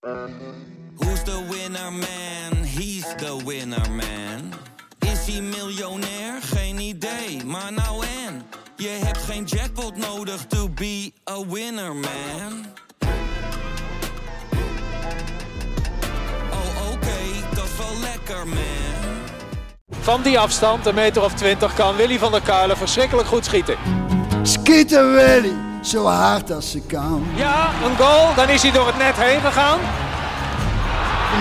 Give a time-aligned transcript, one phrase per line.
[0.00, 2.64] Who's the winner man?
[2.64, 4.52] He's the winner man.
[4.98, 6.42] Is hij miljonair?
[6.42, 8.42] Geen idee, maar nou en.
[8.76, 12.66] Je hebt geen jackpot nodig to be a winner man.
[16.50, 19.18] Oh oké, dat is wel lekker man.
[20.00, 23.76] Van die afstand, een meter of twintig, kan Willy van der Kuilen verschrikkelijk goed schieten.
[24.42, 27.26] Schieten Willy, zo hard als ze kan.
[27.34, 29.78] Ja, een goal, dan is hij door het net heen gegaan.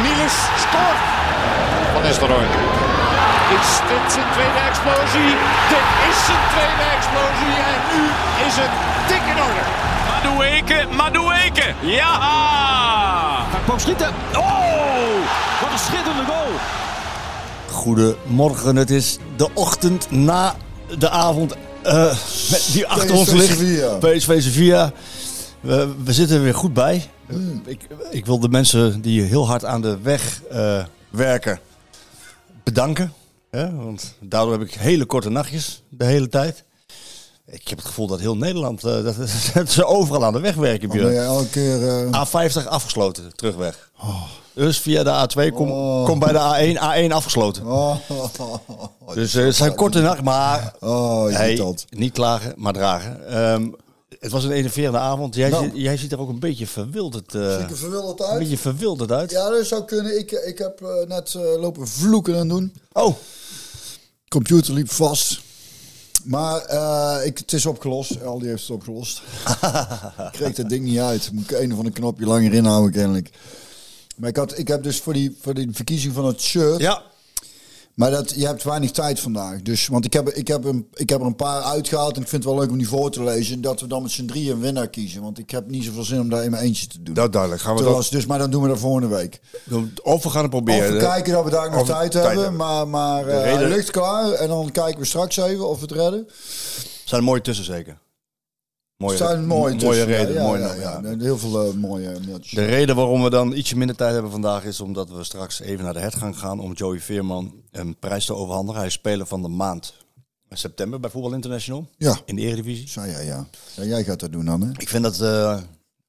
[0.02, 1.02] Niels scoort.
[1.93, 2.48] Van Nistelrooy.
[3.60, 5.34] Is dit zijn tweede explosie?
[5.71, 8.04] Dit is zijn tweede explosie en nu
[8.48, 8.74] is het
[9.07, 9.64] dik in orde.
[10.10, 11.74] Madueke, Madueke.
[11.82, 12.20] Ja!
[13.50, 14.14] Hij kwam schieten.
[14.36, 15.15] Oh,
[15.62, 16.51] wat een schitterende goal.
[17.71, 20.56] Goedemorgen, het is de ochtend na
[20.98, 22.18] de avond eh,
[22.71, 23.57] die achter ons ligt.
[23.57, 23.96] Sevilla.
[23.97, 24.93] PSV Sevilla.
[25.61, 27.10] We, we zitten er weer goed bij.
[27.65, 31.60] Ik, ik wil de mensen die heel hard aan de weg eh, werken
[32.64, 33.14] bedanken.
[33.50, 33.76] Hè?
[33.76, 36.64] Want daardoor heb ik hele korte nachtjes de hele tijd.
[37.45, 39.16] Ik heb het gevoel dat heel Nederland, eh, dat,
[39.54, 40.92] dat ze overal aan de weg werken.
[40.92, 41.88] Je elke keer...
[41.88, 43.92] eh, A50 afgesloten, terugweg.
[44.60, 45.68] Dus via de A2 kom,
[46.06, 47.66] kom bij de A1, A1 afgesloten.
[47.66, 47.96] oh,
[49.14, 53.28] Dus eh, het zijn korte nachten, maar oh, hey, niet klagen, maar dragen.
[53.28, 53.68] Ehm,
[54.20, 55.36] het was een enerverende avond.
[55.36, 55.64] Jij, Nou.
[55.64, 58.40] ziet, jij ziet er ook een beetje verwilderd, eh, Zie ik er verwilderd een uit?
[58.40, 59.32] beetje verwilderd uit.
[59.32, 60.20] Ja, dat zou kunnen.
[60.20, 62.73] Ik, ik heb eh, net eh, lopen vloeken en doen.
[62.94, 63.16] Oh,
[64.28, 65.40] computer liep vast.
[66.23, 68.23] Maar eh, ik, het is opgelost.
[68.26, 69.22] Aldi heeft het opgelost.
[70.26, 71.30] ik kreeg dat ding niet uit.
[71.34, 73.30] Moet ik een of ander knopje langer inhouden kennelijk.
[74.20, 76.80] Maar ik, had, ik heb dus voor die, voor die verkiezing van het shirt...
[76.80, 77.02] ja.
[77.94, 79.61] Maar dat, je hebt weinig tijd vandaag.
[79.61, 82.16] Dus, want ik heb, ik, heb een, ik heb er een paar uitgehaald.
[82.16, 83.56] En ik vind het wel leuk om die voor te lezen.
[83.56, 85.22] En dat we dan met z'n drieën een winnaar kiezen.
[85.22, 87.14] Want ik heb niet zoveel zin om daar in mijn eentje te doen.
[87.14, 87.61] Dat duidelijk.
[87.61, 89.39] Gaan we Terwijl als- dus, maar dan doen we dat volgende week.
[90.03, 90.94] Of we gaan het Of proberen.
[90.94, 92.42] we kijken dat we daar nog Of tijd, tijd hebben.
[92.44, 92.58] hebben.
[92.59, 94.31] Maar, maar De hij ligt klaar.
[94.31, 96.28] En dan kijken we straks even of we het redden.
[96.28, 96.33] Er
[97.05, 97.98] zijn mooie tussen zeker.
[98.99, 100.33] Mooie, zijn mooie mooie reden.
[100.33, 100.99] Ja, mooie, ja, ja.
[101.04, 101.15] ja.
[101.20, 102.52] Heel veel eh, mooie mailtjes.
[102.54, 105.83] De reden waarom we dan ietsje minder tijd hebben vandaag is omdat we straks even
[105.83, 108.77] naar de hertgang gaan om Joey Veerman een prijs te overhandigen.
[108.80, 109.93] Hij is speler van de maand
[110.49, 112.88] september bij Voetbal International Ja, in de Eredivisie.
[112.89, 113.45] zei jij ja.
[113.76, 113.83] ja.
[113.83, 114.70] Jij gaat dat doen dan, hè?
[114.77, 115.20] Ik vind dat...
[115.21, 115.58] eh,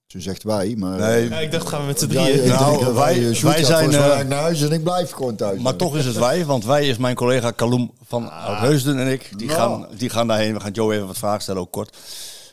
[0.06, 0.98] Zo zegt wij, maar...
[0.98, 2.48] nee, Ja, ik dacht gaan we met z'n drieën.
[2.48, 5.60] Nou, wij- eh, wij zijn, eh, naar huis en ik blijf gewoon thuis.
[5.60, 9.30] Maar toch is het wij, want wij is mijn collega Kaloem van Oudheusden en ik.
[9.36, 9.58] Die, Nou.
[9.58, 10.54] gaan, die gaan daarheen.
[10.54, 11.96] We gaan Joe even wat vragen stellen, ook kort.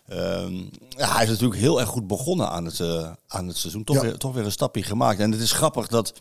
[0.07, 0.56] Ehm,
[0.90, 3.84] ja, hij is natuurlijk heel erg goed begonnen aan het, eh, aan het seizoen.
[3.84, 4.01] Toch, Ja.
[4.01, 5.19] weer, toch weer een stapje gemaakt.
[5.19, 6.13] En het is grappig dat,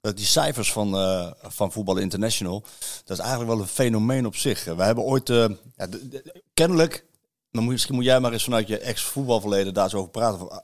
[0.00, 2.64] dat die cijfers van, eh, van Voetbal International...
[3.04, 4.64] dat is eigenlijk wel een fenomeen op zich.
[4.64, 5.30] We hebben ooit...
[5.30, 5.44] eh,
[5.76, 7.04] ja, de- de- kennelijk...
[7.50, 10.38] Dan moet, misschien moet jij maar eens vanuit je ex-voetbalverleden daar zo over praten.
[10.38, 10.58] Van, ah,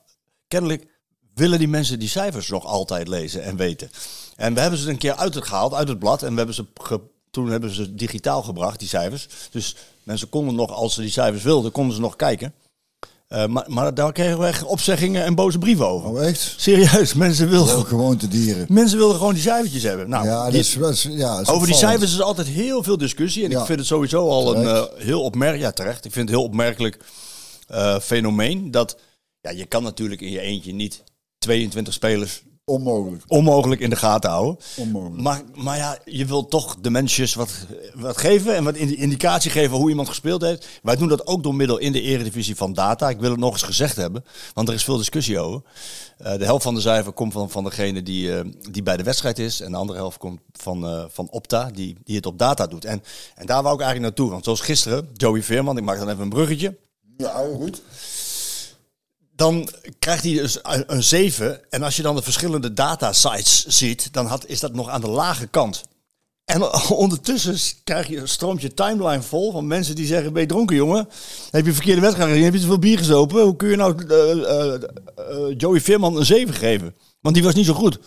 [0.48, 0.86] kennelijk
[1.34, 3.90] willen die mensen die cijfers nog altijd lezen en weten.
[4.36, 6.64] En we hebben ze een keer uitgehaald uit het blad en we hebben ze
[7.30, 9.28] toen hebben ze ze digitaal gebracht, die cijfers.
[9.50, 12.54] Dus mensen konden nog, als ze die cijfers wilden, konden ze nog kijken.
[13.30, 16.08] Eh, maar, maar daar kregen we echt opzeggingen en boze brieven over.
[16.10, 16.54] Oh, echt?
[16.56, 18.66] Serieus, mensen wilden, Ook gewoon te dieren.
[18.68, 20.08] mensen wilden gewoon die cijfertjes hebben.
[20.08, 23.44] Nou, ja, dat die- is, ja, over die cijfers is altijd heel veel discussie.
[23.44, 23.60] En Ja.
[23.60, 25.62] ik vind het sowieso al een eh, heel opmerkelijk...
[25.64, 26.04] Ja, terecht.
[26.04, 26.98] Ik vind het heel opmerkelijk
[27.68, 28.70] eh, fenomeen.
[28.70, 28.96] Dat
[29.40, 31.02] ja, je kan natuurlijk in je eentje niet
[31.38, 33.22] 22 spelers Onmogelijk.
[33.26, 34.56] onmogelijk in de gaten houden.
[34.76, 35.22] Onmogelijk.
[35.22, 37.50] Maar, maar ja, je wilt toch de mensjes wat,
[37.94, 40.66] wat geven en wat indi- indicatie geven hoe iemand gespeeld heeft.
[40.82, 43.08] Wij doen dat ook door middel in de eredivisie van data.
[43.08, 45.62] Ik wil het nog eens gezegd hebben, want er is veel discussie over.
[46.18, 49.02] Eh, de helft van de cijfer komt van, van degene die, eh, die bij de
[49.02, 49.60] wedstrijd is.
[49.60, 52.84] En de andere helft komt van, eh, van Opta, die, die het op data doet.
[52.84, 53.02] En,
[53.34, 54.30] en daar wou ik eigenlijk naartoe.
[54.30, 56.76] Want zoals gisteren, Joey Veerman, ik maak dan even een bruggetje.
[57.16, 57.82] Ja, goed.
[59.40, 59.68] Dan
[59.98, 61.70] krijgt hij dus een, een 7.
[61.70, 65.00] En als je dan de verschillende data sites ziet, dan had, is dat nog aan
[65.00, 65.82] de lage kant.
[66.44, 66.72] En
[67.04, 71.08] ondertussen krijg je een stroompje timeline vol van mensen die zeggen: Ben je dronken, jongen?
[71.50, 72.44] Heb je een verkeerde wedstrijd gezien?
[72.44, 73.42] Heb je te veel bier gezopen?
[73.42, 76.94] Hoe kun je nou eh, eh, eh, Joey Veerman een 7 geven?
[77.20, 77.98] Want die was niet zo goed.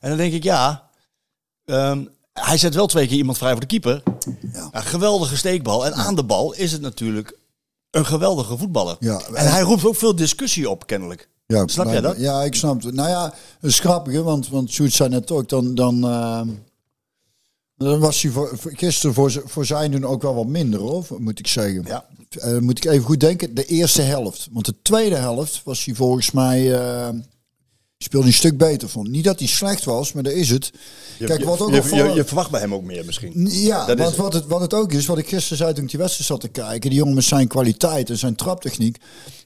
[0.00, 0.90] En dan denk ik: Ja,
[1.64, 4.02] ehm, hij zet wel twee keer iemand vrij voor de keeper.
[4.52, 4.80] Ja.
[4.80, 5.86] Geweldige steekbal.
[5.86, 7.38] En aan de bal is het natuurlijk
[7.96, 8.96] een geweldige voetballer.
[9.00, 11.28] Ja, en hij roept ook veel discussie op, kennelijk.
[11.46, 12.16] Ja, Snap jij dat?
[12.18, 12.94] Ja, ik snap het.
[12.94, 16.40] Nou ja, dat is grappig, hè, want, want Sjoerd zei net ook, dan, dan, eh,
[17.76, 21.38] dan was hij voor, gisteren voor, voor zijn doen ook wel wat minder, hoor, moet
[21.38, 21.84] ik zeggen.
[21.86, 22.04] Ja.
[22.30, 24.48] Eh, moet ik even goed denken, de eerste helft.
[24.52, 27.08] Want de tweede helft was hij volgens mij, eh,
[27.98, 29.08] Speelde een stuk beter vond.
[29.08, 30.72] Niet dat hij slecht was, maar dat is het.
[31.18, 33.32] Kijk, wat ook je, je, je verwacht bij hem ook meer misschien.
[33.50, 35.90] Ja, Dat want wat het, wat het ook is, wat ik gisteren zei toen ik
[35.90, 38.96] die wedstrijd zat te kijken, die jongen met zijn kwaliteit en zijn traptechniek,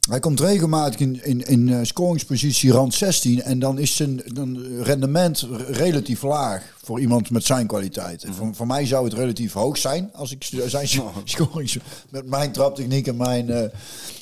[0.08, 4.58] hij komt regelmatig in, in, in eh, scoringspositie rand 16 en dan is zijn dan
[4.82, 8.24] rendement r- relatief laag voor iemand met zijn kwaliteit.
[8.24, 8.34] Mhm.
[8.34, 10.88] Voor, voor mij zou het relatief hoog zijn als ik zijn
[11.24, 11.78] scorings
[12.10, 13.62] met mijn traptechniek en mijn, eh,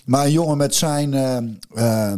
[0.05, 1.37] maar een jongen met zijn eh,
[1.75, 2.13] eh,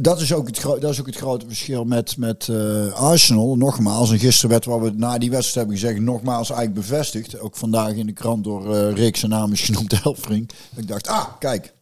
[0.00, 3.56] dat is ook het, dat is ook het grote verschil met, met eh, Arsenal.
[3.56, 7.38] Nogmaals, en gisteren werd wat we na die wedstrijd hebben gezegd, nogmaals eigenlijk bevestigd.
[7.38, 10.50] Ook vandaag in de krant door eh Rick, zijn naam is genoemd Elfring.
[10.76, 11.74] Ik dacht, ah, kijk,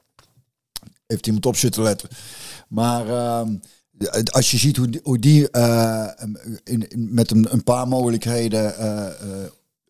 [1.07, 2.09] heeft iemand op zitten letten.
[2.69, 3.57] Maar ehm,
[4.31, 6.07] als je ziet hoe die, hoe die eh,
[6.65, 8.75] in, met een, een paar mogelijkheden,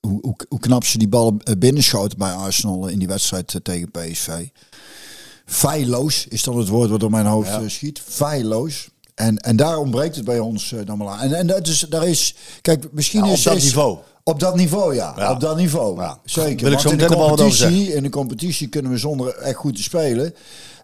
[0.01, 4.47] hoe, hoe, knap ze die bal binnenschoten bij Arsenal in die wedstrijd tegen PSV.
[5.55, 8.01] Feilloos is dan het woord wat door mijn hoofd eh, schiet.
[8.09, 8.89] Feilloos.
[9.15, 11.19] En, en daar ontbreekt het bij ons eh, dan wel aan.
[11.21, 13.99] En, en dat is, daar is, kijk, misschien Ja, op is dat is- niveau.
[14.25, 15.13] Op dat niveau, ja.
[15.17, 15.31] Ja.
[15.33, 16.01] Op dat niveau.
[16.01, 16.19] Ja.
[16.25, 16.65] Zeker.
[16.65, 19.77] Wil ik Want zo in de, competitie, in de competitie kunnen we zonder echt goed
[19.77, 20.35] te spelen.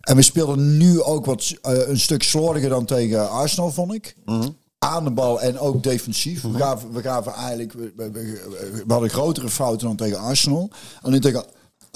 [0.00, 4.16] En we speelden nu ook wat eh, een stuk slordiger dan tegen Arsenal, vond ik.
[4.24, 4.48] Mhm.
[4.78, 6.42] Aan de bal en ook defensief.
[6.42, 7.72] we, gaven, we gaven eigenlijk.
[7.72, 10.70] We, we- we- we hadden grotere fouten dan tegen Arsenal.
[11.02, 11.44] Alleen tegen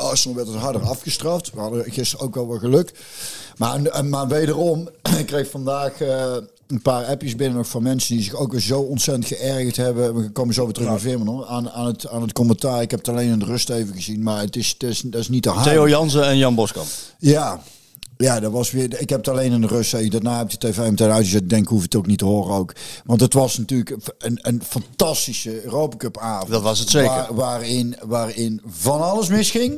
[0.01, 1.51] Arsenal werd het harder afgestraft.
[1.55, 2.93] We hadden gisteren ook wel wat geluk.
[3.57, 4.89] Maar, maar wederom,
[5.19, 6.35] ik kreeg vandaag eh,
[6.67, 10.15] een paar appjes binnen nog van mensen die zich ook weer zo ontzettend geërgerd hebben.
[10.15, 11.47] We komen zo weer terug naar Veerman hoor.
[11.47, 12.83] Aan, aan, het, aan het commentaar.
[12.83, 14.23] Ik heb het alleen in de rust even gezien.
[14.23, 15.65] Maar het is, het is, dat is niet te hard.
[15.65, 16.87] Theo Jansen en Jan Boskamp.
[17.19, 17.61] Ja.
[18.17, 19.01] Ja, dat was weer.
[19.01, 20.11] Ik heb het alleen in de rust gezien.
[20.11, 21.43] Daarna heb de tv meteen uitgezet.
[21.43, 22.73] Ik denk, hoef het ook niet te horen ook.
[23.05, 26.51] Want het was natuurlijk een, een fantastische Europa Cup avond.
[26.51, 27.11] Dat was het zeker.
[27.11, 29.75] Waar- waarin, waarin van alles misging.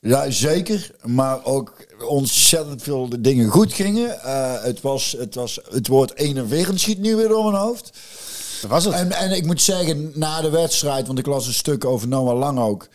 [0.00, 0.90] Ja, zeker.
[1.04, 1.72] Maar ook
[2.08, 4.20] ontzettend veel dingen goed gingen.
[4.20, 7.90] Eh, het, was, het, was, het woord enerverend schiet nu weer door mijn hoofd.
[8.60, 8.94] Dat was het.
[8.94, 12.38] En, en ik moet zeggen, na de wedstrijd, want ik las een stuk over Noah
[12.38, 12.88] Lang ook.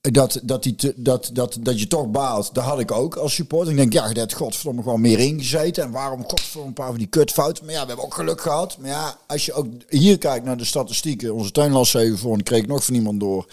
[0.00, 3.34] Dat, dat, die te- dat, dat, dat je toch baalt, dat had ik ook als
[3.34, 3.70] supporter.
[3.70, 5.84] Ik denk, ja, dat had godverdomme gewoon meer ingezeten.
[5.84, 7.64] En waarom godverdomme een paar van die kutfouten.
[7.64, 8.78] Maar ja, we hebben ook geluk gehad.
[8.78, 11.34] Maar ja, als je ook hier kijkt naar de statistieken.
[11.34, 13.46] Onze tuin las even voor kreeg nog van iemand door.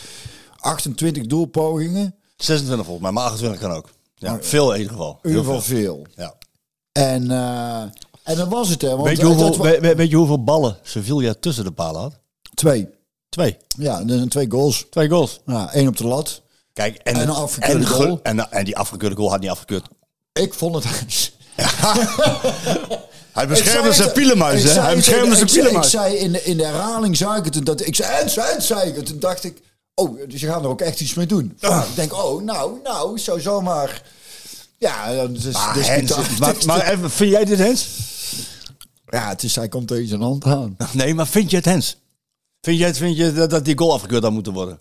[0.59, 2.15] 28 doelpogingen.
[2.43, 3.89] 26 volgens mij, maar 28 kan ook.
[4.15, 5.19] Ja, veel in ieder geval.
[5.23, 6.05] In ieder geval veel.
[6.15, 6.33] Ja.
[6.91, 7.81] En, eh,
[8.23, 8.89] en dat was het, hè.
[8.89, 11.71] Want Weet, je hoeveel, het wa- weet, weet- weet je hoeveel ballen Sevilla tussen de
[11.71, 12.13] palen had?
[12.53, 12.87] Twee.
[13.29, 13.57] Twee.
[13.77, 14.85] Ja, zijn twee goals.
[14.89, 15.39] Twee goals.
[15.45, 16.41] Ja, één op de lat.
[16.73, 18.19] Kijk, en, En een afgekeurde en, goal.
[18.23, 19.87] En, en die afgekeurde goal had niet afgekeurd.
[20.33, 20.85] Ik vond het...
[23.33, 24.69] Hij beschermde zei zijn pielenmuis, hè?
[24.69, 25.89] zei Hij beschermde zijn zei- Ik pielenmuis.
[25.91, 27.55] zei in de, in de herhaling, zag ik het.
[27.55, 29.05] En dat, ik zei, en, en, zei ik het.
[29.05, 29.61] Toen dacht ik,
[30.01, 31.57] oh, dus je gaat er ook echt iets mee doen.
[31.59, 34.03] Ik denk, oh, nou, nou, zo zomaar...
[34.77, 37.87] Ja, is, Maar, dus Hens, maar, maar even, vind jij dit Hens?
[39.05, 40.77] ja, het is, hij komt tegen zijn hand aan.
[40.93, 41.97] Nee, maar vind je het Hens?
[42.61, 44.79] Vind je, het, vind je dat, dat die goal afgekeurd had moeten worden?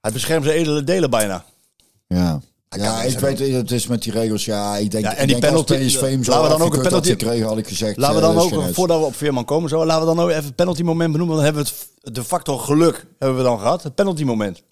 [0.00, 1.44] Hij beschermt zijn edele delen bijna.
[2.06, 2.40] Ja.
[2.76, 4.44] Ja, ik weet het, het is met die regels.
[4.44, 6.56] Ja, ik denk, Ja, en ik die denk als penalty- PSV hem zo laten we
[6.58, 7.96] dan ook een penalty- gekregen, had ik gezegd.
[7.96, 10.24] Laten we eh, dan is ook, voordat we op Veerman komen, zo, laten we dan
[10.24, 11.36] ook even het penalty moment benoemen.
[11.36, 11.68] Dan hebben we
[12.02, 13.82] het, de factor geluk hebben we dan gehad.
[13.82, 14.62] Het penalty moment.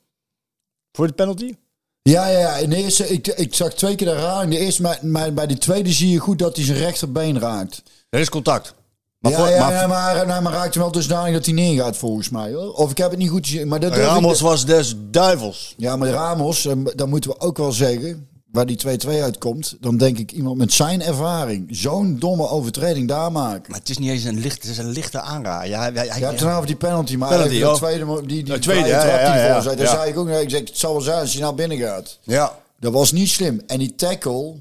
[0.92, 1.54] Voor de penalty?
[2.02, 2.56] Ja, ja, ja.
[2.56, 4.52] In de eerste, ik, ik zag twee keer de herhaling.
[4.52, 7.82] De eerste, maar, maar bij die tweede zie je goed dat hij zijn rechterbeen raakt.
[8.10, 8.74] Er is contact.
[9.20, 11.54] Maar ja, voor- ja, maar- ja, maar, nou, maar raakt hem wel dusdanig dat hij
[11.54, 12.52] neergaat volgens mij.
[12.52, 12.72] Hoor.
[12.72, 13.68] Of ik heb het niet goed gezien.
[13.68, 15.74] Maar dat ik- Ramos was des duivels.
[15.76, 19.96] Ja, maar Ramos, eh, dan moeten we ook wel zeggen, waar die 2-2 uitkomt, dan
[19.96, 23.70] denk ik iemand met zijn ervaring zo'n domme overtreding daar maken.
[23.70, 25.68] Maar het is niet eens een licht, het is een lichte aanrader.
[25.68, 28.58] Ja, hij, hij, Je hebt ten die penalty, maar Penalty, de tweede, die, die De
[28.58, 29.60] tweede, ja, trap ja, die ja, voor ja.
[29.60, 29.92] zei, daar Ja.
[29.92, 32.18] zei ik ook, ik zeg, het zal wel zijn als hij naar binnen gaat.
[32.22, 32.58] ja.
[32.80, 33.62] Dat was niet slim.
[33.66, 34.54] En die tackle,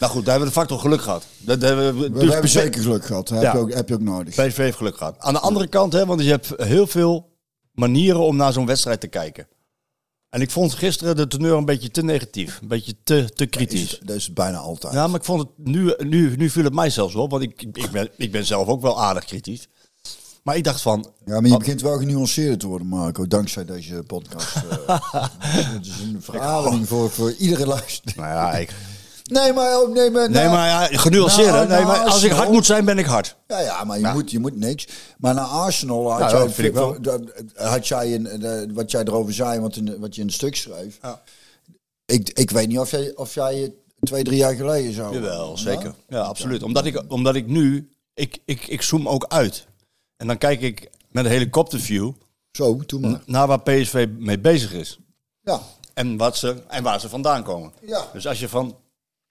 [0.00, 1.24] Nou goed, daar hebben we de factor geluk gehad.
[1.38, 3.28] Dat, hebben we, we, dus hebben zeker geluk gehad.
[3.28, 4.34] Dat heb, je ook, heb je ook nodig.
[4.34, 5.14] PSV heeft geluk gehad.
[5.18, 7.30] Aan de andere kant, hè, want je hebt heel veel
[7.72, 9.48] manieren om naar zo'n wedstrijd te kijken.
[10.30, 12.58] En ik vond gisteren de teneur een beetje te negatief.
[12.62, 13.82] Een beetje te, te kritisch.
[13.82, 14.92] Is- Dat is bijna altijd.
[14.92, 17.62] Ja, maar ik vond het nu, nu, nu viel het mij zelfs op, want ik,
[17.62, 19.68] ik, ben, ik ben zelf ook wel aardig kritisch.
[20.42, 24.02] Maar ik dacht van, Ja, maar je begint wel genuanceerder te worden, Marco, dankzij deze
[24.06, 24.56] podcast.
[24.86, 24.98] eh.
[25.38, 28.12] Het is een verademing voor, voor iedere luister.
[28.16, 28.74] nou ja, ik,
[29.26, 29.80] Nee, maar...
[29.82, 31.46] oh, Nee, maar, nee, nou- maar ja, genuanceerd.
[31.46, 31.52] hè?
[31.52, 33.36] Nou, nee, nou, maar als ik hard moet zijn, ben ik hard.
[33.46, 34.86] Ja, ja, maar je, moet, je moet niks.
[35.18, 36.96] Maar naar Arsenal had Ja, jij, dat vind ik wel.
[37.54, 40.56] had jij een, eh, wat jij erover zei, wat, in, wat je in het stuk
[40.56, 40.98] schreef.
[41.02, 41.22] Ja.
[42.04, 45.14] Ik, ik weet niet of jij, of jij twee, drie jaar geleden zou...
[45.14, 45.56] Jawel, Ja?
[45.56, 45.94] zeker.
[46.08, 46.62] Ja, absoluut.
[46.62, 49.66] Omdat ik, omdat ik nu, ik, ik, ik zoom ook uit.
[50.16, 52.12] En dan kijk ik met een helikopterview
[52.52, 53.22] Zo, toen maar.
[53.26, 54.98] naar waar PSV mee bezig is.
[55.42, 55.60] Ja.
[55.94, 57.72] En, wat ze, en waar ze vandaan komen.
[57.86, 58.04] Ja.
[58.12, 58.76] Dus als je van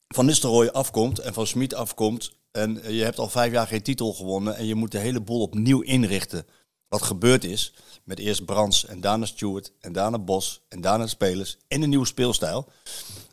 [0.08, 2.32] Van Nistelrooy afkomt en van Smit afkomt.
[2.52, 4.56] En je hebt al vijf jaar geen titel gewonnen.
[4.56, 6.46] En je moet de hele boel opnieuw inrichten.
[6.88, 11.58] Wat gebeurd is met eerst Brands en daarna Stewart en daarna Bos en daarna spelers
[11.68, 12.68] en een nieuwe speelstijl.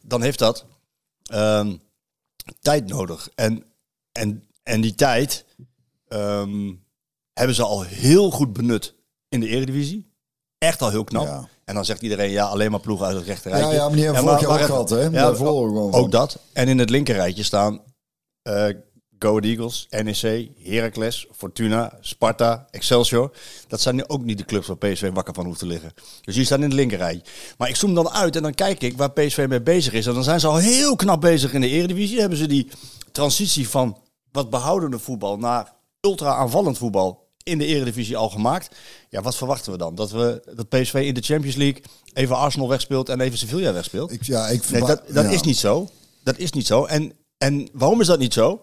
[0.02, 0.64] Dan heeft dat
[1.22, 1.76] ehm,
[2.60, 3.28] tijd nodig.
[3.34, 3.64] En,
[4.12, 5.44] en, en die tijd
[6.08, 6.72] ehm,
[7.32, 8.94] hebben ze al heel goed benut
[9.28, 10.10] in de Eredivisie.
[10.58, 11.26] Echt al heel knap.
[11.26, 11.48] Ja.
[11.64, 13.68] En dan zegt iedereen, ja, alleen maar ploegen uit het rechterrijtje.
[13.68, 15.10] Ja, ja, maar die hebben vorig jaar ook gehad, hè?
[15.94, 16.38] Ook dat.
[16.52, 17.80] En in het linkerrijtje staan
[18.42, 18.66] eh
[19.22, 23.30] Go Eagles, NEC, Heracles, Fortuna, Sparta, Excelsior.
[23.68, 25.92] Dat zijn nu ook niet de clubs waar PSV wakker van hoeft te liggen.
[26.20, 27.32] Dus die staan in het linkerrijtje.
[27.58, 30.06] Maar ik zoom dan uit en dan kijk ik waar PSV mee bezig is.
[30.06, 32.20] En dan zijn ze al heel knap bezig in de Eredivisie.
[32.20, 32.68] Hebben ze die
[33.12, 33.98] transitie van
[34.32, 38.76] wat behoudende voetbal naar ultra aanvallend voetbal in de Eredivisie al gemaakt.
[39.08, 39.94] Ja, wat verwachten we dan?
[39.94, 41.82] Dat, we, dat PSV in de Champions League
[42.12, 44.12] even Arsenal wegspeelt en even Sevilla wegspeelt?
[44.12, 45.30] Ik, ja, ik Nee, dat dat ja.
[45.30, 45.88] is niet zo.
[46.22, 46.84] Dat is niet zo.
[46.84, 48.62] En, en waarom is dat niet zo?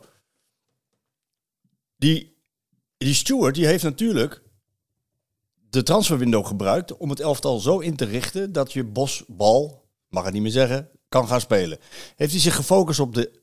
[1.97, 2.37] Die,
[2.97, 4.41] die steward die heeft natuurlijk
[5.69, 10.33] de transferwindow gebruikt om het elftal zo in te richten dat je bosbal, mag het
[10.33, 11.79] niet meer zeggen, kan gaan spelen.
[12.15, 13.41] Heeft hij zich gefocust op de,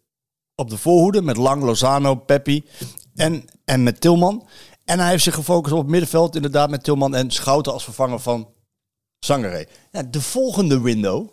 [0.54, 2.64] op de voorhoede met Lang, Lozano, Peppi
[3.14, 4.48] en, en met Tilman.
[4.86, 8.20] En hij heeft zich gefocust op het middenveld inderdaad met Tilman en Schouten als vervanger
[8.20, 8.48] van
[9.18, 9.64] Zangeré.
[9.92, 11.28] Ja, de volgende window,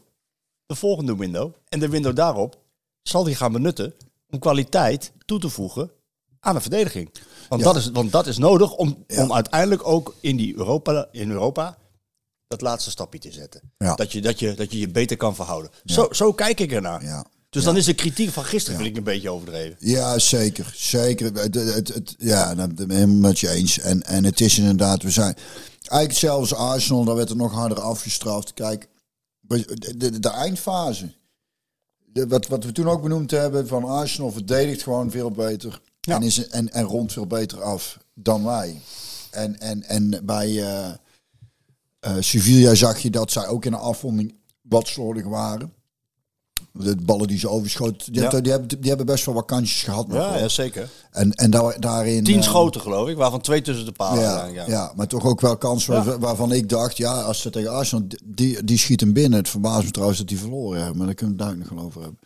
[0.66, 2.58] de volgende window en de window daarop
[3.02, 3.94] zal hij gaan benutten
[4.30, 5.92] om kwaliteit toe te voegen
[6.40, 7.10] aan de verdediging.
[7.50, 7.68] Want, Ja.
[7.68, 9.24] dat, is, want dat is nodig om, Ja.
[9.24, 11.78] om uiteindelijk ook in, die Europa, in Europa
[12.48, 13.62] dat laatste stapje te zetten.
[13.78, 13.96] Ja.
[13.96, 15.72] Dat, je, dat, je, dat je je beter kan verhouden.
[15.86, 17.04] Zo, zo kijk ik ernaar.
[17.04, 17.26] Ja.
[17.54, 19.76] Dus dan is de kritiek van gisteren vind ik een beetje overdreven.
[19.80, 20.74] Ja, zeker.
[20.76, 21.34] Zeker.
[21.34, 23.80] Het, het, het- ja, dat ben ik helemaal met je eens.
[23.80, 25.36] En, en het is inderdaad, we zijn
[25.80, 28.54] eigenlijk zelfs Arsenal, daar werd er nog harder afgestraft.
[28.54, 28.88] Kijk,
[29.40, 31.14] de, de, de eindfase.
[32.06, 35.82] De, wat, wat we toen ook benoemd hebben, van Arsenal verdedigt gewoon veel beter.
[36.02, 36.16] Ja.
[36.16, 38.82] En, is, en, en rondt veel beter af dan wij.
[39.32, 40.64] En, en, en bij
[42.00, 45.74] eh, Sevilla zag je dat zij ook in de afronding wat slordig waren.
[46.72, 48.22] De ballen die ze overschoten, die, Ja.
[48.22, 50.08] hebben, die, hebben, die hebben best wel wat kansjes gehad.
[50.08, 50.50] nog wel.
[50.50, 50.90] zeker.
[51.12, 52.24] En, en daar, daarin...
[52.24, 54.22] Tien eh, schoten geloof ik, waarvan twee tussen de palen.
[54.24, 54.64] ja, ja.
[54.68, 54.92] ja.
[54.96, 58.64] maar toch ook wel kansen waar- waarvan ik dacht, ja, als ze tegen Arsenal, die,
[58.64, 59.40] die schiet hem binnen.
[59.40, 61.86] Het verbaast me trouwens dat die verloren hebben, maar daar kunnen we het daar nog
[61.86, 62.20] over hebben.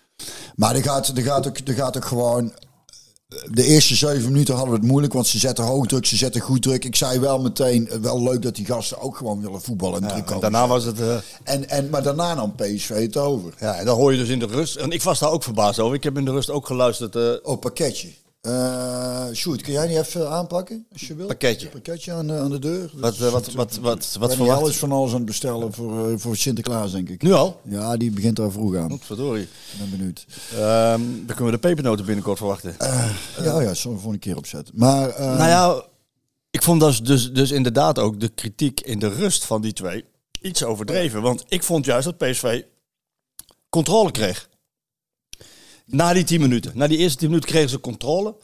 [0.55, 2.51] Maar er gaat, er gaat, ook, er gaat ook gewoon...
[3.51, 6.41] De eerste zeven minuten hadden we het moeilijk, want ze zetten hoog druk, ze zetten
[6.41, 6.85] goed druk.
[6.85, 10.23] Ik zei wel meteen, eh, wel leuk dat die gasten ook gewoon willen voetballen en
[10.23, 10.99] komen daarna was het...
[11.01, 13.53] eh, En, en, maar daarna nam PSV het over.
[13.59, 14.75] ja, en dan hoor je dus in de rust...
[14.75, 15.95] En ik was daar ook verbaasd over.
[15.95, 17.15] Ik heb in de rust ook geluisterd...
[17.15, 18.07] eh, Oh, pakketje.
[18.47, 21.27] Eh Sjoerd, kun jij niet even aanpakken, als je wilt?
[21.27, 21.69] Pakketje.
[21.69, 22.91] Pakketje aan de, aan de deur.
[22.93, 26.37] wat, eh, wat, wat, wat, wat alles van alles aan het bestellen voor, eh, voor
[26.37, 27.21] Sinterklaas, denk ik.
[27.21, 27.61] Nu al?
[27.63, 28.91] Ja, die begint daar vroeg aan.
[28.91, 29.47] Ik Verdorie.
[29.77, 30.25] ben benieuwd.
[30.51, 32.75] Ehm, dan kunnen we de pepernoten binnenkort verwachten.
[33.43, 34.73] Ja, ja, zullen we voor een keer opzetten.
[34.77, 35.83] Maar, eh, nou ja,
[36.49, 40.05] ik vond dus, dus, dus inderdaad ook de kritiek in de rust van die twee
[40.41, 41.21] iets overdreven.
[41.21, 42.61] Want ik vond juist dat PSV
[43.69, 44.49] controle kreeg.
[45.87, 46.71] Na die 10 minuten.
[46.75, 48.35] Na die eerste 10 minuten kregen ze controle.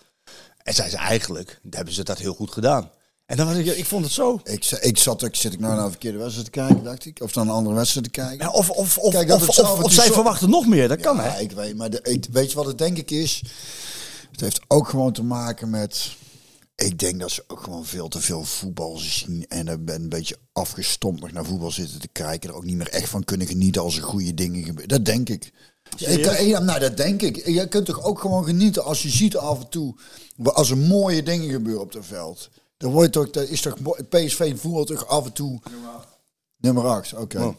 [0.57, 2.91] En zijn ze eigenlijk, hebben ze dat heel goed gedaan.
[3.25, 4.39] En dan was ik, ik vond het zo.
[4.43, 7.21] ik, ik zat, ik zit ik nou naar een verkeerde wedstrijd te kijken, dacht ik.
[7.21, 8.45] Of naar een andere wedstrijd te kijken.
[8.45, 10.87] Ja, of of, of, Kijk, dat of, zij zo- verwachten nog meer.
[10.87, 11.39] Dat kan ja, hè.
[11.39, 13.41] ik weet, maar de, ik, weet je wat het denk ik is?
[14.31, 16.15] Het heeft ook gewoon te maken met...
[16.75, 20.37] Ik denk dat ze ook gewoon veel te veel voetbal zien en er een beetje
[20.51, 22.49] afgestompt nog naar voetbal zitten te kijken.
[22.49, 24.87] Er ook niet meer echt van kunnen genieten als er goede dingen gebeuren.
[24.87, 25.51] Dat denk ik.
[25.97, 27.47] Ik, ja, nou, dat denk ik.
[27.47, 29.95] Je kunt toch ook gewoon genieten als je ziet af en toe,
[30.43, 32.49] als er mooie dingen gebeuren op het veld.
[32.77, 35.59] Dan wordt toch, dat is toch, mooi- PSV voelt toch af en toe...
[36.57, 37.41] Nummer 8, oké.
[37.43, 37.55] Oh.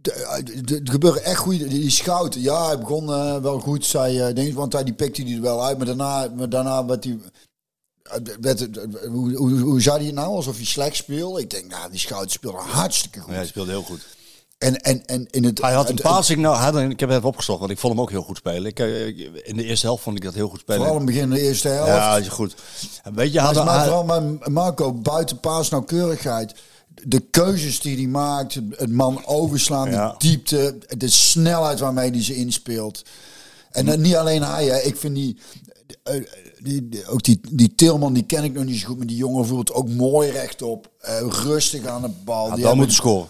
[0.00, 1.68] De- de- de- Er gebeuren echt goede.
[1.68, 5.24] Die, schouten, ja, hij begon eh, wel goed, zei eh, denk, want hij die pikte
[5.24, 7.18] die er wel uit, maar daarna, maar daarna werd hij.
[8.02, 10.28] eh, Werd, het- hoe, hoe, hoe zei hij het nou?
[10.34, 11.40] Alsof hij slecht speelde.
[11.40, 13.30] Ik denk, nou, die schouten speelde hartstikke goed.
[13.30, 14.06] Ja, hij speelde heel goed.
[14.58, 15.60] En, en, en in het.
[15.60, 17.78] Hij had een passing nou, hij had een- ik heb het even opgezocht, want ik
[17.78, 18.64] vond hem ook heel goed spelen.
[18.66, 19.06] Ik, eh,
[19.48, 20.80] in de eerste helft vond ik dat heel goed spelen.
[20.80, 21.90] Vooral in het begin de eerste helft.
[21.92, 22.54] ja, is goed.
[23.14, 26.54] Weet je, Maar, had, maar vooral met Marco, buiten paas nauwkeurigheid.
[27.04, 30.08] De keuzes die hij maakt, het man overslaan, Ja.
[30.08, 33.02] de diepte, de snelheid waarmee hij ze inspeelt.
[33.70, 34.78] En dan niet alleen hij, hè.
[34.80, 35.38] ik vind die,
[36.02, 36.14] eh,
[36.62, 39.16] die, die- ook die, die Tilman, die ken ik nog niet zo goed, maar die
[39.16, 42.40] jongen voelt ook mooi rechtop, eh, rustig aan de bal.
[42.42, 43.26] die wel hebben- moeten scoren.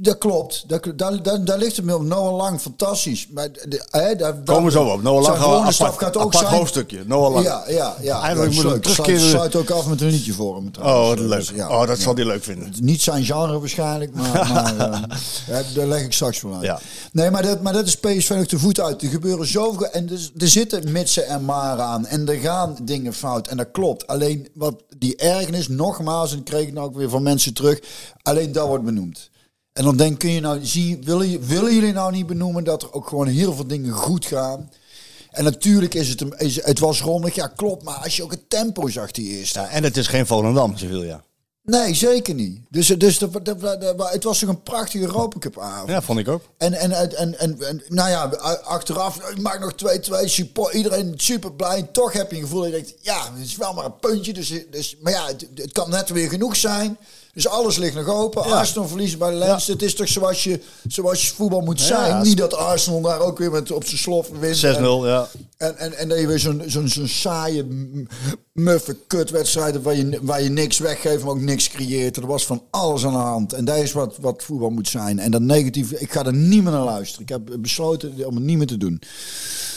[0.00, 0.64] Dat klopt.
[0.68, 2.02] Dat, daar, daar, daar ligt het me op.
[2.02, 3.28] Noah Lang, fantastisch.
[3.28, 5.02] Maar de, hè, daar, Komen we zo op.
[5.02, 6.58] Noah Lang gaan we apart, gaat ook apart zijn...
[6.58, 7.02] hoofdstukje.
[7.06, 7.44] Noah Lang.
[7.46, 8.20] Ja, ja, ja.
[8.20, 11.20] Eigenlijk ja, moet Sluit, terugkeren- sluit ook af met een liedje voor hem Oh, trouwens.
[11.20, 11.38] wat leuk.
[11.38, 12.02] Dus, ja, oh, dat ja.
[12.02, 12.72] zal hij leuk vinden.
[12.80, 14.32] Niet zijn genre waarschijnlijk, maar,
[14.78, 15.04] maar
[15.48, 16.64] eh, daar leg ik straks wel uit.
[16.64, 16.80] Ja.
[17.12, 19.02] Nee, maar dat, maar dat is PSV nog de voet uit.
[19.02, 19.86] Er gebeuren zoveel...
[19.86, 22.06] En er, er zitten mitsen en maren aan.
[22.06, 23.48] En er gaan dingen fout.
[23.48, 24.06] En dat klopt.
[24.06, 27.80] Alleen wat die ergernis, nogmaals, en dat kreeg ik nou ook weer van mensen terug.
[28.22, 29.29] Alleen dat wordt benoemd.
[29.72, 32.92] En dan denk kun je nou, zie, willen, willen jullie nou niet benoemen dat er
[32.92, 34.70] ook gewoon heel veel dingen goed gaan?
[35.30, 38.50] En natuurlijk is het, is, het was rommelig, ja klopt, maar als je ook het
[38.50, 39.58] tempo zag die eerste.
[39.60, 41.24] Ja, en het is geen Volendam, Sevilla.
[41.62, 42.60] Nee, zeker niet.
[42.68, 45.88] Dus, dus de, de- de- de- het was toch een prachtige Europa Cup avond.
[45.88, 46.42] Ja, vond ik ook.
[46.58, 48.24] En, en, en, en, en, nou ja,
[48.64, 49.72] achteraf, ik maak nog
[50.24, 51.82] 2-2, support, iedereen super blij.
[51.82, 54.32] Toch heb je een gevoel dat je denkt, ja, het is wel maar een puntje.
[54.32, 56.98] Dus, dus, maar ja, het, het kan net weer genoeg zijn.
[57.34, 58.48] Dus alles ligt nog open.
[58.48, 58.54] Ja.
[58.54, 59.66] Arsenal verliezen bij de Lens.
[59.66, 62.22] Het is toch zoals je, zoals je voetbal moet zijn.
[62.22, 64.56] Niet dat Arsenal daar ook weer met op zijn slof wint.
[64.56, 65.28] 6-0, En- ja.
[65.56, 67.66] en, en, en dat je weer zo'n zo'n zo'n saaie,
[68.52, 72.16] muffe kutwedstrijd waar je, waar je niks weggeeft, maar ook niks creëert.
[72.16, 73.52] Er was van alles aan de hand.
[73.52, 75.18] En dat is wat, wat voetbal moet zijn.
[75.18, 77.22] En dat negatief, ik ga er niet meer naar luisteren.
[77.22, 79.02] Ik heb besloten om het niet meer te doen.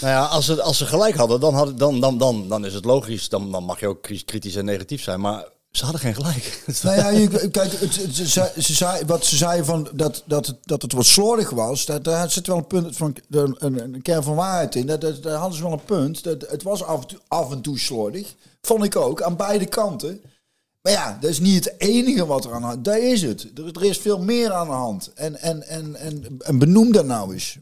[0.02, 2.74] Nou ja, als ze, als ze gelijk hadden, dan, hadden, dan, dan, dan, dan is
[2.74, 3.30] het logisch.
[3.30, 5.20] Dan, dan mag je ook kritisch en negatief zijn.
[5.20, 5.46] Maar
[5.78, 6.64] ze hadden geen gelijk.
[6.84, 10.46] Nou ja, je, kijk, het, ze, zei- ze zei, wat ze zei van dat, dat,
[10.46, 13.94] het, dat het wat slordig was, dat, daar zit wel een punt van een, een,
[13.94, 14.86] een kern van waarheid in.
[14.86, 16.24] Dat, dat, daar hadden ze wel een punt.
[16.24, 18.36] Dat, het was af en, toe, af en toe slordig.
[18.62, 20.22] Vond ik ook, aan beide kanten.
[20.82, 23.48] Maar ja, dat is niet het enige wat er aan de hand Dat is het.
[23.56, 25.12] Er, er is veel meer aan de hand.
[25.14, 27.58] En, en, en, en, en benoem dat nou eens.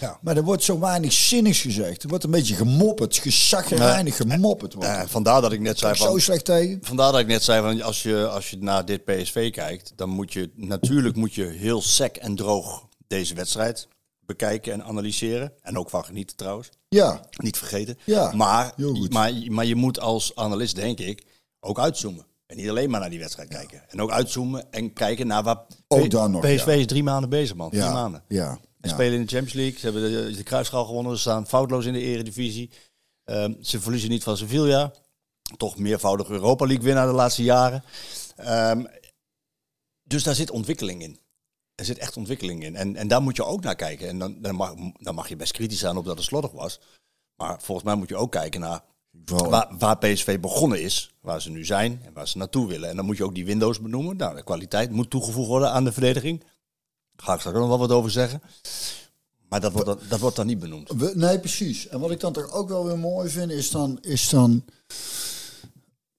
[0.00, 0.18] Ja.
[0.22, 2.02] Maar er wordt zo weinig zinnigs gezegd.
[2.02, 4.74] Er wordt een beetje gemopperd, gesaggerijnig gemopperd.
[4.74, 4.88] Wordt.
[4.88, 6.20] Eh, vandaar dat ik net zei zo van...
[6.20, 6.78] slecht tegen.
[6.82, 10.08] Vandaar dat ik net zei, van als je, als je naar dit PSV kijkt, dan
[10.08, 13.88] moet je natuurlijk moet je heel sec en droog deze wedstrijd
[14.26, 15.52] bekijken en analyseren.
[15.62, 16.70] En ook van genieten trouwens.
[16.88, 17.98] Ja, Niet vergeten.
[18.04, 18.74] Ja, maar,
[19.08, 21.24] maar, maar je moet als analist, denk ik,
[21.60, 22.26] ook uitzoomen.
[22.46, 23.82] En niet alleen maar naar die wedstrijd kijken.
[23.88, 25.58] En ook uitzoomen en kijken naar waar...
[25.88, 26.72] Ook dan nog, PSV ja.
[26.72, 27.70] is drie maanden bezig, man.
[27.70, 28.22] Drie ja, maanden.
[28.28, 28.58] ja.
[28.84, 28.96] En ja.
[28.96, 29.78] spelen in de Champions League.
[29.78, 31.14] Ze hebben de, de kruisschaal gewonnen.
[31.14, 32.70] Ze staan foutloos in de eredivisie.
[33.24, 34.92] Ehm, ze verliezen niet van Sevilla.
[35.56, 37.84] Toch meervoudig Europa League winnaar de laatste jaren.
[38.36, 38.84] Ehm,
[40.02, 41.18] dus daar zit ontwikkeling in.
[41.74, 42.76] Er zit echt ontwikkeling in.
[42.76, 44.08] En, en daar moet je ook naar kijken.
[44.08, 46.80] En dan, dan, mag, dan mag je best kritisch zijn op dat het slordig was.
[47.36, 48.84] Maar volgens mij moet je ook kijken naar
[49.24, 51.14] waar, waar PSV begonnen is.
[51.20, 52.88] Waar ze nu zijn en waar ze naartoe willen.
[52.88, 54.16] En dan moet je ook die windows benoemen.
[54.16, 56.44] Nou, de kwaliteit moet toegevoegd worden aan de verdediging.
[57.16, 58.42] Daar ga ik straks ook nog wel wat over zeggen.
[59.48, 61.14] Maar dat wordt dan, dat wordt dan niet benoemd.
[61.14, 61.88] Nee, precies.
[61.88, 63.98] En wat ik dan toch ook wel weer mooi vind, is dan...
[64.00, 64.64] Is dan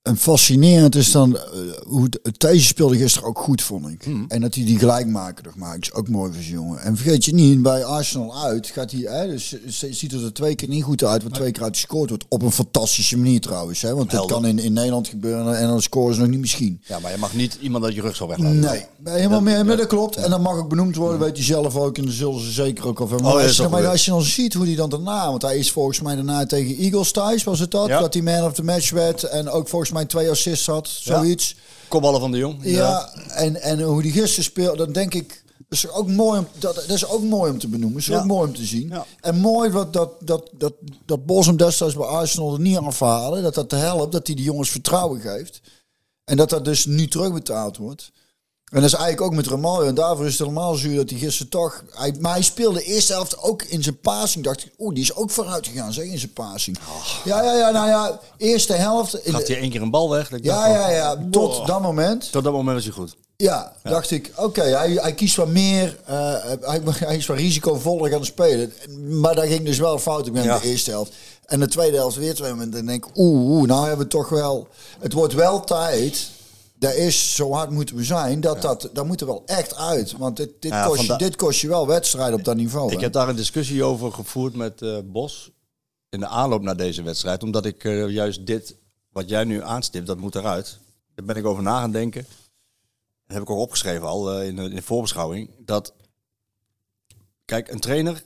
[0.06, 1.41] en fascinerend is dan eh,
[1.88, 4.04] hoe het- het Thijs speelde gisteren ook goed, vond ik.
[4.04, 4.26] Hmm.
[4.28, 6.80] En dat hij die gelijkmaker nog maakt, is ook mooi voor zijn jongen.
[6.82, 10.34] En vergeet je niet, bij Arsenal uit gaat hij, hè, dus z- ziet er er
[10.34, 12.26] twee keer niet goed uit, want twee keer uit gescoord wordt.
[12.30, 15.82] Op een fantastische manier trouwens, hè, want dat kan in, in Nederland gebeuren en dan
[15.82, 16.82] scoren ze nog niet misschien.
[16.88, 18.60] Ja, maar je mag niet iemand uit je rug zo weglaten.
[18.60, 19.65] Nee, helemaal meer.
[19.65, 20.15] Maar dat klopt.
[20.15, 21.98] En dat mag ook benoemd worden, weet hij zelf ook.
[21.98, 23.00] En dat zullen ze zeker ook.
[23.00, 25.41] Maar, Oh, als, je, ook maar als je dan ziet hoe hij dan daarna, want
[25.41, 27.88] hij is volgens mij daarna tegen Eagles thuis, was het dat?
[27.88, 28.00] Ja.
[28.00, 31.56] Dat hij man of the match werd en ook volgens mij twee assists had, zoiets.
[31.88, 32.60] Kopballen van de Jong.
[32.62, 35.44] Ja, en, en hoe die gisteren speelde, dan denk ik.
[35.58, 38.00] Dat is ook mooi om, dat, dat is ook mooi om te benoemen.
[38.00, 38.94] Dat is ook mooi om te zien.
[39.20, 40.74] En mooi wat, dat, dat, dat,
[41.06, 43.44] dat Bos hem destijds bij Arsenal er niet aanvallen.
[43.44, 45.62] Dat dat te helpt, dat hij die jongens vertrouwen geeft.
[46.24, 48.12] En dat dat dus nu terugbetaald wordt.
[48.76, 49.88] En dat is eigenlijk ook met Ramaljo.
[49.88, 51.84] En daarvoor is het helemaal zuur dat hij gisteren toch...
[51.92, 54.44] Hij, maar hij speelde de eerste helft ook in zijn passing.
[54.44, 56.78] Dacht ik, oeh, die is ook vooruit gegaan, zeg, in zijn passing.
[57.24, 59.12] Ja, ja, ja, nou ja, eerste helft...
[59.24, 60.30] Gaat de- hij één keer een bal weg?
[60.30, 62.32] Ja, dacht van, ja, ja, tot dat moment.
[62.32, 63.16] Tot dat moment was hij goed.
[63.38, 66.16] Ja, dacht ik, oké, hij, hij kiest wat meer, eh,
[66.62, 68.74] hij, hij is wat risicovoller gaan spelen.
[69.10, 70.60] Maar daar ging dus wel fout in Ja.
[70.60, 71.12] de eerste helft.
[71.46, 72.80] En de tweede helft weer twee momenten.
[72.80, 74.68] En denk ik, oeh, oeh, nou hebben we toch wel...
[75.00, 76.30] Het wordt wel tijd,
[76.78, 80.18] daar is, zo hard moeten we zijn, dat dat, daar moet er wel echt uit.
[80.18, 82.92] Want dit, dit, kost, je, dit kost je wel wedstrijden op dat niveau.
[82.92, 83.04] Ik hè.
[83.04, 85.52] heb daar een discussie over gevoerd met eh, Bos
[86.10, 87.44] in de aanloop naar deze wedstrijd.
[87.44, 88.76] Omdat ik eh, juist dit,
[89.10, 90.80] wat jij nu aanstipt, dat moet eruit.
[91.16, 92.26] Daar ben ik over na gaan denken.
[93.28, 95.50] Dat heb ik ook opgeschreven al eh, in, de, in de voorbeschouwing.
[95.60, 95.94] Dat,
[97.46, 98.24] kijk, een trainer,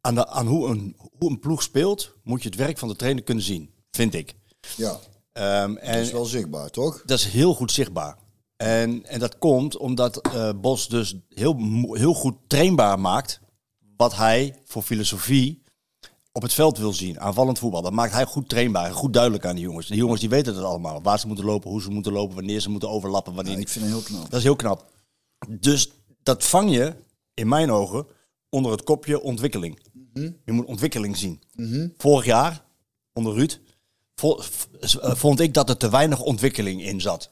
[0.00, 2.96] aan, de, aan hoe, een, hoe een ploeg speelt, moet je het werk van de
[2.96, 3.70] trainer kunnen zien.
[3.90, 4.34] Vind ik.
[4.76, 4.98] Ja,
[5.34, 7.02] Ehm, dat en is wel zichtbaar, toch?
[7.06, 8.16] dat is heel goed zichtbaar.
[8.56, 11.56] En, en dat komt omdat eh, Bos dus heel,
[11.92, 13.40] heel goed trainbaar maakt
[13.96, 15.62] wat hij voor filosofie
[16.32, 17.20] op het veld wil zien.
[17.20, 17.82] Aanvallend voetbal.
[17.82, 19.86] Dat maakt hij goed trainbaar goed duidelijk aan die jongens.
[19.86, 21.02] Die jongens die weten het allemaal.
[21.02, 23.34] Waar ze moeten lopen, hoe ze moeten lopen, wanneer ze moeten overlappen.
[23.34, 23.72] Wanneer Ja, ik niet.
[23.72, 24.30] vind het heel knap.
[24.30, 24.90] Dat is heel knap.
[25.48, 25.90] Dus
[26.22, 26.94] dat vang je,
[27.34, 28.06] in mijn ogen,
[28.48, 29.78] onder het kopje ontwikkeling.
[30.44, 31.42] Je moet ontwikkeling zien.
[31.96, 32.64] Vorig jaar,
[33.12, 33.58] onder Ruud,
[35.16, 37.30] vond ik dat er te weinig ontwikkeling in zat.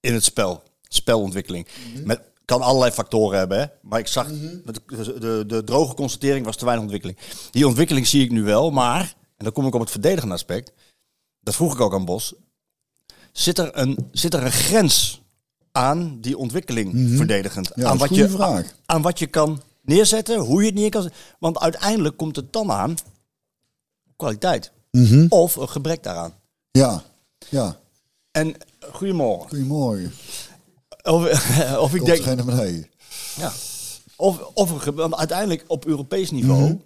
[0.00, 0.62] In het spel.
[0.88, 1.66] Spelontwikkeling.
[2.04, 3.66] Met, kan allerlei factoren hebben, hè?
[3.82, 4.82] maar ik zag, de,
[5.18, 7.18] de, de droge constatering was te weinig ontwikkeling.
[7.50, 10.72] Die ontwikkeling zie ik nu wel, maar, en dan kom ik op het verdedigende aspect,
[11.40, 12.34] dat vroeg ik ook aan Bos,
[13.32, 15.22] zit er een, zit er een grens
[15.72, 17.70] aan die ontwikkeling verdedigend?
[17.74, 18.74] Ja, aan, wat je, vraag.
[18.86, 21.20] aan wat je kan neerzetten, hoe je het neer kan zetten.
[21.38, 22.94] Want uiteindelijk komt het dan aan
[24.16, 25.26] op Mhm.
[25.28, 26.32] Of een gebrek daaraan.
[26.70, 27.02] Ja,
[27.48, 27.76] ja.
[28.30, 28.54] En
[28.92, 29.48] goedemorgen.
[29.48, 30.12] Goedemorgen.
[31.02, 31.24] Of,
[31.78, 32.86] of ik denk, naar beneden.
[33.36, 33.52] ja.
[34.16, 36.62] of, of want uiteindelijk op Europees niveau.
[36.62, 36.76] Mhm.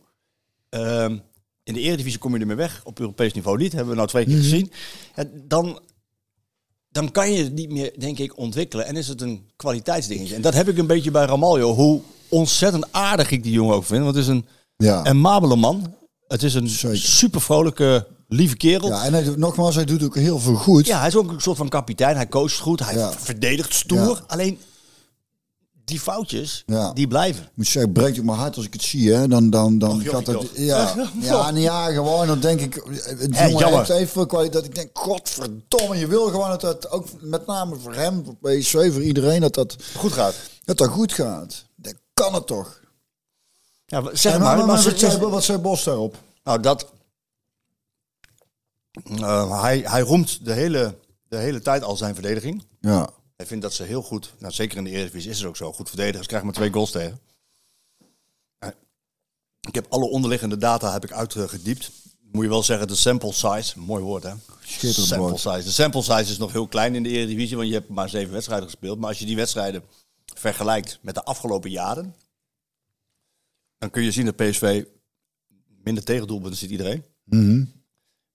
[0.69, 1.19] ehm,
[1.65, 2.81] in de Eredivisie kom je ermee weg.
[2.85, 3.73] Op Europees niveau niet.
[3.73, 4.43] Hebben we nou twee keer Mhm.
[4.43, 4.73] gezien.
[5.17, 5.81] Ja, dan,
[6.91, 8.87] dan kan je het niet meer, denk ik, ontwikkelen.
[8.87, 10.35] En is het een kwaliteitsdingetje.
[10.35, 11.75] En dat heb ik een beetje bij Ramaljo.
[11.75, 14.03] Hoe ontzettend aardig ik die jongen ook vind.
[14.03, 15.07] Want het is een Ja.
[15.07, 15.95] een mabele man.
[16.33, 16.97] Het is een Zeker.
[16.99, 18.89] super vrolijke, lieve kerel.
[18.89, 18.95] Ja.
[18.97, 20.93] ja, en hij, doet- nogmaals, hij doet ook heel veel goed.
[20.93, 22.17] hij is ook een soort van kapitein.
[22.17, 22.81] Hij coacht goed.
[22.85, 23.13] Hij Ja.
[23.13, 23.99] verdedigt stoer.
[23.99, 24.21] Ja.
[24.27, 24.59] Alleen
[25.85, 26.93] die foutjes, Ja.
[26.93, 27.43] die blijven.
[27.43, 29.13] Ik moet zeggen, het breekt ook mijn hart als ik het zie.
[29.13, 29.29] Hè.
[29.29, 30.51] Dan, dan, dan Och, gaat het.
[30.55, 32.27] Ja, ja, ja, gewoon.
[32.27, 32.75] Dan denk ik.
[32.75, 33.79] Het Hé, jongen jammer.
[33.79, 34.51] heeft even.
[34.51, 35.97] Dat ik denk, godverdomme.
[35.99, 39.55] Je wil gewoon dat dat ook met name voor hem, voor PSV, voor iedereen, dat
[39.55, 40.35] dat, Goed gaat.
[40.65, 41.65] dat, dat goed gaat.
[41.77, 42.81] Dat kan het toch?
[43.93, 44.57] Ja, zeg En maar.
[44.57, 46.17] maar, maar wat, ze- zei, wat zei Bos daarop?
[46.45, 46.93] nou, dat...
[49.05, 52.65] eh, hij, hij roemt de hele, de hele tijd al zijn verdediging.
[52.81, 53.11] Ja.
[53.37, 55.73] Hij vindt dat ze heel goed, nou, zeker in de Eredivisie is het ook zo,
[55.73, 56.21] goed verdedigen.
[56.21, 57.21] Ze krijgen maar twee goals tegen.
[58.59, 58.69] Eh,
[59.61, 61.91] Ik heb alle onderliggende data heb ik uitgediept.
[62.33, 64.33] Moet je wel zeggen, de sample size, mooi woord hè?
[64.93, 65.41] Sample woord.
[65.41, 65.63] size.
[65.63, 68.33] De sample size is nog heel klein in de Eredivisie, want je hebt maar zeven
[68.33, 68.99] wedstrijden gespeeld.
[68.99, 69.83] Maar als je die wedstrijden
[70.35, 72.15] vergelijkt met de afgelopen jaren,
[73.83, 74.85] dan kun je zien dat PSV
[75.85, 77.05] minder tegendoelpunten ziet iedereen.
[77.25, 77.65] Mhm.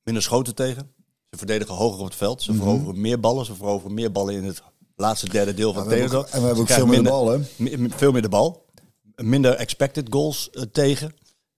[0.04, 0.92] Minder schoten tegen.
[1.30, 2.42] Ze verdedigen hoger op het veld.
[2.42, 3.46] Ze veroveren meer ballen.
[3.46, 4.62] Ze veroveren meer ballen in het
[4.96, 7.40] laatste derde deel van we het en we hebben ook veel meer de bal, hè?
[7.90, 8.66] Veel meer de bal.
[9.16, 11.14] Minder expected goals eh, tegen.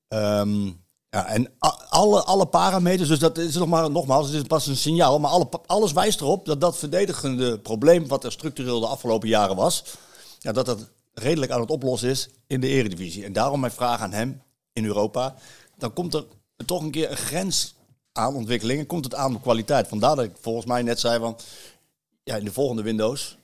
[0.08, 0.66] Ehm,
[1.10, 1.52] ja, en
[1.90, 5.32] alle, alle parameters, dus dat is nog maar, nogmaals, het is pas een signaal, maar
[5.32, 9.84] alle, alles wijst erop dat dat verdedigende probleem, wat er structureel de afgelopen jaren was,
[10.40, 13.26] ja, dat dat redelijk aan het oplossen is in de Eredivisie.
[13.26, 14.42] En daarom mijn vraag aan hem
[14.74, 15.36] in Europa,
[15.78, 16.26] dan komt er
[16.66, 17.76] toch een keer een grens
[18.12, 19.88] aan ontwikkeling en komt het aan op kwaliteit.
[19.88, 21.38] Vandaar dat ik volgens mij net zei van,
[22.24, 23.38] ja, in de volgende Windows,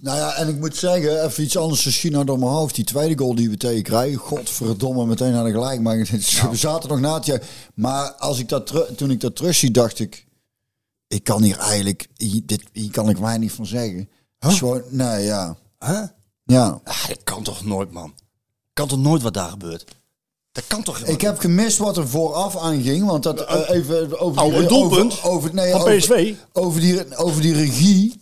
[0.00, 2.74] Nou ja, en ik moet zeggen, even iets anders te zien door mijn hoofd.
[2.74, 5.80] Die tweede goal die we tegen krijgen, godverdomme, meteen aan de gelijk.
[5.80, 5.96] Maar
[6.50, 7.42] we zaten nog na het jaar.
[7.74, 10.26] Maar als ik dat toen ik dat terug zie, dacht ik,
[11.06, 14.08] ik kan hier eigenlijk, hier, dit, hier kan ik weinig van zeggen.
[14.38, 15.56] Gewoon, nee, ja.
[16.44, 16.80] Ja.
[16.84, 18.14] Ah, dat kan toch nooit, man.
[18.72, 19.84] Kan toch nooit wat daar gebeurt?
[20.52, 24.20] Dat kan toch Ik heb gemist wat er vooraf aan ging, want dat eh, even
[24.20, 26.34] over Oh, een doelpunt over, over, nee, van over- PSV?
[26.52, 28.20] Over die, over die regie.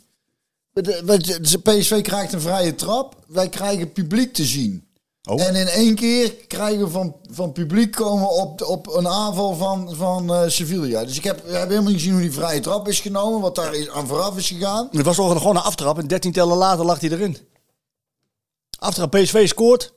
[0.72, 3.16] De- de- de- PSV krijgt een vrije trap.
[3.26, 4.87] Wij krijgen publiek te zien.
[5.30, 5.42] Oh.
[5.42, 9.94] En in één keer krijgen we van, van publiek komen op, op een aanval van,
[9.94, 11.04] van eh, Sevilla.
[11.04, 13.40] Dus ik heb, we hebben helemaal niet gezien hoe die vrije trap is genomen.
[13.40, 14.88] Wat daar is, aan vooraf is gegaan.
[14.92, 17.36] Het was gewoon een aftrap en 13 tellen later lag hij erin.
[18.78, 19.92] Aftrap, PSV scoort.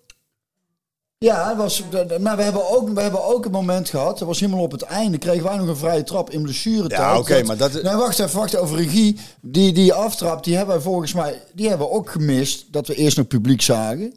[1.17, 1.83] Ja, het was,
[2.19, 4.17] maar we hebben, ook, we hebben ook een moment gehad.
[4.19, 5.17] Dat was helemaal op het einde.
[5.17, 7.01] Kregen wij nog een vrije trap in blessuretijd.
[7.01, 9.19] Ja, oké, maar dat- Nee, wacht even, wacht over regie.
[9.41, 11.43] Die, die aftrap, die hebben wij volgens mij...
[11.53, 12.73] Die hebben we ook gemist.
[12.73, 14.13] Dat we eerst nog publiek zagen.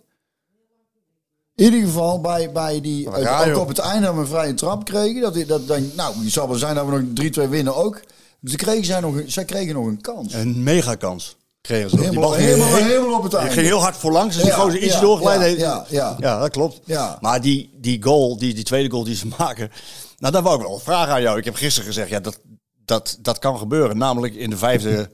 [1.57, 3.11] In ieder geval bij, bij die...
[3.11, 3.61] Ja, ook joh.
[3.61, 5.21] op het einde hebben we een vrije trap kregen.
[5.21, 8.01] Dat, die- dat, denk, nou, die zal wel zijn dat we nog 3-2 winnen ook.
[8.41, 10.33] Dus ze kregen, zij, nog, een- zij kregen nog een kans.
[10.35, 11.97] Een megakans kregen ze.
[11.97, 12.09] nog.
[12.11, 13.55] Die bal Helemaal, ging helemaal, heel- helemaal op het die einde.
[13.55, 14.35] ging heel hard voorlangs.
[14.35, 15.61] Dus die Ja, gozer iets ja, doorgeleid ja, heeft.
[15.61, 16.17] ja, ja.
[16.21, 16.81] ja, dat klopt.
[16.85, 17.19] Ja.
[17.21, 19.71] Maar die, die goal, die, die tweede goal die ze maken.
[20.19, 21.39] Nou, daar wou ik wel een vraag aan jou.
[21.39, 22.39] Ik heb gisteren gezegd, ja, dat,
[22.85, 23.99] dat, dat kan gebeuren.
[23.99, 25.11] Namelijk in de vijfde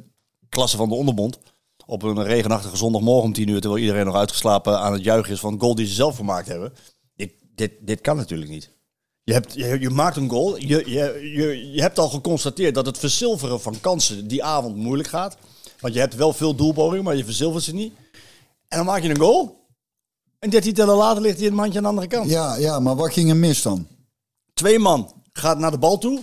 [0.49, 1.39] klasse van de onderbond.
[1.91, 3.61] Op een regenachtige zondagmorgen om tien uur.
[3.61, 6.49] Terwijl iedereen nog uitgeslapen aan het juichen is van de goal die ze zelf gemaakt
[6.49, 6.73] hebben.
[7.17, 8.71] Dit, dit, dit kan natuurlijk niet.
[9.23, 10.57] Je, hebt, je, je maakt een goal.
[10.57, 15.09] Je, je, je, je hebt al geconstateerd dat het verzilveren van kansen die avond moeilijk
[15.09, 15.37] gaat.
[15.81, 17.93] Want je hebt wel veel doelpogingen, maar je verzilvert ze niet.
[18.69, 19.69] En dan maak je een goal.
[20.39, 22.31] En 13 tellen later ligt hij in het mandje aan de andere kant.
[22.31, 23.87] Ja, ja, maar wat ging er mis dan?
[24.55, 26.23] Twee man gaat naar de bal toe.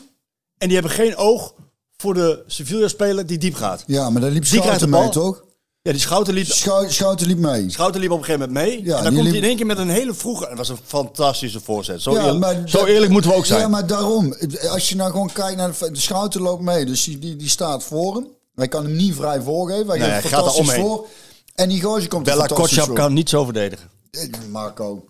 [0.57, 1.53] En die hebben geen oog
[1.97, 3.83] voor de Sevilla-speler die diep gaat.
[3.87, 5.45] Ja, maar daar liep Schouten de mee, toch?
[5.87, 7.69] Ja, die Schouten liep, Schou- Schouten liep mee.
[7.69, 8.83] Schouten liep op een gegeven moment mee.
[8.83, 10.45] Ja, en dan komt hij in één keer met een hele vroege...
[10.47, 12.01] Het was een fantastische voorzet.
[12.01, 13.59] Zo, Ja, eerlijk, maar zo dat- eerlijk moeten we ook zijn.
[13.61, 14.35] Ja, maar daarom.
[14.69, 16.85] Als je nou gewoon kijkt naar de, de Schouten loopt mee.
[16.85, 18.27] Dus die, die, die staat voor hem.
[18.55, 19.87] Hij kan hem niet vrij voorgeven.
[19.87, 20.81] Hij Nee, geeft hij gaat er omheen.
[20.81, 21.07] voor.
[21.55, 23.89] En die gozer komt Bella fantastisch Kotschap kan niet zo verdedigen.
[24.11, 25.05] Eh, Marco.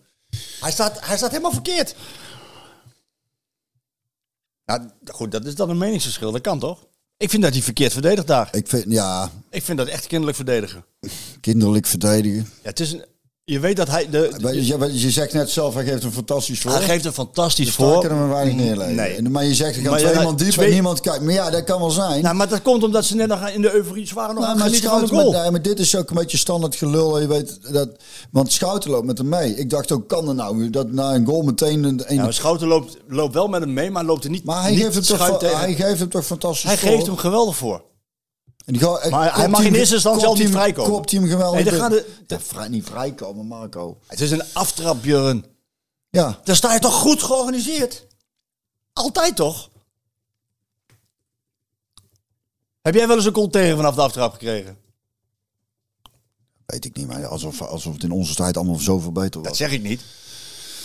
[0.60, 1.96] Hij staat, hij staat helemaal verkeerd.
[4.66, 6.32] Ja, goed, dat is dan een meningsverschil.
[6.32, 6.87] Dat kan toch?
[7.18, 8.50] Ik vind dat hij verkeerd verdedigt daar.
[8.52, 10.86] Ik vind, ja, Ik vind dat echt kinderlijk verdedigen.
[11.42, 12.38] kinderlijk verdedigen.
[12.64, 13.06] Ja, het is een,
[13.50, 14.10] je weet dat hij...
[14.10, 16.72] De, Je, je zegt net zelf, hij geeft een fantastisch voor.
[16.72, 18.00] hij geeft een fantastisch Dus voor.
[18.00, 18.96] kunnen we weinig neerleggen.
[18.96, 19.22] Nee.
[19.22, 21.22] Maar je zegt, er ja, man diep twee- en niemand kijkt.
[21.24, 22.22] Maar ja, dat kan wel zijn.
[22.24, 24.66] Nou, maar dat komt omdat ze net nog in de euforie waren nog Nou, maar,
[24.66, 25.32] genieten van de Schouten, goal.
[25.34, 27.20] maar, nee, maar dit is ook een beetje standaard gelul.
[27.20, 27.90] Je weet dat,
[28.32, 29.56] want Schouten loopt met hem mee.
[29.56, 32.98] Ik dacht ook, kan er nou dat na een goal meteen een, maar Schouten loopt,
[33.08, 35.42] loopt wel met hem mee, maar loopt er niet maar hij niet geeft, hem toch,
[35.60, 36.90] hij geeft hem toch fantastisch Hij voor?
[36.90, 37.82] geeft hem geweldig voor.
[38.68, 40.92] En die ga- Maar hij mag in eerste instantie al niet vrijkomen.
[40.92, 41.56] Kopt hij hem geweldig.
[41.64, 43.98] Nee, dan gaan de- Ja, vrij, niet vrijkomen, Marco.
[44.08, 45.46] Het is een aftrap, Björn.
[46.10, 48.06] Ja, Dan sta je toch goed georganiseerd?
[48.94, 49.70] Altijd toch?
[52.82, 54.78] Heb jij wel eens een goal tegen vanaf de aftrap gekregen?
[56.66, 57.08] weet ik niet.
[57.08, 59.50] Maar alsof, alsof het in onze tijd allemaal zoveel beter was.
[59.50, 60.02] Dat zeg ik niet.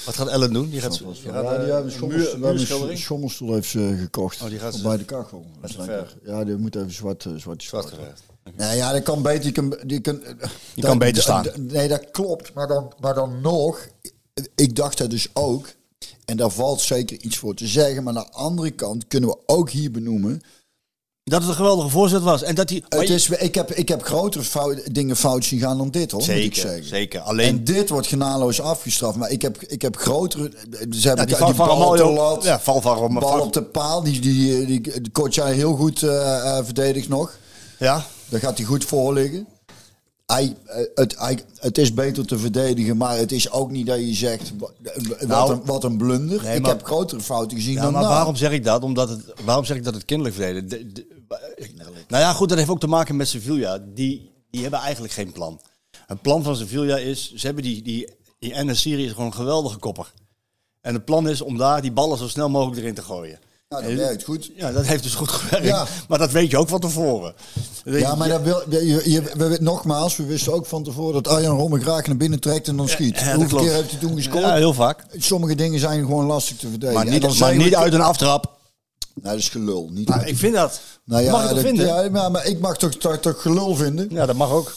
[0.05, 0.71] Wat gaat Ellen doen?
[0.71, 4.43] Die gaat, Ja, eh, die hebben een we hebben een schommelstoel heeft ze gekocht.
[4.43, 5.45] Oh, die gaat ze- bij de kachel.
[5.61, 5.77] Dat is.
[6.25, 8.23] Ja, die moet even zwart, eh, zwart, Zwart geverfd.
[8.57, 9.43] Nee, ja, dat kan beter.
[9.43, 10.21] Die kan, die kan,
[10.75, 11.47] Die kan beter staan.
[11.59, 12.55] Nee, dat klopt.
[12.55, 13.89] Maar dan, maar dan nog,
[14.55, 15.67] ik dacht dat dus ook.
[16.25, 18.03] En daar valt zeker iets voor te zeggen.
[18.03, 20.41] Maar aan de andere kant kunnen we ook hier benoemen.
[21.25, 22.43] Dat het een geweldige voorzet was.
[22.43, 25.61] En dat hij, Het je- is, ik, heb, ik heb grotere fout, dingen fout zien
[25.61, 26.21] gaan dan dit hoor.
[26.21, 26.85] moet ik zeker, zeggen.
[26.85, 27.21] zeker.
[27.21, 29.17] Alleen, En dit wordt genadeloos afgestraft.
[29.17, 30.53] Maar ik heb, ik heb grotere.
[30.91, 32.45] Ze hebben ja, die die, bal op lat.
[32.45, 34.03] Ja, val van bal op de paal.
[34.03, 35.03] Die, die, die, die,
[35.45, 37.39] heel goed eh eh, verdedigt nog.
[37.79, 39.47] Ja, Daar gaat hij goed voor liggen.
[40.27, 43.99] Hij, eh, het, hij, het is beter te verdedigen, maar het is ook niet dat
[43.99, 44.71] je zegt wa-
[45.09, 46.43] wat, Nou, een, wat een blunder.
[46.43, 48.11] nee, ik maar- heb grotere fouten gezien Ja, dan maar dat.
[48.11, 48.83] waarom zeg ik dat?
[48.83, 50.69] Omdat het, waarom zeg ik dat het kinderlijk?
[50.69, 51.07] De- de-
[52.09, 53.79] nou ja, goed, dat heeft ook te maken met Sevilla.
[53.95, 55.61] Die, die hebben eigenlijk geen plan.
[56.07, 58.09] Het plan van Sevilla is, ze hebben die, die,
[58.39, 60.13] die Enesiri is gewoon een geweldige kopper.
[60.81, 63.39] En het plan is om daar die ballen zo snel mogelijk erin te gooien.
[63.73, 64.51] Nou, dat werkt goed.
[64.57, 65.67] Ja, dat heeft dus goed gewerkt.
[65.67, 65.87] Ja.
[66.09, 67.35] Maar dat weet je ook van tevoren.
[67.85, 71.57] Ja, maar dat wil, je, je, we, nogmaals, we wisten ook van tevoren dat Arjan
[71.59, 73.19] Rommel graag naar binnen trekt en dan schiet.
[73.19, 73.65] ja, Hoeveel klopt.
[73.65, 74.43] keer heeft hij toen gescoord?
[74.43, 75.05] Ja, heel vaak.
[75.17, 76.95] Sommige dingen zijn gewoon lastig te verdedigen.
[77.05, 78.45] Maar niet, dan maar niet we- uit een aftrap.
[79.15, 79.89] Nou, dat is gelul.
[79.93, 80.81] Niet Maar ik vind dat.
[81.05, 81.87] nou, ja, mag dat- vinden?
[81.87, 84.09] Ja, maar, maar ik mag toch, toch, toch gelul vinden?
[84.11, 84.75] Ja, dat mag ook.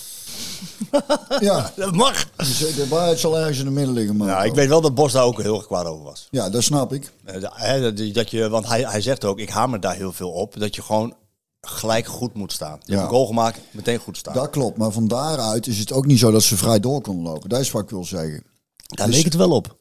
[1.39, 1.71] Ja.
[1.75, 2.25] Dat mag.
[2.36, 4.15] De waarheid zal ergens in het midden liggen.
[4.15, 4.27] Man.
[4.27, 6.27] Nou, ik weet wel dat Bos daar ook heel erg kwaad over was.
[6.31, 7.12] Ja, dat snap ik.
[7.23, 10.75] Eh, dat je, want hij, hij zegt ook, ik hamer daar heel veel op, dat
[10.75, 11.13] je gewoon
[11.62, 12.79] gelijk goed moet staan.
[12.84, 12.97] Je Ja.
[12.97, 14.34] hebt een goal gemaakt, meteen goed staan.
[14.34, 17.23] Dat klopt, maar van daaruit is het ook niet zo dat ze vrij door konden
[17.34, 17.49] lopen.
[17.49, 18.43] Dat is wat ik wil zeggen.
[18.88, 19.75] Daar dus- leek het wel op.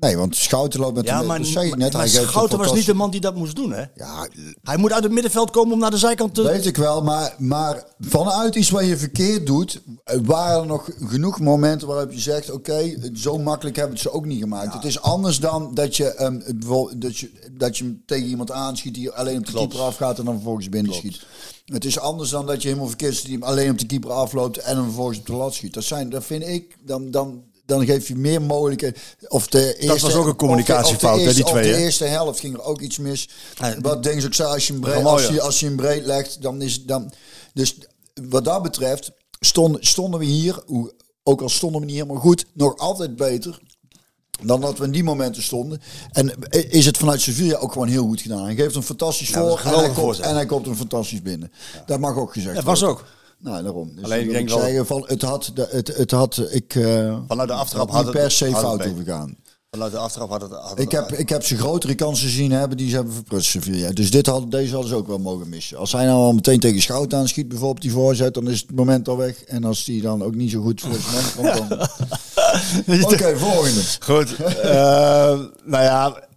[0.00, 1.92] Nee, want Schouten loopt met Ja, de maar, zei net.
[1.92, 3.84] maar hij Schouten was niet de man die dat moest doen, hè?
[3.94, 4.28] Ja,
[4.62, 6.42] Hij moet uit het middenveld komen om naar de zijkant te...
[6.42, 10.88] weet ik wel, maar, maar vanuit iets wat je verkeerd doet, eh, waren er nog
[11.04, 14.74] genoeg momenten waarop je zegt, oké, zo makkelijk hebben het ze ook niet gemaakt.
[14.74, 18.94] Het is anders dan dat je, bijvoorbeeld- dat je, dat je hem tegen iemand aanschiet
[18.94, 19.68] die alleen op de Klopt.
[19.68, 21.20] keeper afgaat en dan vervolgens binnen schiet.
[21.64, 24.10] Het is anders dan dat je helemaal verkeerd zit, die hem alleen op de keeper
[24.10, 25.74] afloopt en hem vervolgens op de lat schiet.
[25.74, 29.00] Dat, zijn, dat vind ik, dan, dan, dan geef je meer mogelijkheden.
[29.28, 32.04] Of de eerste, was ook een communicatiefout, de, de die eerste, twee, Of de eerste
[32.04, 33.28] helft ging er ook iets mis.
[33.58, 36.42] Ja, Wat denk ik als je hem breed, als je, als je hem breed legt,
[36.42, 37.12] dan is dan.
[37.54, 37.76] Dus
[38.28, 40.62] wat dat betreft stonden, stonden we hier,
[41.22, 43.60] ook al stonden we niet helemaal goed, nog altijd beter
[44.42, 45.80] dan dat we in die momenten stonden.
[46.12, 48.44] En is het vanuit Sevilla ook gewoon heel goed gedaan.
[48.44, 50.74] Hij geeft hem fantastisch Ja, dat voor een en hij, komt, en hij komt hem
[50.74, 51.52] fantastisch binnen.
[51.86, 52.98] Dat mag ook gezegd Het was worden.
[52.98, 53.06] ook.
[53.40, 53.92] Nou, daarom.
[53.94, 57.48] Dus Alleen, ik denk wel- zeggen van, het had, het, het had, ik, eh Vanuit
[57.48, 59.36] de aftrap had het- per se het fout hoeven gaan.
[59.70, 60.50] Vanuit de aftrap had het...
[60.50, 63.50] Had het Ik heb, ik heb ze grotere kansen zien hebben die ze hebben verprutst,
[63.50, 63.90] Sevilla.
[63.90, 65.78] Dus dit had, deze hadden ze ook wel mogen missen.
[65.78, 69.08] Als hij nou al meteen tegen Schout aanschiet, bijvoorbeeld die voorzet, dan is het moment
[69.08, 69.42] al weg.
[69.44, 71.88] En als die dan ook niet zo goed voor zijn man komt, dan...
[73.12, 73.80] Oké, volgende.
[74.00, 74.36] Goed.
[74.36, 76.28] eh, nou ja,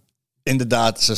[0.42, 1.08] inderdaad,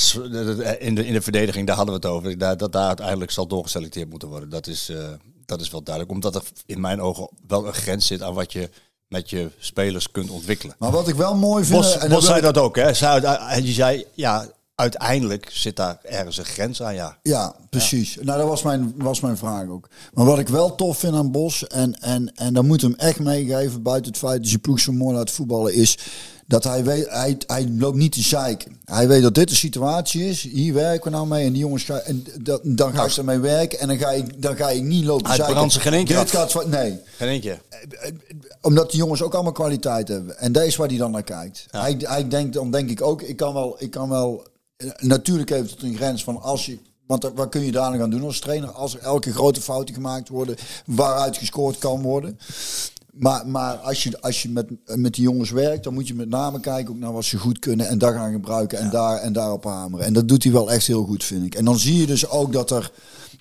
[0.79, 2.38] in de, in de verdediging, daar hadden we het over.
[2.38, 4.49] Daar, dat daar uiteindelijk zal doorgeselecteerd moeten worden.
[4.49, 5.09] Dat is, eh,
[5.46, 6.14] dat is wel duidelijk.
[6.14, 8.70] Omdat er in mijn ogen wel een grens zit aan wat je
[9.09, 10.76] met je spelers kunt ontwikkelen.
[10.78, 11.80] Maar wat ik wel mooi vind...
[11.80, 13.06] Bos, en Bos zei ik- dat ook, hè?
[13.06, 17.18] Uit- en die zei, ja, uiteindelijk zit daar ergens een grens aan, ja.
[17.22, 18.16] Ja, precies.
[18.20, 19.88] Nou, dat was mijn, was mijn vraag ook.
[20.14, 23.18] Maar wat ik wel tof vind aan Bos, en, en, en dat moet hem echt
[23.18, 25.98] meegeven, buiten het feit dat je ploeg zo mooi laat voetballen, is
[26.46, 28.76] dat hij weet, hij, hij loopt niet te zeiken.
[28.85, 31.85] Hij weet dat dit de situatie is, hier werken we nou mee, en die jongens
[31.85, 34.82] gaan, en dat, dan ga ik ermee werken, en dan ga ik, dan ga ik
[34.82, 35.54] niet lopen Hij zeiken.
[35.56, 37.59] brandt zich geen één keer Dit gaat, nee, Geen eentje.
[38.61, 40.38] omdat die jongens ook allemaal kwaliteit hebben.
[40.38, 41.66] En dat is waar hij dan naar kijkt.
[41.70, 44.46] Hij, hij denkt, dan denk ik ook, ik kan wel, ik kan wel.
[44.76, 46.78] eh, Natuurlijk heeft het een grens van als je.
[47.06, 48.70] Want wat kun je daar aan doen als trainer?
[48.70, 50.56] Als er elke grote fouten gemaakt worden,
[50.87, 52.38] waaruit gescoord kan worden.
[53.18, 56.29] Maar, maar als je, als je met, met die jongens werkt, dan moet je met
[56.29, 59.33] name kijken ook naar wat ze goed kunnen en daar gaan gebruiken en, daar, en
[59.33, 60.07] daarop hameren.
[60.07, 61.55] En dat doet hij wel echt heel goed, vind ik.
[61.55, 62.90] En dan zie je dus ook dat er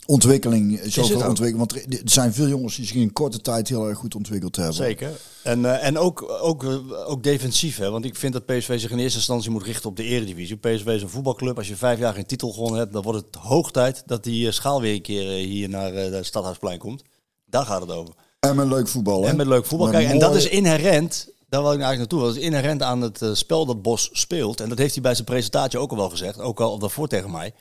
[0.05, 1.27] ontwikkeling, zoveel ook.
[1.27, 4.55] ontwikkeling, want er, zijn veel jongens die zich in korte tijd heel erg goed ontwikkeld
[4.55, 4.75] hebben.
[4.75, 5.11] Zeker.
[5.43, 7.89] En, eh, en ook, ook, eh, ook defensief, hè?
[7.89, 10.57] want ik vind dat PSV zich in eerste instantie moet richten op de eredivisie.
[10.57, 11.57] PSV is een voetbalclub.
[11.57, 14.47] Als je vijf jaar geen titel gewonnen hebt, dan wordt het hoog tijd dat die
[14.47, 17.03] eh, schaal weer een keer eh, hier naar eh, het Stadhuisplein komt.
[17.45, 18.13] Daar gaat het over.
[18.49, 19.23] En met leuk voetbal.
[19.23, 19.29] hè?
[19.29, 20.05] En met leuk voetbal Met.
[20.05, 22.19] En dat is inherent, daar wil ik nou eigenlijk naartoe.
[22.19, 24.61] Dat is inherent aan het eh, spel dat Bos speelt.
[24.61, 26.39] En dat heeft hij bij zijn presentatie ook al wel gezegd.
[26.39, 27.53] Ook al daarvoor tegen mij.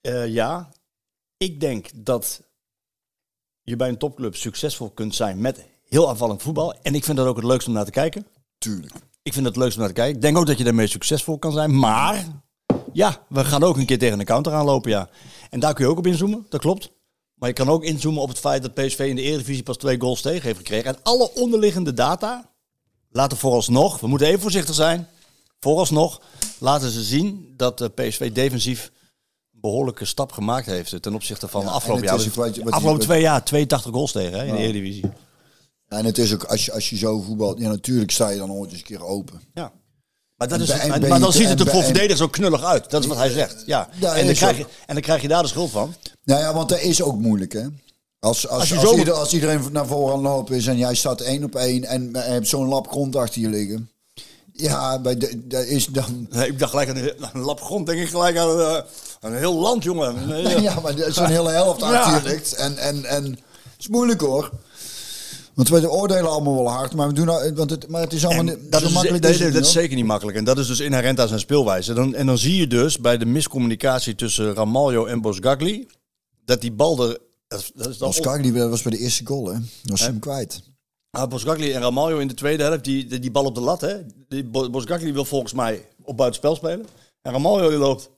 [0.00, 0.68] Eh, ja,
[1.36, 2.40] ik denk dat
[3.62, 6.74] je bij een topclub succesvol kunt zijn met heel aanvallend voetbal.
[6.82, 8.26] En ik vind dat ook het leukste om naar te kijken.
[8.58, 8.92] Tuurlijk.
[9.22, 10.16] Ik vind het het leukste om naar te kijken.
[10.16, 11.78] Ik denk ook dat je daarmee succesvol kan zijn.
[11.78, 12.24] Maar
[12.92, 15.08] ja, we gaan ook een keer tegen de counter aanlopen, ja.
[15.50, 16.90] En daar kun je ook op inzoomen, dat klopt.
[17.34, 20.00] Maar je kan ook inzoomen op het feit dat PSV in de Eredivisie pas twee
[20.00, 20.94] goals tegen heeft gekregen.
[20.94, 22.50] En alle onderliggende data
[23.10, 25.08] laten vooralsnog, we moeten even voorzichtig zijn,
[25.60, 26.20] vooralsnog
[26.58, 28.90] laten ze zien dat de PSV defensief
[29.54, 32.16] een behoorlijke stap gemaakt heeft ten opzichte van Ja, de en afgelopen jaar.
[32.34, 35.04] wat wat afgelopen twee jaar 82 goals tegen hè, in de Eredivisie.
[35.88, 38.38] Ja, en het is ook, als je, als je zo voetbalt, ja, natuurlijk sta je
[38.38, 39.40] dan ooit eens een keer open.
[39.54, 39.72] Ja.
[40.36, 42.90] Maar, dat En is, en maar, dan ziet het er voor verdedigers ook knullig uit.
[42.90, 43.62] Dat is wat hij zegt.
[43.66, 43.88] Ja.
[44.00, 45.94] En, dan krijg je, en dan krijg je daar de schuld van.
[46.24, 47.62] Nou ja, want dat is ook moeilijk, hè?
[48.20, 50.66] Als, als, Als als, je zo- ieder- als iedereen naar voren aan het lopen is
[50.66, 53.88] en jij staat één op één en je hebt zo'n lap grond achter je liggen.
[54.52, 56.26] Ja, bij de, dat is dan...
[56.30, 57.86] Nee, ik dacht gelijk aan een, een lap grond.
[57.86, 58.76] Denk ik gelijk aan, eh,
[59.20, 60.14] een heel land, jongen.
[60.28, 60.60] Nee, ja.
[60.60, 62.52] Ja, maar zo'n hele helft achter je ligt.
[62.54, 63.38] En, en, en het
[63.78, 64.50] is moeilijk hoor.
[65.54, 68.24] Want wij oordelen allemaal wel hard, maar we doen nou, want het, maar het is
[68.24, 69.22] allemaal niet dat zo is, makkelijk.
[69.22, 70.36] nee, is dat is zeker niet makkelijk.
[70.36, 71.92] En dat is dus inherent aan zijn speelwijze.
[71.94, 75.86] Dan, en dan zie je dus bij de miscommunicatie tussen Ramaljo en Bosgagli...
[76.44, 77.18] dat die bal er...
[77.48, 79.58] Dat, is- dat is dan Kagli was bij de eerste goal, hè?
[79.82, 80.62] Was hem kwijt.
[81.10, 83.80] Ah, Bosgagli en Ramaljo in de tweede helft, die, die, die bal op de lat,
[83.80, 84.00] hè.
[84.28, 86.86] Die wil volgens mij op buitenspel spelen.
[87.22, 88.10] En Ramaljo die loopt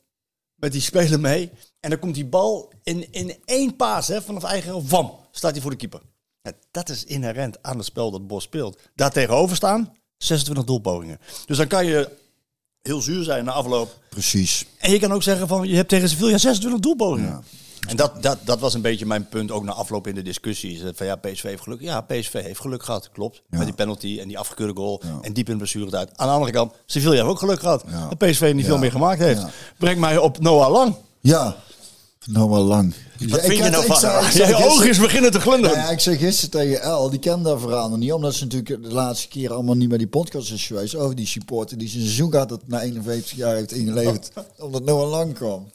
[0.54, 1.50] met die speler mee.
[1.80, 5.60] En dan komt die bal in, in één paas, hè, vanaf eigen wam, staat hij
[5.60, 6.00] voor de keeper.
[6.42, 8.78] Ja, dat is inherent aan het spel dat Bos speelt.
[8.94, 11.18] Daar tegenover staan 26 doelpogingen.
[11.46, 12.08] Dus dan kan je
[12.82, 13.98] heel zuur zijn na afloop.
[14.10, 14.66] Precies.
[14.78, 17.44] En je kan ook zeggen van, je hebt tegen Sevilla 26 doelpogingen.
[17.86, 20.74] En dat, dat, dat was een beetje mijn punt, ook na afloop in de discussie.
[20.74, 21.80] Is dat Van ja, PSV heeft geluk.
[21.80, 23.42] Ja, PSV heeft geluk gehad, klopt.
[23.48, 25.02] Met die penalty en die afgekeurde goal.
[25.20, 26.10] En diep in de blessuretijd.
[26.16, 27.84] Aan de andere kant, Sevilla heeft ook geluk gehad.
[28.08, 29.44] Dat PSV niet veel meer gemaakt heeft.
[29.78, 30.94] Breng mij op Noah Lang.
[31.20, 31.56] Ja,
[32.26, 32.94] nou wel lang.
[33.28, 33.96] Wat vind je nou van?
[33.96, 35.76] zei Je gisteren- oogjes beginnen te glunderen.
[35.76, 38.44] Nou ja, ik zei gisteren tegen El, die kende dat verhaal nog niet, omdat ze
[38.44, 41.88] natuurlijk de laatste keer allemaal niet bij die podcast is geweest over die supporter die
[41.88, 45.70] zijn seizoen gaat dat na 51 jaar heeft ingeleverd, omdat Noah Lang kwam.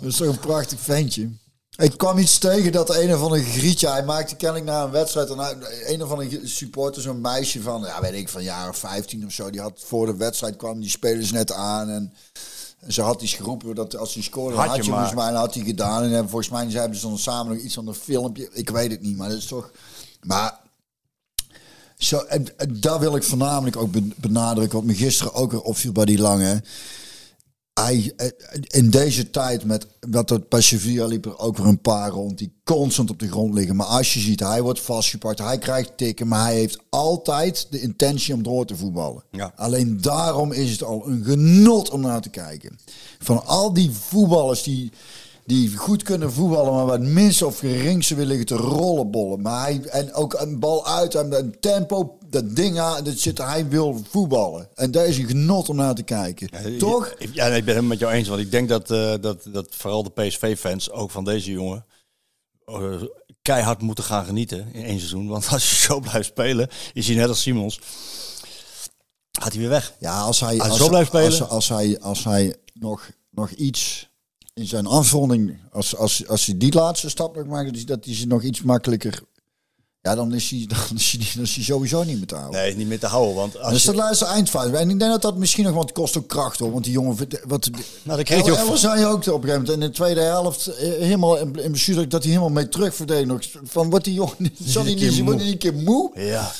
[0.00, 1.28] Dat is een prachtig ventje.
[1.76, 5.30] Ik kwam iets tegen dat een of andere grietje, hij maakte kennelijk na een wedstrijd,
[5.30, 5.38] en
[5.86, 9.32] een of andere supporter, zo'n meisje van, ja weet ik, van jaar of 15 of
[9.32, 12.12] zo, die had voor de wedstrijd kwam die spelers net aan en...
[12.88, 15.54] Ze had iets geroepen dat als hij scoorde, Had had, je volgens mij en had
[15.54, 16.02] hij gedaan.
[16.02, 18.48] En hebben- volgens mij hebben ze dan samen nog iets van een filmpje.
[18.52, 19.70] Ik weet het niet, maar dat is toch.
[20.22, 20.58] Maar
[21.98, 25.62] zo, en, en daar wil ik voornamelijk ook ben- benadrukken, wat me gisteren ook weer
[25.62, 26.62] opviel bij die lange.
[27.80, 28.28] Hij, eh,
[28.66, 32.52] in deze tijd met wat bij Sevilla liep er ook weer een paar rond die
[32.64, 33.76] constant op de grond liggen.
[33.76, 37.80] Maar als je ziet, hij wordt vastgepakt, hij krijgt tikken, maar hij heeft altijd de
[37.80, 39.24] intentie om door te voetballen.
[39.30, 39.52] Ja.
[39.56, 42.78] Alleen daarom is het al een genot om naar te kijken.
[43.18, 44.92] Van al die voetballers die,
[45.46, 49.40] die goed kunnen voetballen, maar wat minste of geringste willen te rollenbollen.
[49.40, 53.38] Maar hij, en ook een bal uit en een tempo, dat ding aan, dat zit,
[53.38, 54.68] hij wil voetballen.
[54.74, 56.78] En daar is een genot om naar te kijken.
[56.78, 57.14] Toch?
[57.32, 58.28] Ja, nee, ik ben het met jou eens.
[58.28, 61.86] Want ik denk dat, eh, dat, dat vooral de PSV-fans, ook van deze jongen,
[62.64, 63.02] eh,
[63.42, 65.28] keihard moeten gaan genieten in één seizoen.
[65.28, 67.80] Want als je zo blijft spelen, is hij net als Simons,
[69.32, 69.94] gaat hij weer weg.
[69.98, 71.26] Ja, als hij, Als hij als, zo blijft spelen.
[71.26, 74.08] Als, als hij, als hij nog, nog iets
[74.56, 78.16] in zijn afronding, als, als, als hij die laatste stap nog maakt, dat hij- dat
[78.16, 79.22] ze nog iets makkelijker.
[80.02, 82.60] Ja, dan is hij, dan is hij, dan is hij sowieso niet meer te houden.
[82.60, 83.34] Nee, niet meer te houden.
[83.34, 84.76] Want Dat als is je, de laatste eindfase.
[84.76, 86.72] En ik denk dat dat misschien nog, want het kost ook kracht hoor.
[86.72, 87.16] Want die jongen,
[87.46, 87.68] wat,
[88.02, 88.58] nou, dan kreeg El- ook...
[88.98, 92.22] Je ook op een gegeven moment in de tweede helft eh, helemaal in in dat
[92.22, 93.50] hij helemaal mee terugverdedigt.
[93.64, 96.10] Van wordt die jongen, zal hij niet, wordt hij een keer moe?
[96.14, 96.52] Ja.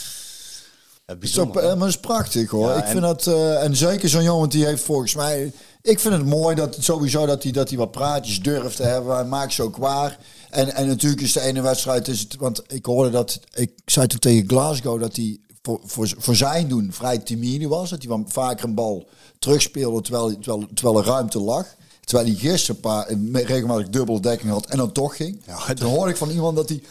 [1.14, 1.54] Bijzonder.
[1.54, 2.68] dat, eh, maar dat is prachtig hoor.
[2.68, 5.52] Ja, ik en- vind dat, eh, en zeker zo'n jongen die heeft volgens mij.
[5.82, 9.14] Ik vind het mooi dat sowieso dat hij, dat hij wat praatjes durft te hebben.
[9.14, 10.18] Hij maakt ze ook waar.
[10.50, 14.06] En, en natuurlijk is de ene wedstrijd, is het, want ik hoorde dat, ik zei
[14.06, 17.90] toen tegen Glasgow dat hij voor, voor, voor zijn doen vrij timide was.
[17.90, 21.66] Dat hij wel vaker een bal terugspeelde terwijl, terwijl, terwijl er ruimte lag.
[22.04, 22.76] Terwijl hij gisteren
[23.08, 25.42] een paar, regelmatig dubbele dekking had en dan toch ging.
[25.46, 26.82] Ja, toen hoorde ik van iemand dat hij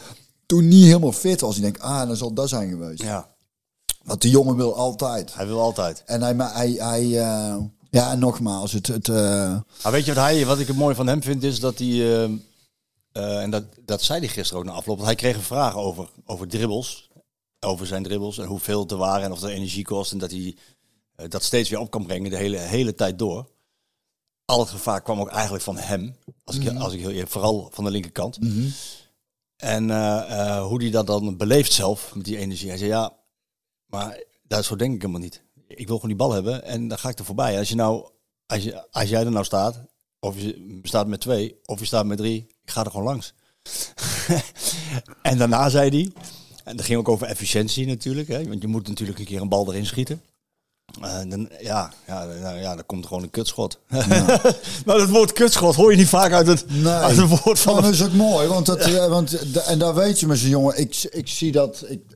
[0.46, 1.56] toen niet helemaal fit was.
[1.56, 3.02] Ik denk, ah, dan zal dat zijn geweest.
[3.02, 3.28] Ja,
[4.06, 5.34] Want de jongen wil altijd.
[5.34, 6.02] hij wil altijd.
[6.06, 7.56] En hij, hij, hij eh,
[7.90, 11.06] ja, en nogmaals, het, het, Maar weet je wat, hij, wat ik het mooi van
[11.06, 12.24] hem vind, is dat hij...
[13.12, 14.96] eh, en dat, dat zei hij gisteren ook na afloop.
[14.96, 17.10] Want hij kreeg een vraag over, over dribbles.
[17.60, 20.12] Over zijn dribbles en hoeveel het er waren en of er energie kost.
[20.12, 20.56] En dat hij
[21.28, 23.48] dat steeds weer op kan brengen de hele, hele tijd door.
[24.44, 26.16] Al het gevaar kwam ook eigenlijk van hem.
[26.44, 28.38] Als ik, als ik heel eerlijk, vooral van de linkerkant.
[29.56, 32.68] En eh, eh, hoe hij dat dan beleeft zelf, met die energie.
[32.68, 33.12] Hij zei, ja,
[33.96, 35.42] maar dat zo denk ik helemaal niet.
[35.66, 37.58] Ik wil gewoon die bal hebben en dan ga ik er voorbij.
[37.58, 38.08] Als, je nou,
[38.46, 39.80] als, je, als jij er nou staat,
[40.20, 43.34] of je staat met twee, of je staat met drie, ik ga er gewoon langs.
[45.22, 46.12] en daarna zei hij,
[46.64, 49.48] en dat ging ook over efficiëntie natuurlijk, hè, want je moet natuurlijk een keer een
[49.48, 50.22] bal erin schieten.
[51.00, 53.78] Eh, dan, ja, ja, nou, ja, dan komt er gewoon een kutschot.
[54.84, 56.92] maar het woord kutschot hoor je niet vaak uit het, Nee.
[56.92, 57.76] uit het woord van...
[57.76, 60.38] Oh, dat is ook mooi, want, dat, eh, want da- en daar weet je met
[60.38, 60.78] zo'n jongen.
[60.80, 62.15] Ik, ik zie dat, ik, eh,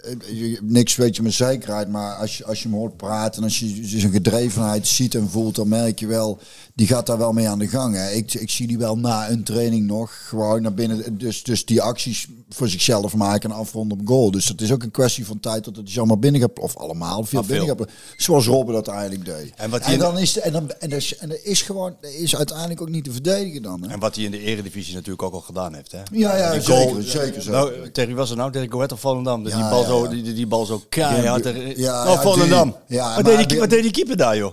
[0.62, 3.58] niks weet je met zekerheid, maar als je, als je hem hoort praten en als
[3.58, 6.38] je zijn gedrevenheid ziet en voelt, dan merk je wel,
[6.74, 7.94] die gaat daar wel mee aan de gang.
[7.94, 8.10] Hè.
[8.10, 11.82] Ik, ik zie die wel na een training nog gewoon naar binnen, dus, dus die
[11.82, 14.30] acties voor zichzelf maken en afronden op goal.
[14.30, 16.76] Dus het is ook een kwestie van tijd dat het is allemaal binnen gaat, of
[16.76, 17.56] allemaal veel Ah, veel.
[17.58, 17.88] binnen gaat.
[18.16, 19.52] Zoals Robben dat eigenlijk deed.
[19.56, 22.10] En wat en dan is, en dan, en, dat is, en dat is gewoon, dat
[22.10, 23.82] is uiteindelijk ook niet te verdedigen dan.
[23.82, 23.88] Hè.
[23.88, 25.92] En wat hij in de eredivisie natuurlijk ook al gedaan heeft.
[25.92, 25.98] Hè?
[26.12, 27.50] Ja, ja, zeker, goal- zeker zo.
[27.50, 28.52] Nou, tegen wie was het nou?
[28.52, 29.42] Tegen Go Ahead of Volendam?
[29.42, 30.08] Dat Ja, die, bal ja, zo.
[30.08, 31.44] Die, die, die bal zo keihard.
[31.44, 32.76] Ja, ja, oh, ja, Volendam.
[32.86, 34.52] ja, wat, deed die, die- wat deed die keeper daar, joh?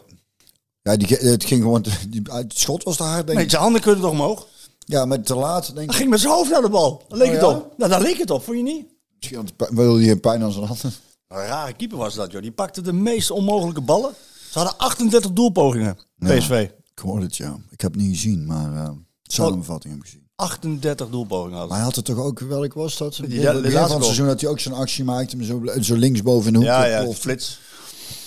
[0.82, 3.50] Ja, die, het ging gewoon, die, het schot was te hard, denk Nee, ik.
[3.52, 4.48] zijn handen kunnen toch omhoog?
[4.80, 5.92] Ja, maar te laat, denk Hij ik.
[5.92, 7.04] ging met zijn hoofd naar de bal.
[7.08, 7.74] Daar leek Oh, het op.
[7.78, 8.86] Nou, daar leek het op, vond je niet?
[9.20, 10.94] Misschien hij wilde hij een pijn aan zijn handen.
[11.28, 12.42] Een rare keeper was dat, joh.
[12.42, 14.14] Die pakte de meest onmogelijke ballen.
[14.52, 16.70] Ze hadden 38 doelpogingen, PSV.
[16.94, 17.58] Ik hoorde het, ja.
[17.70, 18.90] Ik heb het niet gezien, maar eh
[19.24, 20.27] samenvatting heb ik gezien.
[20.38, 23.16] 38 doelpogingen Maar hadden hij had het toch ook, welk was dat?
[23.16, 23.24] Ja,
[23.54, 26.22] het de laatste van het seizoen dat hij ook zo'n actie maakte, zo, zo links
[26.22, 26.68] boven in de hoek.
[26.68, 27.20] Ja, ja, geploft.
[27.20, 27.60] flits.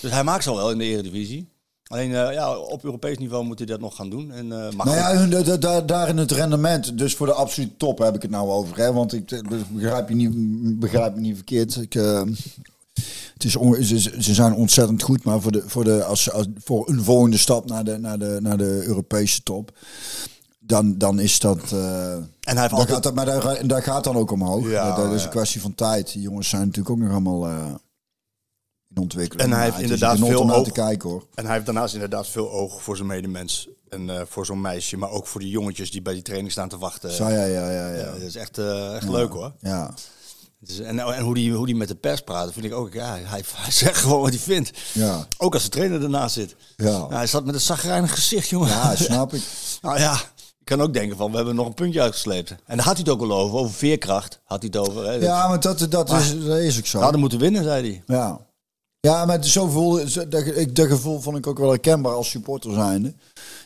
[0.01, 1.47] Dus hij maakt ze al wel in de eredivisie.
[1.83, 4.31] Alleen eh, ja, op Europees niveau moet hij dat nog gaan doen.
[4.31, 7.97] En, eh, maar Nou ja, daar, daar in het rendement, dus voor de absolute top
[7.97, 8.77] heb ik het nou over.
[8.77, 8.93] Hè?
[8.93, 9.39] Want ik eh,
[9.69, 11.75] begrijp je niet, begrijp me niet verkeerd.
[11.75, 11.93] Ik,
[13.33, 16.45] het is on- ze, ze zijn ontzettend goed, maar voor, de, voor, de, als, als,
[16.63, 19.71] voor een volgende stap naar de, naar de, naar de Europese top,
[20.71, 21.57] dan, dan is dat...
[21.71, 22.89] eh, En hij heeft daar altijd...
[22.89, 24.69] gaat dat, maar daar, daar gaat dan ook omhoog.
[24.69, 26.11] Ja, dat, is een kwestie van tijd.
[26.13, 27.65] Die jongens zijn natuurlijk ook nog allemaal eh,
[28.95, 29.49] in ontwikkeling.
[29.49, 30.65] En hij heeft inderdaad veel oog.
[30.65, 31.25] te kijken hoor.
[31.35, 33.69] En hij heeft daarnaast inderdaad veel oog voor zijn medemens.
[33.89, 36.69] En eh, voor zo'n meisje, maar ook voor die jongetjes die bij die training staan
[36.69, 37.11] te wachten.
[37.11, 37.87] Zo, ja, ja, ja.
[37.89, 37.95] ja.
[37.95, 38.57] Ja, dat is echt,
[38.93, 39.53] echt leuk hoor.
[39.59, 39.93] ja.
[40.65, 42.93] Is- en, en hoe die, hoe die met de pers praat, vind ik ook.
[42.93, 44.71] Ja, hij, hij zegt gewoon wat hij vindt.
[44.93, 45.27] Ja.
[45.37, 46.55] Ook als de trainer ernaast zit.
[46.75, 46.85] Ja.
[46.85, 48.67] Nou, hij zat met een zagrijnig gezicht, jongen.
[48.69, 49.41] Ja, snap ik.
[49.81, 50.21] nou ja,
[50.77, 52.49] kan ook denken van, we hebben nog een puntje uitgesleept.
[52.49, 53.57] En daar had hij het ook wel over.
[53.57, 55.05] Over veerkracht had hij het over.
[55.05, 55.11] Hè.
[55.13, 56.99] Ja, maar dat, dat, is, dat is ook We zo.
[56.99, 58.15] hadden moeten winnen, zei hij.
[58.17, 58.39] Ja.
[58.99, 62.29] Ja, maar zo voelde, zo- dat, ik- dat gevoel vond ik ook wel herkenbaar als
[62.29, 63.13] supporter zijnde.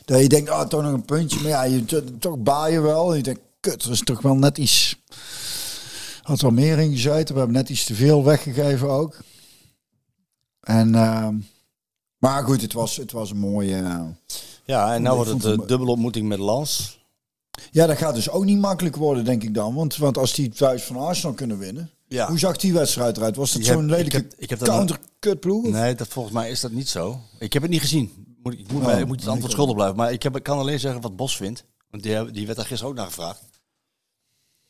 [0.04, 1.40] Dat je denkt, ah, toch nog een puntje.
[1.40, 3.10] Maar ja, je, to- toch baal je wel.
[3.10, 4.96] En je denkt, kut, er is toch wel net iets...
[6.22, 7.32] Had wel meer in gezeten.
[7.34, 9.16] We hebben net iets te veel weggegeven ook.
[10.60, 11.34] En, ehm,
[12.18, 13.76] maar goed, het was, het was een mooie...
[13.76, 14.00] eh,
[14.66, 16.98] Ja, en nou Ik wordt het een hem- dubbele ontmoeting met Lans.
[17.70, 19.74] Ja, dat gaat dus ook niet makkelijk worden, denk ik dan.
[19.74, 21.90] Want, want als die thuis van Arsenal kunnen winnen...
[22.08, 22.28] Ja.
[22.28, 23.36] Hoe zag die wedstrijd eruit?
[23.36, 25.64] Was dat Ik zo'n ik lelijke heb- ik heb dat- counter-kutploeg?
[25.66, 27.20] Nee, dat, volgens mij is dat niet zo.
[27.38, 28.36] Ik heb het niet gezien.
[28.42, 29.96] Moet, ik, moet, Oh, mij- ik moet het ik antwoord schuldig blijven.
[29.96, 31.64] Maar ik, heb, ik kan alleen zeggen wat Bos vindt.
[31.90, 33.42] Want die, die werd daar gisteren ook naar gevraagd.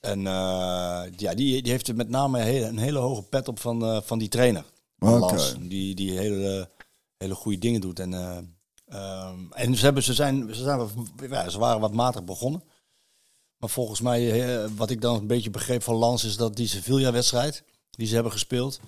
[0.00, 3.48] En eh, ja, die, die heeft er met name een hele, een hele hoge pet
[3.48, 4.64] op van, eh, van die trainer.
[4.98, 5.18] Van Oké.
[5.34, 5.54] Lans.
[5.60, 6.70] Die, die hele,
[7.18, 7.98] hele goede dingen doet.
[8.00, 8.36] En, eh,
[8.88, 10.88] ehm, en ze, hebben, ze, zijn, ze, zijn,
[11.30, 12.62] ja, ze waren wat matig begonnen.
[13.58, 16.68] Maar volgens mij, eh, wat ik dan een beetje begreep van Lans, is dat die
[16.68, 18.80] Sevilla-wedstrijd die ze hebben gespeeld,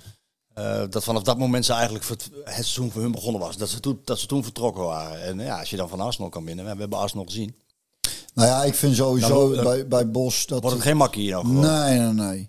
[0.55, 3.57] eh, dat vanaf dat moment ze eigenlijk het seizoen voor hun begonnen was.
[3.57, 5.23] Dat ze toen, dat ze toen vertrokken waren.
[5.23, 7.57] En ja, als je dan van Arsenal kan winnen, we hebben Arsenal gezien,
[8.35, 10.61] Nou ja, ik vind sowieso Dan- bij, bij Bos dat...
[10.61, 11.61] wordt het geen makkie hier nou gewoon.
[11.61, 12.49] nee, nee, nee.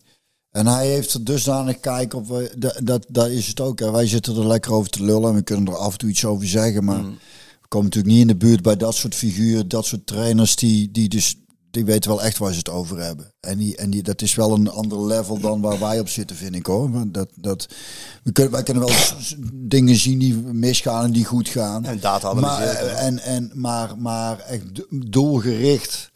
[0.51, 2.27] En hij heeft er dusdanig kijk op.
[2.27, 3.79] we- Dat, dat, dat is het ook.
[3.79, 3.91] Hè.
[3.91, 5.29] Wij zitten er lekker over te lullen.
[5.29, 6.83] En we kunnen er af en toe iets over zeggen.
[6.83, 7.17] Maar Mm.
[7.61, 9.67] we komen natuurlijk niet in de buurt bij dat soort figuren.
[9.67, 11.35] Dat soort trainers die, die dus...
[11.71, 13.33] Die weten wel echt waar ze het over hebben.
[13.39, 16.35] En, die, en die, dat is wel een ander level dan waar wij op zitten,
[16.35, 16.89] vind ik hoor.
[17.11, 17.67] Dat, dat,
[18.23, 18.95] we kunnen, wij kunnen wel
[19.53, 21.85] dingen zien die misgaan en die goed gaan.
[21.85, 26.11] En data maar, en, en, maar, maar echt do- doelgericht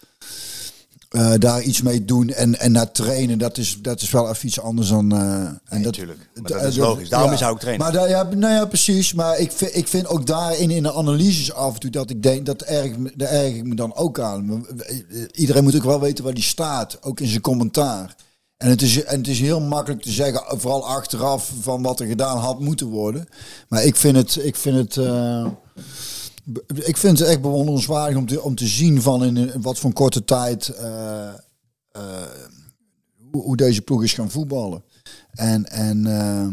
[1.13, 4.47] eh, daar iets mee doen en, en naar trainen, dat is, dat is wel even
[4.47, 5.11] iets anders dan...
[5.11, 6.29] eh en dat, natuurlijk.
[6.33, 7.09] Maar dat is logisch.
[7.09, 7.83] Daarom is hij ook trainer.
[7.83, 9.13] Maar daar, ja, nou ja, precies.
[9.13, 12.23] Maar ik vind, ik vind ook daarin in de analyses af en toe dat ik
[12.23, 14.65] denk, dat erg, daar erg ik me dan ook aan.
[15.31, 18.15] Iedereen moet ook wel weten waar die staat, ook in zijn commentaar.
[18.57, 22.07] En het, is, en het is heel makkelijk te zeggen, vooral achteraf, van wat er
[22.07, 23.27] gedaan had moeten worden.
[23.67, 25.47] Maar ik vind het, ik vind het, eh,
[26.73, 30.25] ik vind het echt bewonderenswaardig om te, om te zien van in, wat voor korte
[30.25, 31.27] tijd eh,
[31.91, 32.21] eh,
[33.31, 34.83] hoe, hoe deze ploeg is gaan voetballen.
[35.31, 36.47] En, en eh,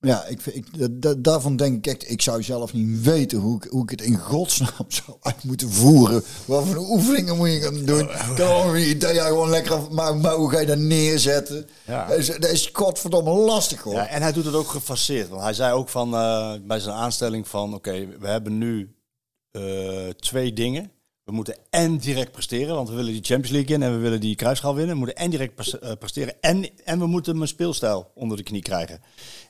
[0.00, 3.56] ja, ik, ik, da- da- daarvan denk ik echt, ik zou zelf niet weten hoe
[3.56, 6.22] ik, hoe ik het in godsnaam zou uit moeten voeren.
[6.44, 8.08] Wat voor oefeningen moet je gaan doen?
[8.08, 11.68] Gewoon een idee, ja, gewoon lekker, maar, maar hoe ga je dat neerzetten?
[11.86, 12.06] Ja.
[12.06, 13.94] Dat, is, dat is godverdomme lastig hoor.
[13.94, 15.28] Ja, en hij doet het ook gefaseerd.
[15.28, 17.74] Want hij zei ook van, eh, bij zijn aanstelling van...
[17.74, 18.94] Oké, we hebben nu
[19.50, 20.90] eh, twee dingen.
[21.26, 23.82] We moeten en direct presteren, want we willen die Champions League in...
[23.82, 24.92] en we willen die kruisschaal winnen.
[24.92, 28.62] We moeten en direct eh, presteren en, en we moeten mijn speelstijl onder de knie
[28.62, 29.00] krijgen.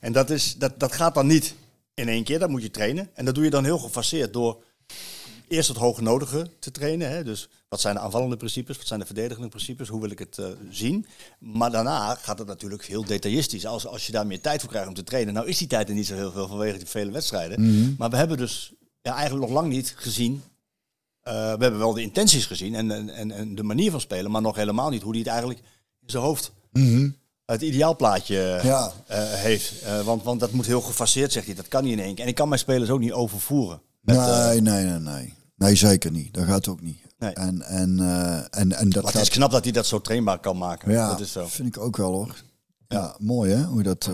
[0.00, 1.54] En dat, is, dat, dat gaat dan niet
[1.94, 3.10] in één keer, dat moet je trainen.
[3.14, 4.62] En dat doe je dan heel gefaseerd door
[5.48, 7.10] eerst het hoge nodige te trainen.
[7.10, 7.24] Hè?
[7.24, 10.38] Dus wat zijn de aanvallende principes, wat zijn de verdedigende principes, hoe wil ik het
[10.38, 11.06] eh, zien.
[11.38, 13.66] Maar daarna gaat het natuurlijk heel detailistisch.
[13.66, 15.34] Als, als je daar meer tijd voor krijgt om te trainen.
[15.34, 17.94] Nou is die tijd er niet zo heel veel vanwege die vele wedstrijden.
[17.98, 18.72] Maar we hebben dus
[19.02, 20.42] ja, eigenlijk nog lang niet gezien.
[21.26, 24.42] Eh, we hebben wel de intenties gezien en, en, en, de manier van spelen, maar
[24.42, 25.58] nog helemaal niet hoe hij het eigenlijk
[26.00, 26.52] in zijn hoofd
[27.44, 28.92] het ideaalplaatje Ja.
[29.06, 29.82] eh, heeft.
[29.82, 31.54] Eh, want, want dat moet heel gefaseerd, zegt hij.
[31.54, 32.24] Dat kan niet in één keer.
[32.24, 33.80] En ik kan mijn spelers ook niet overvoeren.
[34.00, 35.34] Met, nee, nee, nee, nee.
[35.56, 36.34] Nee, zeker niet.
[36.34, 36.98] Dat gaat ook niet.
[37.18, 37.32] Nee.
[37.32, 37.98] En, en,
[38.50, 40.90] en, en dat maar het is knap dat hij dat zo trainbaar kan maken.
[40.92, 41.46] Ja, Dat is zo.
[41.46, 42.34] vind ik ook wel hoor.
[42.88, 44.10] Ja, mooi hè, hoe dat...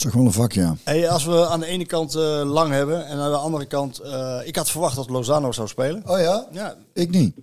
[0.00, 0.76] is toch wel een vak, ja.
[0.84, 3.98] Hey, als we aan de ene kant eh, lang hebben en aan de andere kant...
[3.98, 6.02] eh, ik had verwacht dat Lozano zou spelen.
[6.06, 6.46] Oh ja?
[6.52, 7.36] Ja, Ik niet.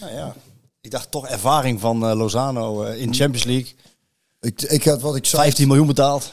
[0.00, 0.34] nou ja.
[0.80, 3.74] Ik dacht toch ervaring van eh, Lozano in Champions League.
[4.40, 5.42] Ik, ik had wat ik zei...
[5.42, 6.32] 15 miljoen betaald.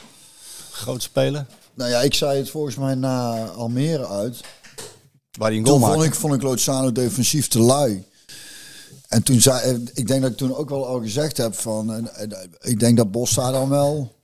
[0.70, 1.48] Groot spelen.
[1.74, 4.40] Nou ja, ik zei het volgens mij na Almere uit.
[5.38, 6.14] Waar hij een goal Toen vond maakte.
[6.14, 8.04] ik, vond ik Lozano defensief te lui.
[9.08, 12.08] En toen zei ik denk dat ik toen ook wel al gezegd heb van,
[12.60, 14.16] ik denk dat Bos daar dan wel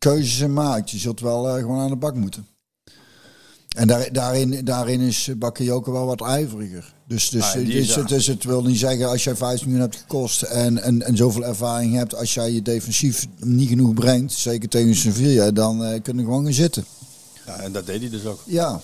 [0.00, 0.90] keuzes in maakt.
[0.90, 2.46] Je zult wel eh, gewoon aan de bak moeten.
[3.76, 6.94] En daar, daarin, daarin is Bakayoko wel wat ijveriger.
[7.06, 10.42] Dus, dus, Ah, is dus, het wil niet zeggen als jij 15 miljoen hebt gekost
[10.42, 14.94] en, en, en zoveel ervaring hebt, als jij je defensief niet genoeg brengt, zeker tegen
[14.94, 16.84] Sevilla, dan eh kun je gewoon gaan zitten.
[17.46, 18.40] Ja, en dat deed hij dus ook.
[18.46, 18.80] Ja,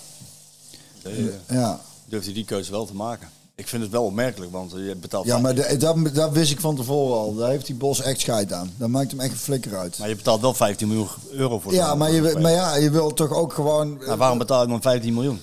[1.02, 1.80] Dat, eh, ja.
[2.08, 3.28] durfde hij die keuze wel te maken.
[3.56, 6.60] Ik vind het wel opmerkelijk, want je betaalt, Ja, maar de- dat, dat wist ik
[6.60, 7.34] van tevoren al.
[7.34, 8.70] Daar heeft die Bos echt scheid aan.
[8.76, 9.98] Dat maakt hem echt een flikker uit.
[9.98, 13.12] maar je betaalt wel 15 miljoen euro voor Ja, maar je, maar ja, je wil
[13.14, 13.98] toch ook gewoon...
[14.06, 15.40] Nou, waarom betaal je dan 15 miljoen?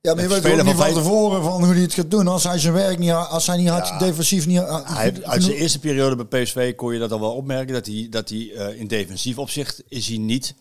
[0.00, 2.28] ja, maar je weet ook niet van vijf- tevoren van hoe hij het gaat doen.
[2.28, 3.98] Als hij zijn werk niet, als hij niet had, Ja.
[3.98, 4.62] defensief niet...
[4.84, 7.74] Hij, uit zijn eerste periode bij PSV kon je dat al wel opmerken.
[7.74, 10.54] Dat hij, dat hij eh, in defensief opzicht is hij niet,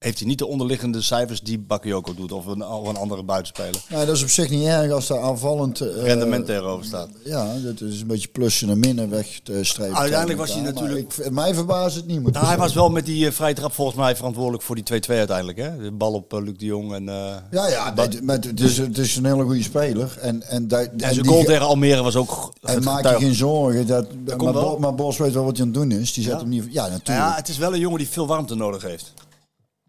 [0.00, 2.32] heeft hij niet de onderliggende cijfers die Bakayoko doet.
[2.32, 3.80] Of een, of een andere buitenspeler.
[3.88, 5.80] Ja, dat is op zich niet erg als daar aanvallend...
[5.80, 7.08] eh, Rendement tegenover staat.
[7.24, 9.96] Ja, dat is een beetje plussen en minnen weg te streven.
[9.96, 12.20] Uiteindelijk was hij natuurlijk- ik, mij verbaast het niet.
[12.20, 14.84] moet Nou, hij was wel met die eh, vrije trap volgens mij verantwoordelijk voor die
[14.84, 15.58] 2-2 uiteindelijk.
[15.58, 15.76] Hè?
[15.82, 16.94] De bal op eh, Luc de Jong.
[16.94, 20.18] En, Ja, ja, nee, maar het, is, het is een hele goede speler.
[20.20, 23.86] En, en, en en zijn goal tegen Almere was ook En maak je geen zorgen.
[23.86, 24.52] Dat, maar.
[24.52, 26.12] Bo- maar Bos weet wel wat hij aan het doen is.
[26.12, 26.38] Die zet Ja?
[26.38, 26.64] hem niet...
[26.70, 27.28] Ja, Nou natuurlijk.
[27.28, 29.12] ja, het is wel een jongen die veel warmte nodig heeft.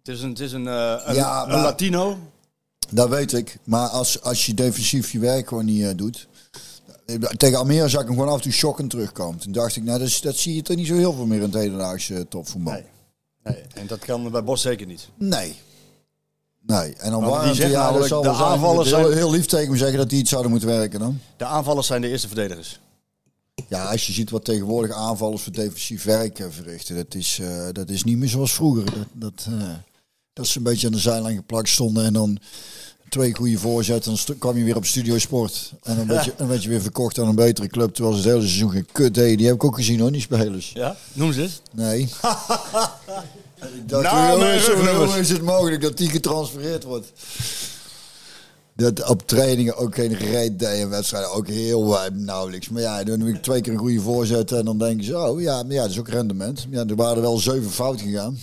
[0.04, 2.18] Het is een, het is een, eh, een, Ja, een Latino.
[2.90, 3.58] Dat weet ik.
[3.64, 6.28] Maar als, als je defensief je werk gewoon niet eh, doet.
[7.38, 9.40] Tegen Almere zag ik hem gewoon af en toe shockend terugkomen.
[9.40, 11.44] Toen dacht ik, nou, dat, dat zie je toch niet zo heel veel meer in
[11.44, 12.74] het hedendaagse eh, topvoetbal.
[12.74, 12.84] Nee.
[13.44, 15.10] Nee, en dat kan bij Bos zeker niet.
[15.18, 15.56] Nee.
[16.62, 16.96] Nee.
[16.96, 18.50] En dan Want die ja, dat zal de wel zijn.
[18.50, 21.20] aanvallers heel, heel lief tegen me zeggen dat die iets zouden moeten werken dan.
[21.38, 22.80] De aanvallers zijn de eerste verdedigers.
[23.68, 26.96] Ja, als je ziet wat tegenwoordig aanvallers voor defensief werk verrichten.
[26.96, 27.42] Dat is,
[27.72, 28.86] dat is niet meer zoals vroeger.
[28.86, 29.48] Dat, dat,
[30.34, 32.40] dat ze een beetje aan de zijlijn geplakt stonden en dan
[33.10, 34.18] twee goede voorzetten.
[34.26, 35.74] Dan kwam je weer op Studio Sport.
[35.84, 37.94] En dan werd, je, dan werd je weer verkocht aan een betere club.
[37.94, 39.38] Terwijl ze het hele seizoen geen kut deden.
[39.38, 40.72] Die heb ik ook gezien hoor, die spelers.
[40.74, 40.96] Ja?
[41.14, 41.62] Noem ze eens.
[41.72, 42.10] Nee.
[43.86, 47.12] dat, Namen hoe, is, hoe, het mogelijk dat die getransfereerd wordt?
[48.76, 52.70] Dat op trainingen ook geen reet deed en wedstrijden ook heel weinig nauwelijks.
[52.70, 55.42] Maar ja, dan heb ik twee keer een goede voorzet en dan denken ze, oh
[55.42, 56.68] ja, maar ja, dat is ook rendement.
[56.70, 58.38] Ja, er waren er wel zeven fout gegaan.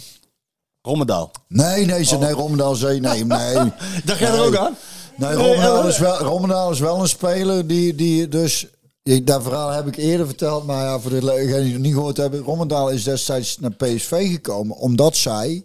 [0.89, 1.31] Rommendaal.
[1.49, 3.55] Nee, nee, ze, nee, Rommendaal zei, nee, nee.
[4.05, 4.77] Dacht jij er ook aan?
[5.17, 8.67] Nee, Rommendaal is wel, Rommendaal is wel een speler die, die dus...
[9.03, 12.17] ik- Dat verhaal heb ik eerder verteld, maar ja, voor degenen die het niet gehoord
[12.17, 12.41] hebben.
[12.41, 15.65] Rommendaal is destijds naar PSV gekomen omdat zij...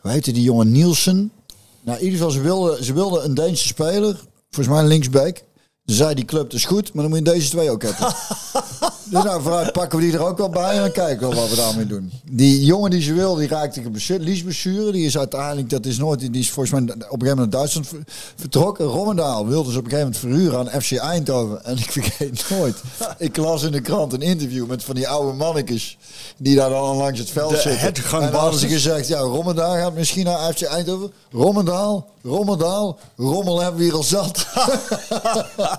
[0.00, 0.72] Hoe heette die jongen?
[0.72, 1.32] Nielsen.
[1.80, 4.16] Nou, in ieder geval, ze wilden, ze wilden een Deense speler,
[4.50, 5.42] volgens mij een linksback...
[5.86, 8.14] Zei die club, is goed, maar dan moet je deze twee ook hebben.
[9.10, 11.48] dus nou, vooruit pakken we die er ook wel bij en dan kijken we wat
[11.48, 12.12] we daarmee doen.
[12.30, 14.22] Die jongen die ze wil, die raakte geblesseerd.
[14.22, 17.18] Lies blessure, die is uiteindelijk, dat is nooit, die is volgens mij op een gegeven
[17.18, 18.02] moment naar Duitsland ver-
[18.36, 18.84] vertrokken.
[18.86, 21.64] Rommendaal wilde ze op een gegeven moment verhuren aan FC Eindhoven.
[21.64, 22.76] En ik vergeet nooit,
[23.18, 25.98] ik las in de krant een interview met van die oude mannetjes,
[26.36, 28.20] die daar dan langs het veld De zitten.
[28.20, 31.12] En hadden ze gezegd, ja, Rommendaal gaat misschien naar FC Eindhoven.
[31.32, 34.46] Rommendaal, Rommendaal, Rommel hebben we hier al zat.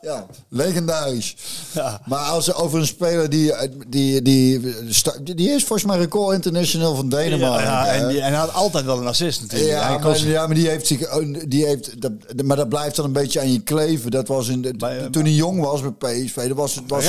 [0.00, 1.36] ja, legendarisch.
[2.04, 3.52] Maar als over een speler die,
[3.88, 4.60] die, die,
[5.34, 7.66] die is volgens mij record international van Denemarken.
[7.66, 9.70] Ja, en, die, en hij had altijd wel een assist natuurlijk.
[9.70, 11.08] Ja, Hij maar, ja, maar die heeft zich,
[11.48, 12.12] die heeft, dat,
[12.44, 14.10] maar dat blijft dan een beetje aan je kleven.
[14.10, 16.48] Dat was in de, Bij, eh, toen hij jong was bij PSV.
[16.48, 17.08] Dat was, was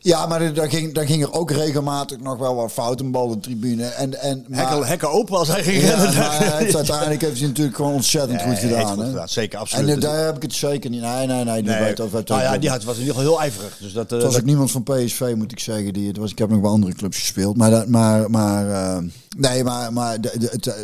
[0.00, 3.24] ja, maar daar ging, daar ging er ook regelmatig nog wel wat fout een bal
[3.24, 3.84] op de tribune.
[3.84, 6.14] En, en, maar, hekken, hekken open als hij ging ja, rennen.
[6.18, 8.94] maar heeft, uiteindelijk heeft hij natuurlijk gewoon ontzettend goed Nee, gedaan.
[8.96, 9.94] goed gedaan, Zeker, En absoluut.
[9.94, 11.00] eh, daar heb ik het zeker niet.
[11.00, 11.62] Nee, nee, nee.
[11.62, 13.76] Die Nee, weet over nou ja, die had, was in ieder geval heel ijverig.
[13.80, 15.92] Dus dat, eh, het was dat- ook niemand van PSV, moet ik zeggen.
[15.92, 17.56] Die, het was, ik heb nog bij andere clubs gespeeld.
[17.56, 18.98] Maar, dat, maar, maar eh,
[19.36, 20.74] nee, maar, maar de, de, het, eh,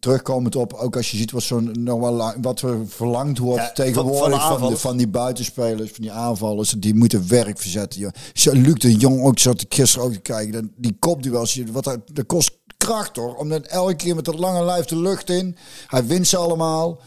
[0.00, 3.62] terugkomend op, ook als je ziet wat, zo nog wel lang, wat er verlangd wordt
[3.62, 8.00] Ja, tegenwoordig van van, die buitenspelers, van die aanvallers, die moeten werk verzetten.
[8.00, 8.12] Joh.
[8.54, 10.72] Luc de Jong ook zat ik gisteren ook te kijken.
[10.76, 13.34] Die kopduels, wat dat, dat kost kracht hoor.
[13.34, 15.56] Om dan elke keer met dat lange lijf de lucht in.
[15.86, 17.00] Hij wint ze allemaal.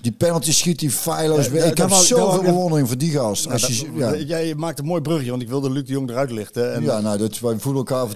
[0.00, 1.46] Die penalty schiet die feilloos.
[1.46, 3.46] Ja, ik heb zoveel bewondering voor die gast.
[3.48, 4.24] Nou, Als je, dat- ja.
[4.24, 6.74] Jij maakt een mooi brugje, want ik wilde Luc de Jong eruit lichten.
[6.74, 8.14] En Ja, nou, dat, wij voelen elkaar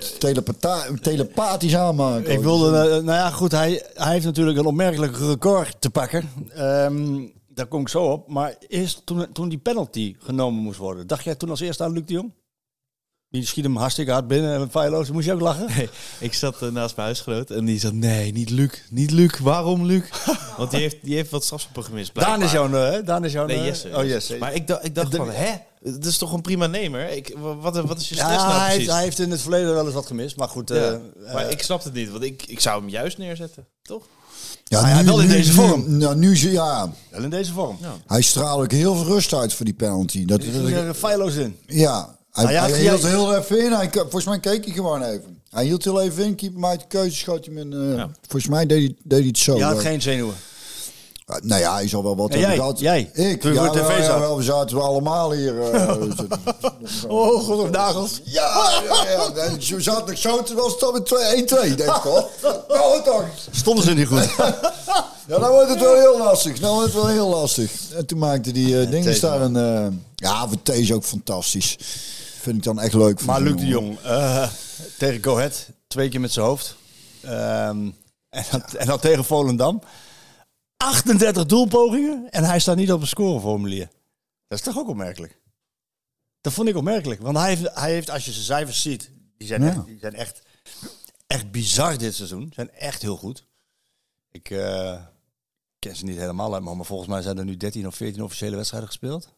[1.00, 2.32] telepathisch aanmaken.
[2.32, 6.30] Ik wilde, eh, nou ja, goed, hij, hij heeft natuurlijk een opmerkelijk record te pakken.
[6.54, 7.20] Ehm,
[7.54, 8.28] daar kom ik zo op.
[8.28, 11.92] Maar eerst toen, toen die penalty genomen moest worden, dacht jij toen als eerste aan
[11.92, 12.32] Luc de Jong?
[13.36, 15.10] Die schiet hem hartstikke hard binnen en feilloos.
[15.10, 15.66] Moest je ook lachen?
[15.76, 18.70] Nee, ik zat eh, naast mijn huisgenoot en die zat, nee, niet Luc.
[18.90, 19.38] Niet Luc.
[19.38, 20.02] Waarom Luc?
[20.58, 22.14] Want die heeft, die heeft wat strafschoppen gemist.
[22.14, 22.70] Daan is blijkbaar.
[22.70, 23.02] jouw, eh, hè?
[23.02, 23.46] Daan is jouw...
[23.46, 23.90] Nee, eh, Jesse.
[23.94, 24.36] Oh, Jesse.
[24.36, 25.52] Maar ik dacht, ik dacht van, hè?
[25.82, 27.10] Het is toch een prima nemer?
[27.10, 28.92] Ik, wat, wat is je stress ja, nou hij, heeft, precies?
[28.92, 30.36] hij heeft in het verleden wel eens wat gemist.
[30.36, 32.88] Maar goed, Ja, eh, maar eh, ik snap het niet, want ik, ik zou hem
[32.88, 34.02] juist neerzetten, toch?
[34.64, 35.84] Ja, Ah ja, wel in deze vorm.
[35.86, 37.78] Nu, nou, nu, ja, wel in deze vorm.
[38.06, 40.24] hij straalt ook heel veel rust uit voor die penalty.
[40.24, 41.56] Dat, ging er feilloos in.
[41.66, 43.72] ja, hij, ja, hij jij- hield heel even in.
[43.72, 45.40] Hij, volgens mij keek hij gewoon even.
[45.50, 47.72] Hij hield heel even in, keeper maakte de keuze, schoot hem in.
[47.72, 48.10] eh, Ja.
[48.28, 49.56] Volgens mij deed hij, deed hij het zo.
[49.56, 50.34] Je had geen zenuwen.
[51.26, 52.58] Ah, Nou ja, hij zal wel wat En hebben jij?
[52.58, 52.78] gehad.
[52.80, 53.10] Jij?
[53.30, 53.40] Ik?
[53.40, 55.60] Toen ja, tv ja, we zaten we allemaal hier.
[55.72, 55.96] eh,
[57.08, 58.20] Oh, god op nagels.
[58.24, 59.42] ja, ja, ja.
[59.42, 61.08] En Zo zat ik zo, toen was het met
[61.72, 62.28] 2-1-2, denk ik hoor.
[62.68, 63.24] Nou toch.
[63.50, 64.28] Stonden ze niet goed.
[65.28, 66.58] Ja, dan wordt het wel heel lastig.
[66.58, 67.72] Dan wordt het wel heel lastig.
[67.96, 69.56] En toen maakte die eh dingen daar een...
[69.56, 71.76] eh, ja, voor is ook fantastisch.
[72.46, 73.24] Vind ik dan echt leuk.
[73.24, 73.66] Maar Luc de.
[73.66, 74.52] Jong, eh,
[74.98, 76.76] tegen Go Ahead, twee keer met zijn hoofd.
[77.22, 77.90] Ehm,
[78.28, 79.82] en, dan, en dan tegen Volendam.
[80.76, 83.88] 38 doelpogingen en hij staat niet op een scoreformulier.
[84.48, 85.38] Dat is toch ook opmerkelijk?
[86.40, 87.20] Dat vond ik opmerkelijk.
[87.20, 89.68] Want hij heeft, hij heeft als je zijn cijfers ziet, die zijn, Ja.
[89.68, 90.42] echt, die zijn echt,
[91.26, 92.50] echt bizar dit seizoen.
[92.54, 93.44] Zijn echt heel goed.
[94.30, 95.02] Ik eh,
[95.78, 98.56] ken ze niet helemaal uit, maar volgens mij zijn er nu 13 of 14 officiële
[98.56, 99.32] wedstrijden gespeeld.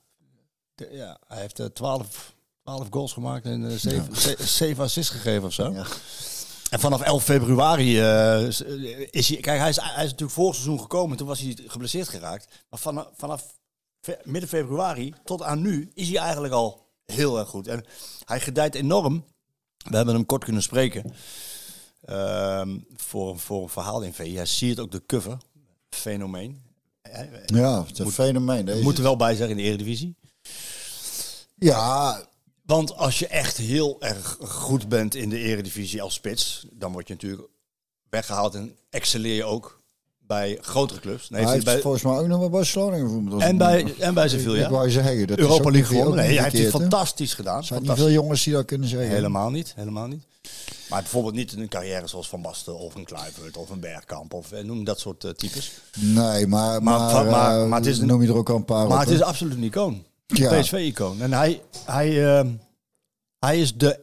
[0.75, 2.37] De- ja, hij heeft eh, 12,
[2.69, 5.73] 12 goals gemaakt en eh, 7, 7 assists gegeven of zo.
[5.73, 5.87] Ja.
[6.71, 8.61] En vanaf 11 februari eh, is
[9.11, 9.37] is hij...
[9.41, 11.16] Kijk, hij is, hij is natuurlijk vorig seizoen gekomen.
[11.16, 12.49] Toen was hij geblesseerd geraakt.
[12.71, 13.45] Maar vanaf, vanaf
[14.01, 17.66] fe- midden februari tot aan nu is hij eigenlijk al heel erg goed.
[17.66, 17.85] En
[18.25, 19.25] hij gedijt enorm.
[19.77, 21.12] We hebben hem kort kunnen spreken.
[22.05, 24.37] Ehm, voor, voor een verhaal in VI.
[24.37, 25.37] Hij ziet ook de cover.
[25.91, 26.62] Fenomeen.
[27.47, 28.64] Ja, het is een fenomeen.
[28.64, 28.83] Deze.
[28.83, 30.16] Moet er wel bij zeggen in de Eredivisie.
[31.55, 32.28] Ja,
[32.69, 37.09] Want als je echt heel erg goed bent in de eredivisie als spits, dan word
[37.09, 37.43] je natuurlijk
[38.11, 39.81] weggehaald en excelleer je ook
[40.19, 41.31] bij grotere clubs.
[41.31, 43.33] Nee, hij heeft bij, volgens mij ook nog bij Barcelona gevoerd.
[43.33, 44.71] als en, ik- bij, en bij Ik Sevilla.
[44.71, 46.16] wou zeggen, dat Europa League niet- gewonnen.
[46.16, 47.64] Nee, niet hij heeft het fantastisch gedaan.
[47.64, 48.05] Zijn niet Fantastisch.
[48.14, 49.11] veel jongens die dat kunnen zeggen.
[49.11, 50.23] Helemaal niet, helemaal niet.
[50.89, 54.53] Maar bijvoorbeeld niet een carrière zoals Van Basten of een Kluivert of een Bergkamp of
[54.53, 55.73] eh, noem dat soort eh, types.
[55.99, 58.64] Nee, maar, Maar- maar, maar- eh, maar het is noem je er ook al een
[58.64, 60.05] paar Maar op, het is absoluut een icoon.
[60.35, 60.61] Ja.
[60.61, 61.20] PSV-icoon.
[61.22, 62.51] En hij, hij, ehm,
[63.39, 64.01] hij is de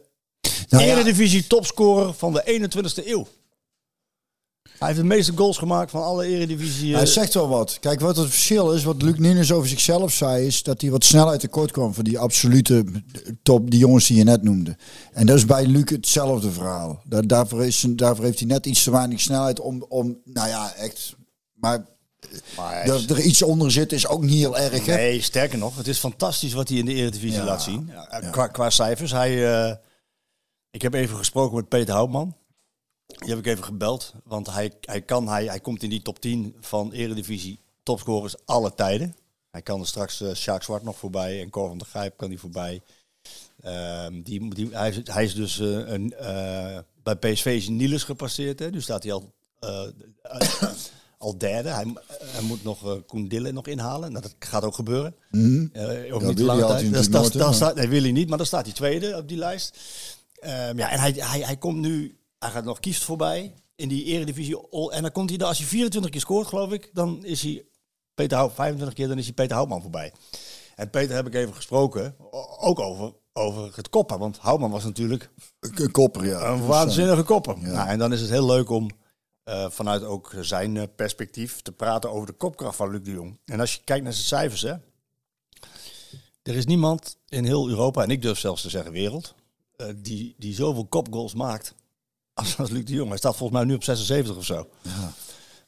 [0.68, 3.26] Nou ja, Eredivisie topscorer van de 21ste eeuw.
[4.78, 6.90] Hij heeft de meeste goals gemaakt van alle Eredivisie.
[6.90, 7.76] eh, Hij zegt wel wat.
[7.80, 11.04] Kijk, wat het verschil is, wat Luc Ninus over zichzelf zei, is dat hij wat
[11.04, 12.84] snelheid tekort kwam voor die absolute
[13.42, 14.76] top, die jongens die je net noemde.
[15.12, 17.02] En dat is bij Luc hetzelfde verhaal.
[17.04, 20.74] Daar, daarvoor, is, daarvoor heeft hij net iets te weinig snelheid om, om nou ja,
[20.74, 21.16] echt.
[21.54, 21.86] Maar
[22.56, 24.86] maar dat is- er iets onder zit is ook niet heel erg.
[24.86, 24.94] Hè?
[24.94, 27.44] nee, sterker nog, het is fantastisch wat hij in de Eredivisie Ja.
[27.44, 27.90] laat zien.
[27.92, 29.10] Ja, Qua, qua cijfers.
[29.10, 29.74] Hij, eh,
[30.70, 32.36] ik heb even gesproken met Peter Houtman.
[33.06, 36.20] Die heb ik even gebeld, want hij, hij, kan, hij, hij komt in die top
[36.20, 39.16] 10 van Eredivisie topscorers alle tijden.
[39.50, 42.28] Hij kan er straks eh Sjaak Zwart nog voorbij en Cor van der Grijp kan
[42.28, 42.82] die voorbij.
[43.62, 48.02] Ehm, die, die, hij, is, hij is dus eh, een, eh, bij PSV is Niels
[48.04, 48.58] gepasseerd.
[48.58, 48.70] Hè?
[48.70, 49.86] Nu staat hij al, eh,
[50.22, 50.40] eh,
[51.26, 51.68] al derde.
[51.68, 51.84] Hij,
[52.22, 54.10] hij moet nog eh Koen Dille nog inhalen.
[54.12, 55.14] Nou, dat gaat ook gebeuren.
[56.10, 56.58] Over Ja, niet te hij
[56.90, 56.92] tijd.
[57.12, 59.78] Dat- dat- dat staat, nee, Willy niet, maar dan staat hij tweede op die lijst.
[60.34, 64.04] Ehm, ja, en hij, hij, hij komt nu, hij gaat nog kiest voorbij in die
[64.04, 64.56] eredivisie.
[64.70, 67.42] All- En dan komt hij, er- als hij 24 keer scoort, geloof ik, dan is
[67.42, 67.64] hij
[68.14, 70.12] Peter Hout, 25 keer, dan is hij Peter Houtman voorbij.
[70.76, 72.14] En Peter heb ik even gesproken,
[72.60, 74.18] ook over, over het koppen.
[74.18, 75.30] Want Houtman was natuurlijk
[75.74, 76.48] K- Kopper, ja.
[76.48, 77.56] een waanzinnige kopper.
[77.60, 77.72] Ja.
[77.72, 78.88] Nou, en dan is het heel leuk om
[79.46, 83.38] eh, vanuit ook zijn eh, perspectief te praten over de kopkracht van Luc de Jong.
[83.44, 84.74] En als je kijkt naar zijn cijfers, hè.
[86.42, 89.34] Er is niemand in heel Europa, en ik durf zelfs te zeggen wereld,
[89.76, 91.74] eh, die, die zoveel kopgoals maakt
[92.34, 93.08] als, als Luc de Jong.
[93.08, 94.68] Hij staat volgens mij nu op 76 of zo.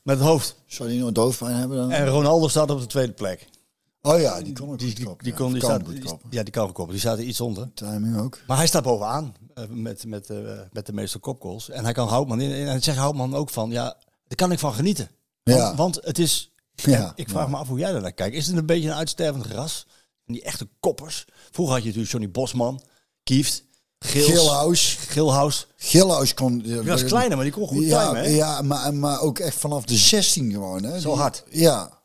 [0.02, 0.56] Met het hoofd.
[0.66, 1.90] Zou die nog doofpijn hebben dan?
[1.90, 3.48] En Ronaldo staat op de tweede plek.
[4.03, 6.92] Oh ja, die kon ook Die, kon, die Kan staat, die- ja, die kan koppen.
[6.92, 7.68] Die staat er iets onder.
[7.74, 8.38] Timing ook.
[8.46, 10.36] Maar hij staat bovenaan eh, met, met, eh,
[10.72, 11.70] met de meeste kopgoals.
[11.70, 12.51] En hij kan Houtman in.
[12.53, 13.84] En hij zegt Houtman ook van, ja,
[14.26, 15.11] daar kan ik van genieten.
[15.42, 15.74] Want, Ja.
[15.74, 18.36] want het is, Ja, ik vraag me af hoe jij daar naar kijkt.
[18.36, 19.86] Is het een beetje een uitstervend ras?
[20.26, 21.24] Die echte koppers.
[21.51, 22.80] Vroeger had je natuurlijk Johnny Bosman,
[23.22, 23.64] Kieft,
[23.99, 24.96] Gils, Gilhuis.
[25.01, 25.66] Gilhuis.
[25.76, 26.59] Gilhuis kon...
[26.59, 28.30] Die was kleiner, maar die kon goed ja, timen.
[28.30, 30.82] Ja, maar, maar ook echt vanaf de 16 gewoon.
[30.82, 31.01] Hè.
[31.01, 31.44] Zo hard.
[31.51, 31.97] Ja.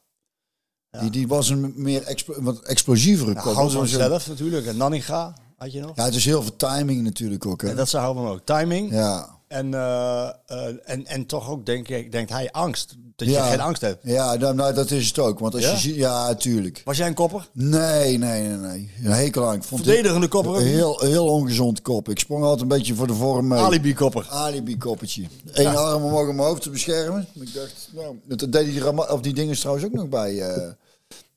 [0.99, 3.39] Die, die was een meer wat explosievere Ja.
[3.41, 4.65] Houtman Zo- zelf natuurlijk.
[4.65, 5.91] En Nanninga had je nog.
[5.95, 7.61] Ja, het is heel veel timing natuurlijk ook.
[7.61, 7.69] Hè.
[7.69, 8.41] En dat zou Houtman ook.
[8.45, 8.91] Timing.
[8.91, 9.29] Ja.
[9.47, 12.95] En, eh, eh, en, en toch ook, denk ik, denkt hij, angst.
[13.15, 13.49] Dat je Ja.
[13.49, 13.99] geen angst hebt.
[14.03, 15.39] Ja, nou, nou, dat is het ook.
[15.39, 15.71] Want als Ja?
[15.71, 15.95] je ziet...
[15.95, 16.81] Ja, natuurlijk.
[16.85, 17.47] Was jij een kopper?
[17.51, 18.91] Nee, nee, nee, nee.
[19.03, 19.55] Een hekel aan.
[19.55, 22.09] Ik vond Verdedigende kopper heel, heel ongezond kop.
[22.09, 23.59] Ik sprong altijd een beetje voor de vorm mee.
[23.59, 24.27] Alibi-kopper.
[24.29, 25.23] Alibi-koppertje.
[25.51, 27.27] Eén arm omhoog om mijn hoofd te beschermen.
[27.33, 30.71] Ik dacht, nou, dat deed hij die, of die dingen trouwens ook nog bij, eh,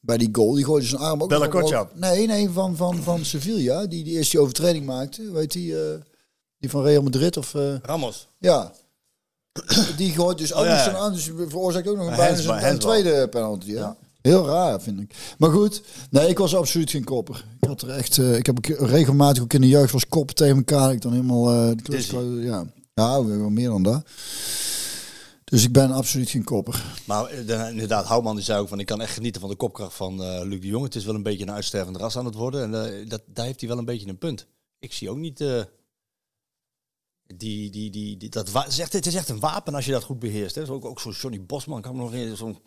[0.07, 0.53] bij die goal.
[0.55, 1.47] Die gooide zijn arm ook Bella.
[1.49, 1.91] Kotschap.
[1.95, 3.87] Nee, nee, van, van, van Sevilla.
[3.87, 5.31] Die, die eerst die overtreding maakte.
[5.33, 5.95] Weet die, eh,
[6.59, 7.55] die van Real Madrid of...
[7.55, 8.29] eh, Ramos.
[8.39, 8.73] ja.
[9.97, 10.85] Die gooit dus ook Oh, ja, nog ja.
[10.85, 11.13] zijn arm.
[11.13, 13.71] Dus veroorzaakt ook nog een, bijna zijn- tweede penalty.
[13.71, 13.75] Ja.
[13.81, 13.97] Ja.
[14.23, 15.15] Heel raar, vind ik.
[15.39, 17.45] Maar goed, nee, ik was absoluut geen kopper.
[17.61, 20.57] Ik had er echt, eh, ik heb regelmatig ook in de jeugd was koppen tegen
[20.57, 20.93] elkaar.
[20.93, 21.45] Ik dan helemaal,
[21.77, 22.17] de klus, Dizzy.
[22.47, 24.03] ja, ja, wel meer dan dat.
[25.51, 26.85] Dus ik ben absoluut geen kopper.
[27.05, 29.57] Maar eh, de- inderdaad, Houtman die zei ook van ik kan echt genieten van de
[29.57, 30.85] kopkracht van eh Luc de Jong.
[30.85, 32.63] Het is wel een beetje een uitstervend ras aan het worden.
[32.63, 34.47] En eh, dat, daar heeft hij wel een beetje een punt.
[34.79, 35.39] Ik zie ook niet
[37.37, 40.19] die, die, die, dat is echt, het is echt een wapen als je dat goed
[40.19, 40.55] beheerst.
[40.55, 40.71] Hè.
[40.71, 42.59] Ook, ook zo'n Johnny Bosman kan nog in zo'n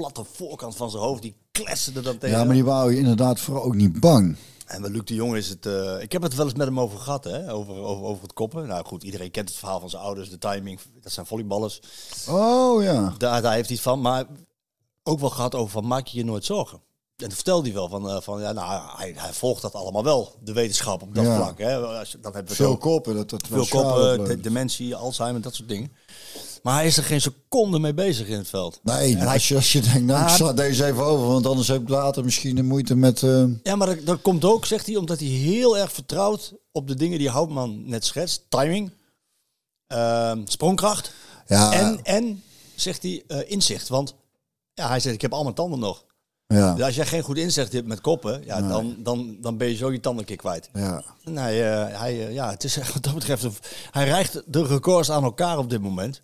[0.00, 1.22] platte voorkant van zijn hoofd.
[1.22, 2.38] Die kletsen er dan tegen.
[2.38, 4.36] Ja, maar die wou je inderdaad vooral ook niet bang.
[4.66, 5.66] En bij Luc de Jong is het...
[5.66, 8.32] eh, ik heb het wel eens met hem over gehad, hè, over, over, over het
[8.32, 8.66] koppen.
[8.66, 10.80] Nou goed, iedereen kent het verhaal van zijn ouders, de timing.
[11.00, 11.80] Dat zijn volleyballers.
[12.28, 13.14] Oh ja.
[13.18, 14.00] Daar, daar heeft hij het van.
[14.00, 14.24] Maar
[15.02, 16.80] ook wel gehad over van maak je je nooit zorgen.
[17.18, 20.04] En toen vertelde hij wel van, eh, van ja, nou, hij, hij volgt dat allemaal
[20.04, 21.36] wel, de wetenschap op dat Ja.
[21.36, 21.58] vlak.
[21.58, 21.80] Hè.
[21.80, 22.80] Dan hebben we Veel ook.
[22.80, 25.92] koppen, dat dat veel koppen, de- dementie, Alzheimer, dat soort dingen.
[26.62, 28.80] Maar hij is er geen seconde mee bezig in het veld.
[28.82, 31.68] Nee, En als, je, als je denkt, nou, ik sla deze even over, want anders
[31.68, 33.22] heb ik later misschien de moeite met...
[33.22, 36.88] eh, Ja, maar dat, dat komt ook, zegt hij, omdat hij heel erg vertrouwt op
[36.88, 38.42] de dingen die Houtman net schetst.
[38.48, 38.90] Timing,
[39.86, 41.12] ehm, sprongkracht
[41.46, 42.42] ja, en, en,
[42.74, 43.88] zegt hij, eh, inzicht.
[43.88, 44.14] Want
[44.74, 46.04] ja, hij zegt, ik heb al mijn tanden nog.
[46.54, 49.68] Ja, Dus als jij geen goed inzicht hebt met koppen, ja, dan, dan, dan ben
[49.68, 50.70] je zo je tanden een keer kwijt.
[50.72, 51.04] ja.
[51.24, 53.46] En hij, eh, hij, eh, ja, het is wat dat betreft,
[53.90, 56.22] hij rijgt de records aan elkaar op dit moment.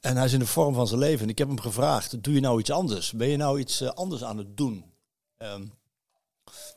[0.00, 1.22] En hij is in de vorm van zijn leven.
[1.22, 3.12] En ik heb hem gevraagd, doe je nou iets anders?
[3.12, 4.84] Ben je nou iets eh, anders aan het doen?
[5.36, 5.64] Ehm,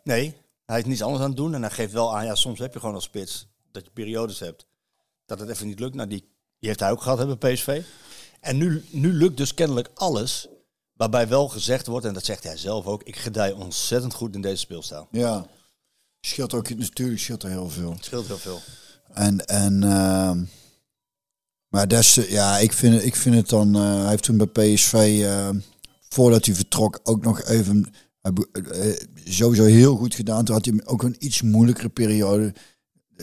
[0.03, 1.53] nee, hij is niets anders aan het doen.
[1.53, 4.39] En hij geeft wel aan, ja, soms heb je gewoon als spits dat je periodes
[4.39, 4.65] hebt.
[5.25, 5.95] Dat het even niet lukt.
[5.95, 6.19] Nou, die,
[6.59, 7.81] die heeft hij ook gehad bij PSV.
[8.39, 10.47] En nu, nu lukt dus kennelijk alles.
[10.93, 14.41] Waarbij wel gezegd wordt, en dat zegt hij zelf ook, ik gedij ontzettend goed in
[14.41, 15.07] deze speelstijl.
[15.11, 15.45] ja.
[16.25, 17.91] Scheelt ook, natuurlijk scheelt er heel veel.
[17.93, 18.59] Het scheelt heel veel.
[19.13, 20.43] En, en ehm,
[21.67, 24.37] maar des, te- ja, ik vind, het- ik vind het dan, eh, hij heeft toen
[24.37, 25.49] bij PSV, eh,
[26.09, 30.45] voordat hij vertrok, ook nog even, be- eh, sowieso heel goed gedaan.
[30.45, 32.53] Toen had hij ook een iets moeilijkere periode.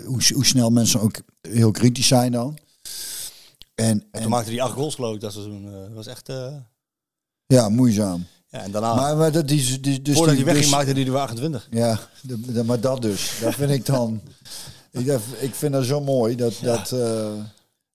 [0.05, 2.59] Hoe, hoe snel mensen ook heel kritisch zijn dan.
[3.75, 5.67] En, En en toen maakte hij acht goals geloof ik dat seizoen.
[5.67, 6.29] eh, Dat was echt...
[7.49, 8.27] eh, ja, moeizaam.
[8.49, 10.93] ja, en daarna, Maar, maar dat die, die, dus voordat die, hij wegging, dus- maakte
[11.01, 11.69] hij er weer 28.
[11.71, 13.33] Ja, de- de- maar dat dus.
[13.43, 14.21] Dat vind ik dan.
[14.93, 16.37] ik, dat- ik vind dat zo mooi.
[16.37, 17.27] Dat, dat eh,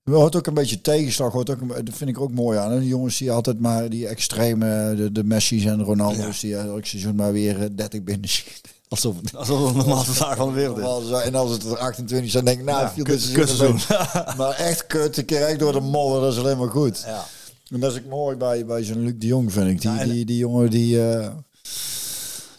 [0.03, 1.31] er hoort ook een beetje tegenslag.
[1.31, 2.71] Hoort ook, dat vind ik ook mooi aan.
[2.71, 2.79] hè.
[2.79, 7.15] Die jongens die altijd maar die extreme, de, de Messi's en Ronaldo's, die elk seizoen
[7.15, 8.71] maar weer eh, 30 binnen schieten.
[8.87, 10.83] Alsof het Alsof het zaak van de wereld is.
[10.83, 13.87] normaal En als het er 28 zijn, denk ik, nou, Ja, viel kut- dit.
[14.37, 17.03] Maar echt kut, een keer echt door de modder, dat is alleen maar goed.
[17.05, 17.25] Ja.
[17.73, 19.81] En dat is ook mooi bij, bij zo'n Luc de Jong, vind ik.
[19.81, 21.09] Die, Ja, die, die jongen die...
[21.11, 21.35] eh,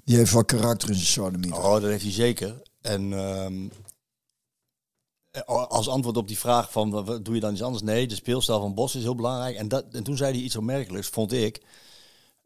[0.04, 1.58] Die heeft wel karakter in zijn sodomieter.
[1.58, 2.62] Oh, dat heeft hij zeker.
[2.80, 3.68] En ehm,
[5.30, 7.82] eh, als antwoord op die vraag van wat- wat doe je dan iets anders?
[7.82, 9.56] Nee, de speelstijl van Bos is heel belangrijk.
[9.56, 11.62] En, dat, en toen zei hij iets opmerkelijks, vond ik.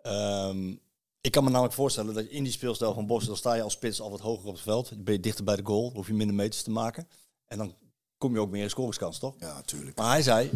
[0.02, 0.74] Ehm,
[1.20, 3.72] ik kan me namelijk voorstellen dat in die speelstijl van Bos, dan sta je als
[3.72, 5.04] spits al wat hoger op het veld.
[5.04, 7.08] Ben je dichter bij de goal, hoef je minder meters te maken.
[7.46, 7.74] En dan
[8.18, 9.34] kom je ook meer in scoringskans, toch?
[9.38, 9.96] Ja, natuurlijk.
[9.96, 10.50] Maar hij zei,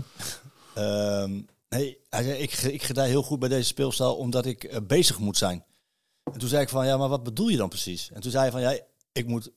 [0.74, 1.40] ehm,
[1.78, 5.18] nee, hij zei ik, ik gedij heel goed bij deze speelstijl omdat ik eh, bezig
[5.18, 5.64] moet zijn.
[6.32, 8.10] En toen zei ik van, ja, maar wat bedoel je dan precies?
[8.12, 8.78] En toen zei hij van, ja,
[9.12, 9.50] ik moet,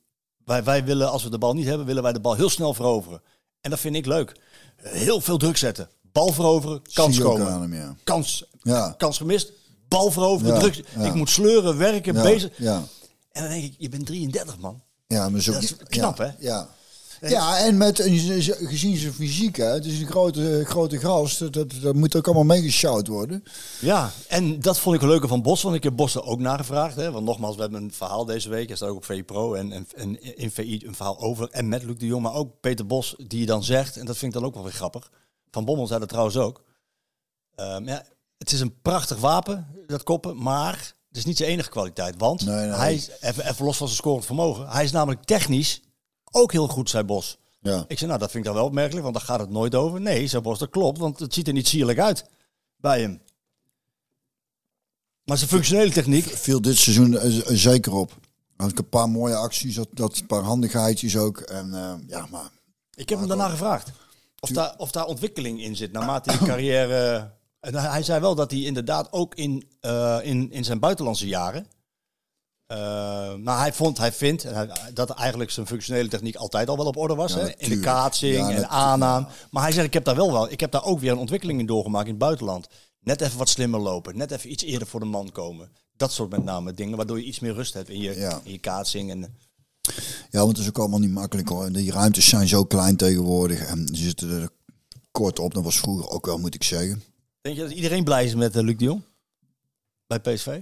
[0.45, 2.73] wij, wij willen, als we de bal niet hebben, willen wij de bal heel snel
[2.73, 3.21] veroveren.
[3.61, 4.39] En dat vind ik leuk.
[4.75, 5.89] Heel veel druk zetten.
[6.01, 7.47] Bal veroveren, kans komen.
[7.47, 7.95] aan hem, ja.
[8.03, 8.93] Kans, Ja.
[8.97, 9.51] kans gemist,
[9.87, 10.77] bal veroveren, Ja, druk.
[10.77, 12.57] Ik moet sleuren, werken, bezig.
[12.57, 12.83] Ja.
[13.31, 14.83] En dan denk ik, je bent 33 man.
[15.07, 16.29] Ja, maar zo, Dat is knap, hè?
[16.39, 16.69] Ja.
[17.29, 21.73] Ja, en met, gezien zijn fysiek, hè, het is een grote, grote gast, dat, dat,
[21.81, 23.43] dat moet ook allemaal meegeshout worden.
[23.79, 26.39] Ja, en dat vond ik een leuke van Bos, want ik heb Bos er ook
[26.39, 26.95] nagevraagd.
[26.95, 27.11] Hè?
[27.11, 29.71] Want nogmaals, we hebben een verhaal deze week, hij staat ook op VI Pro en,
[29.71, 31.49] en, en in VI een verhaal over.
[31.51, 34.17] En met Luc de Jong, maar ook Peter Bos, die je dan zegt, en dat
[34.17, 35.11] vind ik dan ook wel weer grappig.
[35.51, 36.63] Van Bommel zei dat trouwens ook.
[37.55, 38.03] Ehm, ja,
[38.37, 42.15] het is een prachtig wapen, dat koppen, maar het is niet zijn enige kwaliteit.
[42.17, 42.75] Want Nee, nee.
[42.75, 45.81] hij is, even, even los van zijn scorend vermogen, hij is namelijk technisch
[46.35, 47.37] ook heel goed, zei Bos.
[47.61, 47.85] Ja.
[47.87, 50.01] Ik zei, nou, dat vind ik dan wel opmerkelijk, want daar gaat het nooit over.
[50.01, 52.25] Nee, zei Bos, dat klopt, want het ziet er niet sierlijk uit
[52.77, 53.21] bij hem.
[55.23, 58.11] Maar zijn functionele techniek, Viel dit seizoen eh, z- zeker op.
[58.57, 61.39] Had ik een paar mooie acties, dat, dat een paar handigheidjes ook.
[61.39, 62.49] En eh, ja, maar
[62.93, 63.91] ik heb hem daarna gevraagd.
[64.39, 66.93] Of daar, of daar ontwikkeling in zit, naarmate die carrière...
[67.59, 71.67] En hij zei wel dat hij inderdaad ook in, eh, in, in zijn buitenlandse jaren...
[72.67, 74.47] eh, maar hij, vond, hij vindt
[74.93, 77.33] dat eigenlijk zijn functionele techniek altijd al wel op orde was.
[77.33, 77.51] Ja, hè?
[77.57, 79.27] In de kaatsing Ja, en aanname.
[79.51, 81.59] Maar hij zegt, ik heb daar wel wel, ik heb daar ook weer een ontwikkeling
[81.59, 82.67] in doorgemaakt in het buitenland.
[82.99, 85.71] Net even wat slimmer lopen, net even iets eerder voor de man komen.
[85.97, 88.39] Dat soort met name dingen, waardoor je iets meer rust hebt in je, Ja.
[88.43, 89.11] in je kaatsing.
[89.11, 89.19] En,
[90.29, 91.65] Ja, want het is ook allemaal niet makkelijk hoor.
[91.65, 93.59] En Die ruimtes zijn zo klein tegenwoordig.
[93.65, 94.49] En ze zitten er
[95.11, 95.53] kort op.
[95.53, 97.03] Dat was vroeger ook wel, moet ik zeggen.
[97.41, 99.01] Denk je dat iedereen blij is met eh, Luc de Jong?
[100.07, 100.59] Bij PSV?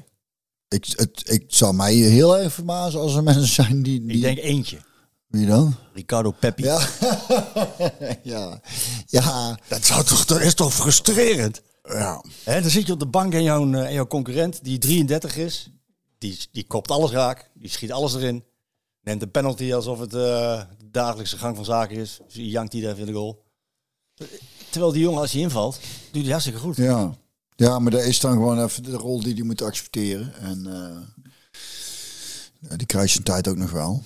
[0.74, 4.05] Ik, het, ik zou mij heel erg verbazen als er mensen zijn die...
[4.05, 4.78] die Ik denk eentje.
[5.28, 5.76] Wie dan?
[5.93, 6.63] Ricardo Peppi.
[6.63, 6.88] Ja.
[8.24, 8.61] ja.
[9.05, 9.59] Ja.
[9.67, 11.61] Dat, zou toch, dat is toch frustrerend?
[11.84, 12.24] Ja.
[12.43, 15.38] Hè, dan zit je op de bank en jouw, eh, en jouw concurrent, die 33
[15.38, 15.69] is,
[16.17, 18.43] die, die kopt alles raak, die schiet alles erin.
[19.01, 22.19] Neemt een penalty alsof het eh, de dagelijkse gang van zaken is.
[22.26, 23.43] Dus je jankt die even in de goal.
[24.69, 25.80] Terwijl die jongen, als hij invalt,
[26.11, 26.76] doet hij hartstikke goed.
[26.76, 27.13] Ja.
[27.56, 30.34] Ja, maar dat is dan gewoon even de rol die hij moet accepteren.
[30.39, 30.97] En eh,
[32.78, 34.04] die krijgt zijn tijd ook nog wel.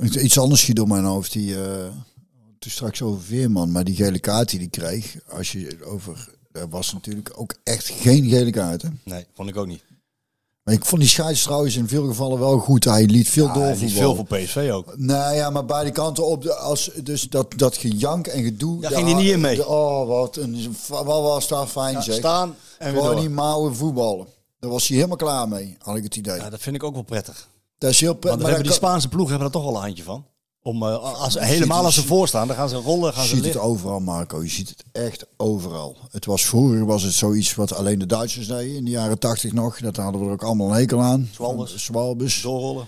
[0.00, 1.32] Iets anders schiet door mijn hoofd.
[1.32, 1.54] Die,
[2.58, 5.16] toen straks over Veerman, maar die gele kaart die hij kreeg.
[5.28, 6.38] Als je over...
[6.52, 8.82] Er was natuurlijk ook echt geen gele kaart.
[8.82, 8.88] Hè?
[9.04, 9.82] Nee, vond ik ook niet.
[10.70, 12.84] Maar ik vond die scheids trouwens in veel gevallen wel goed.
[12.84, 14.98] Hij liet veel Ja, door hij liet veel voor PSV ook.
[14.98, 16.42] Nou ja, maar beide kanten op.
[16.42, 18.80] De, als, dus dat, dat gejank en gedoe.
[18.80, 19.56] Daar ging hij niet in mee.
[19.56, 22.14] de- oh, wat, een, wat was daar fijn Ja, zeg.
[22.14, 24.26] staan en Gewoon die mouwen voetballen.
[24.60, 26.36] Daar was hij helemaal klaar mee, had ik het idee.
[26.36, 27.48] Ja, dat vind ik ook wel prettig.
[27.78, 28.40] dat is heel prettig.
[28.40, 30.24] Maar hebben die Spaanse ploegen hebben er toch wel een handje van.
[30.62, 33.36] Om, eh, als, je helemaal als ze voorstaan, dan gaan ze rollen, gaan je ze
[33.36, 34.42] ziet het overal, Marco.
[34.42, 35.96] Je ziet het echt overal.
[36.10, 38.76] Het was vroeger was het zoiets wat alleen de Duitsers deden.
[38.76, 39.78] In de jaren tachtig nog.
[39.80, 41.28] Dat hadden we er ook allemaal een hekel aan.
[41.32, 41.84] Zwalbes.
[41.84, 42.42] Zwalbes.
[42.42, 42.86] Doorrollen.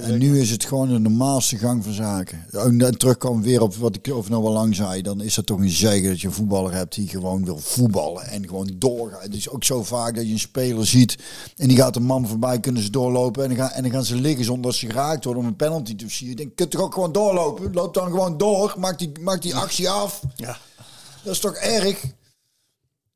[0.00, 2.46] En nu is het gewoon de normaalste gang van zaken.
[2.50, 5.02] En dan terugkomen weer op wat ik over nou wel lang zei.
[5.02, 8.26] Dan is dat toch een zegen dat je een voetballer hebt die gewoon wil voetballen.
[8.26, 9.20] En gewoon doorgaan.
[9.20, 11.18] Het is ook zo vaak dat je een speler ziet.
[11.56, 13.42] En die gaat een man voorbij, kunnen ze doorlopen.
[13.42, 15.56] En dan gaan, en dan gaan ze liggen zonder dat ze geraakt worden om een
[15.56, 16.28] penalty te zien.
[16.28, 17.72] Je denkt, je kunt toch ook gewoon doorlopen?
[17.72, 18.74] Loop dan gewoon door.
[18.78, 20.20] Maak die, maak die actie af.
[20.36, 20.58] Ja.
[21.22, 22.04] Dat is toch erg?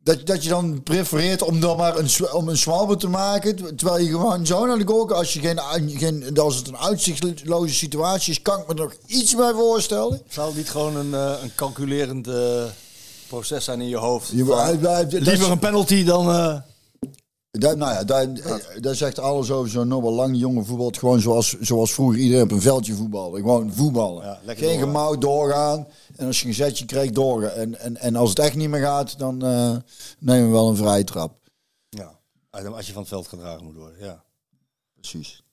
[0.07, 3.77] Dat, dat je dan prefereert om dan maar een, om een zwalbe te maken.
[3.77, 5.13] Terwijl je gewoon zo naar de goal.
[5.13, 5.59] Als, je geen,
[5.99, 10.23] geen, als het een uitzichtloze situatie is, kan ik me er nog iets bij voorstellen.
[10.29, 12.65] Zou het niet gewoon een, eh, een calculerend eh,
[13.29, 14.31] proces zijn in je hoofd?
[14.31, 16.63] Je, Van, liever een penalty dan...
[17.57, 18.29] eh, dat, nou ja, dat,
[18.81, 20.91] dat zegt alles over zo'n nog wel lang jonge voetbal.
[20.91, 23.39] Gewoon zoals, zoals vroeger iedereen op een veldje voetbalde.
[23.39, 24.39] Gewoon voetballen.
[24.47, 25.87] Ja, geen gemouwd doorgaan.
[26.17, 27.51] En als je een zetje kreeg, doorgaan.
[27.51, 29.77] En, en, en als het echt niet meer gaat, dan eh,
[30.19, 31.39] nemen we wel een vrije trap.
[31.89, 32.19] ja,
[32.51, 34.25] als je van het veld gedragen moet worden, ja.
[34.95, 35.46] Precies.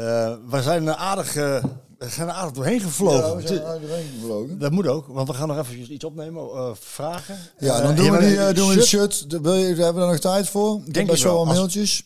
[0.00, 1.64] Eh, we zijn er aardig, eh,
[1.98, 3.28] we zijn er aardig doorheen gevlogen.
[3.28, 4.58] Ja, we zijn ring gevlogen.
[4.58, 7.38] Dat moet ook, want we gaan nog even iets opnemen, eh, vragen.
[7.58, 8.86] Ja, dan doen we, die, doen we shit.
[8.86, 9.40] shirt.
[9.42, 10.80] Wil je- Hebben we er nog tijd voor?
[10.86, 11.44] Ik Denk best wel.
[11.44, 12.02] mailtjes.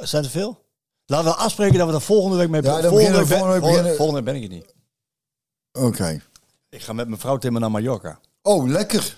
[0.00, 0.58] Zijn er veel?
[1.06, 3.94] Laten we afspreken dat we er volgende week mee Ja, volgende, week, volgende week volgende,
[3.94, 4.74] volgende week ben ik het niet.
[5.86, 6.22] Oké.
[6.68, 8.18] Ik ga met mijn vrouw Timmer naar Mallorca.
[8.42, 9.16] Oh, lekker.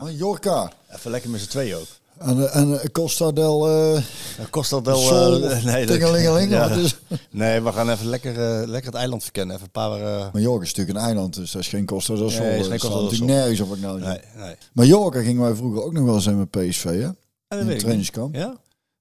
[0.00, 0.72] Mallorca.
[0.90, 1.86] Even lekker met z'n tweeën ook.
[2.24, 3.68] En, en Costa del...
[3.68, 4.02] eh
[4.50, 4.96] Costa del...
[4.96, 6.68] Sol, eh, nee, tingelingeling, Ja.
[6.68, 6.96] wat is-
[7.30, 9.54] Nee, we gaan even lekker, eh, lekker het eiland verkennen.
[9.56, 9.98] Even een paar...
[10.32, 12.40] Mallorca is natuurlijk een eiland, dus dat is geen Costa del Sol.
[12.44, 13.26] Nee, is geen Costa del Sol.
[13.26, 14.54] nergens op ik nou nee, nee.
[14.72, 17.08] Mallorca gingen wij vroeger ook nog wel eens zijn met PSV, hè?
[17.58, 17.78] In niet.
[17.78, 18.34] trainingskamp.
[18.34, 18.56] Ja?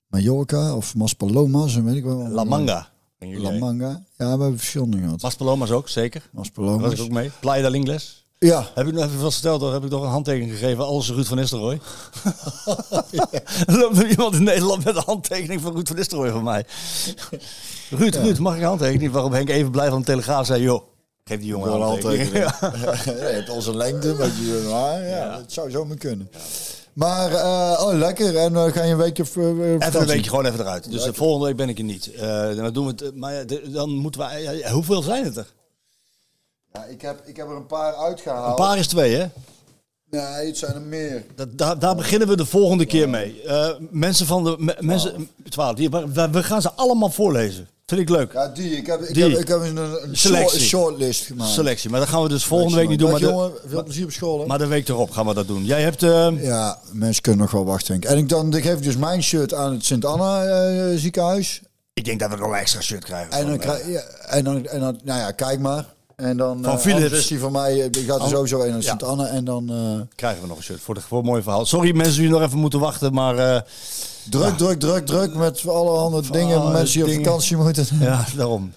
[0.07, 2.27] Mallorca of Maspalomas, en weet ik wel.
[2.27, 2.89] La Manga.
[3.19, 3.51] La.
[3.51, 3.87] Manga.
[3.89, 5.21] Ja, we hebben verschillende gehad.
[5.21, 6.19] Maspalomas ook, zeker.
[6.21, 6.93] Daar was Maspalomas.
[6.93, 7.31] ik ook mee.
[7.39, 8.20] Playa del Ingles.
[8.45, 11.25] Ja, Heb ik nog even vast verteld, heb ik nog een handtekening gegeven als Ruud
[11.25, 11.79] van Nistelrooy.
[13.67, 16.65] Er loopt nu iemand in Nederland met een handtekening van Ruud van Nistelrooy van mij.
[17.89, 19.11] Ruud, Ruud, mag ik een handtekening?
[19.11, 20.81] Waarop Henk even blij van de Telegraaf zei, joh,
[21.23, 22.33] geef die jongen een handtekening.
[23.03, 25.07] je hebt onze lengte, maar je.
[25.09, 26.29] Ja, dat zou zo maar kunnen.
[26.93, 28.37] Maar, eh, oh, lekker.
[28.37, 29.23] En dan ga je een weekje...
[29.23, 30.91] eh, Even een weekje gewoon even eruit.
[30.91, 32.13] Dus de volgende week ben ik er niet.
[32.13, 34.37] Eh, dan doen we het, eh, maar ja, dan moeten we...
[34.41, 35.53] ja, ja, hoeveel zijn het er?
[36.73, 38.49] Ja, ik, heb, ik heb er een paar uitgehaald.
[38.59, 39.25] Een paar is twee, hè?
[40.09, 41.23] Nee, het zijn er meer.
[41.35, 43.41] Dat, daar, daar beginnen we de volgende keer mee.
[43.41, 44.55] Eh, mensen van de...
[44.59, 45.75] me- mensen, 12.
[45.75, 47.67] Die, we, we gaan ze allemaal voorlezen.
[47.85, 48.33] Vind ik leuk.
[48.33, 48.77] Ja, die.
[48.77, 49.23] Ik heb, ik Die.
[49.23, 50.59] heb, ik heb een, een Selectie.
[50.59, 51.51] short- shortlist gemaakt.
[51.51, 51.89] Selectie.
[51.89, 53.11] Maar dat gaan we dus volgende week niet doen.
[53.11, 54.39] Maar jongen, veel plezier op school.
[54.39, 54.45] hè?
[54.45, 55.65] maar de week erop gaan we dat doen.
[55.65, 56.03] Jij hebt...
[56.03, 57.87] eh, Ja, mensen kunnen nog wel wachten.
[57.99, 58.05] denk.
[58.13, 61.61] En ik dan dan geef ik dus mijn shirt aan het Sint-Anna eh, ziekenhuis.
[61.93, 63.31] ik denk dat we nog een extra shirt krijgen.
[63.31, 65.85] En dan, krijg, ja, en, dan, en dan, nou ja, kijk maar.
[66.21, 67.11] En dan, Van eh, Philips.
[67.17, 68.89] is die van mij, eh, die gaat er sowieso een aan Ja.
[68.89, 69.25] Sint-Anna.
[69.27, 71.65] En dan eh, krijgen we nog een shirt voor, de, voor een mooi verhaal.
[71.65, 73.65] Sorry mensen die nog even moeten wachten, maar...
[74.29, 76.61] druk, druk, druk, druk met allerhande dingen.
[76.61, 77.25] alle mensen die op dingen.
[77.25, 77.85] vakantie moeten.
[77.99, 78.73] ja, daarom.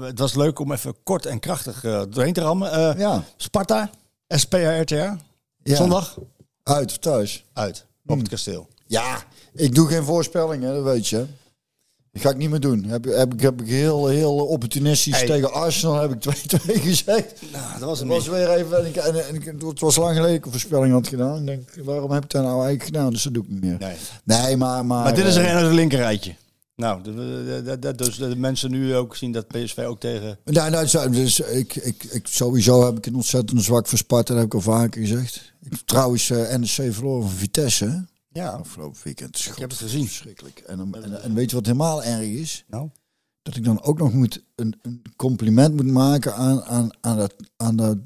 [0.00, 2.98] Het was leuk om even kort en krachtig doorheen te rammen.
[2.98, 3.90] Ja, Sparta,
[4.28, 5.16] SPA RTA.
[5.62, 5.76] ja.
[5.76, 6.18] Zondag
[6.62, 7.44] Uit thuis.
[7.52, 8.68] uit op het kasteel.
[8.86, 9.22] Ja,
[9.54, 11.24] ik doe geen voorspellingen, dat weet je.
[12.12, 12.84] Dat ga ik niet meer doen.
[12.84, 15.26] Heb, heb, ik heb ik heel, heel opportunistisch Hey.
[15.26, 17.34] tegen Arsenal heb ik 2-2 gezegd.
[17.52, 18.78] Nou, dat was Het hem was weer even.
[18.78, 21.38] En ik, en, het was lang geleden dat ik een voorspelling had gedaan.
[21.40, 23.10] Ik denk, waarom heb ik dat nou eigenlijk gedaan?
[23.12, 23.76] Dus dat doe ik niet meer.
[23.78, 23.96] Nee.
[24.24, 24.86] Nee, maar.
[24.86, 26.34] Maar, Maar dit is eh, er een uit het linkerrijtje.
[26.76, 30.38] Nou, de, de- dus de mensen nu ook zien dat PSV ook tegen...
[30.44, 34.36] Nou, nou, dus ik, ik, ik, sowieso heb ik een ontzettend zwak voor Sparta, dat
[34.36, 35.52] heb ik al vaker gezegd.
[35.62, 37.96] Ik, trouwens, eh NEC verloren van Vitesse hè,
[38.32, 39.46] Ja, afgelopen weekend.
[39.52, 40.06] ik heb het gezien.
[40.06, 40.58] Verschrikkelijk.
[40.58, 42.64] En, dan- en, en weet je wat helemaal erg is?
[42.68, 42.88] Nou,
[43.42, 47.34] Dat ik dan ook nog moet een, een compliment moet maken aan, aan, aan, dat,
[47.56, 47.98] aan de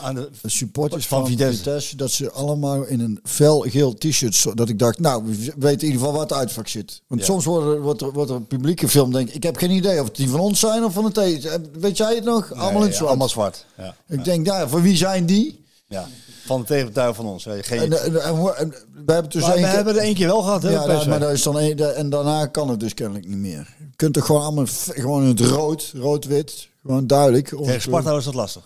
[0.00, 1.56] aan de, supporters Van van, Vitesse.
[1.62, 1.96] Vitesse.
[1.96, 4.56] Dat ze allemaal in een fel geel t-shirt.
[4.56, 7.02] Dat ik dacht, nou, we weten in ieder geval wat het uitvak zit.
[7.06, 7.26] Want Ja.
[7.26, 9.12] soms wordt er, wordt, er, wordt er een publiek gefilmd.
[9.12, 11.14] Denk ik, ik heb geen idee of het die van ons zijn of van het
[11.14, 11.80] tegen.
[11.80, 12.52] Weet jij het nog?
[12.52, 13.08] allemaal in zwart.
[13.08, 13.66] Allemaal zwart.
[13.76, 13.96] Ja.
[14.08, 15.64] Ik denk, daar, voor wie zijn die?
[15.88, 16.08] ja.
[16.46, 17.44] Van de tegenpartij van ons.
[17.44, 17.62] hè.
[17.62, 18.68] Geen, En, en, en, hoe- en
[19.06, 20.70] we hebben dus maar één we keer- hebben er één keer wel gehad, hè?
[20.70, 23.74] ja, maar dat is dan één, en daarna kan het dus kennelijk niet meer.
[23.78, 27.48] Je kunt toch gewoon allemaal gewoon in het rood, rood-wit, gewoon duidelijk.
[27.48, 28.62] Tegen Sparta was dat lastig.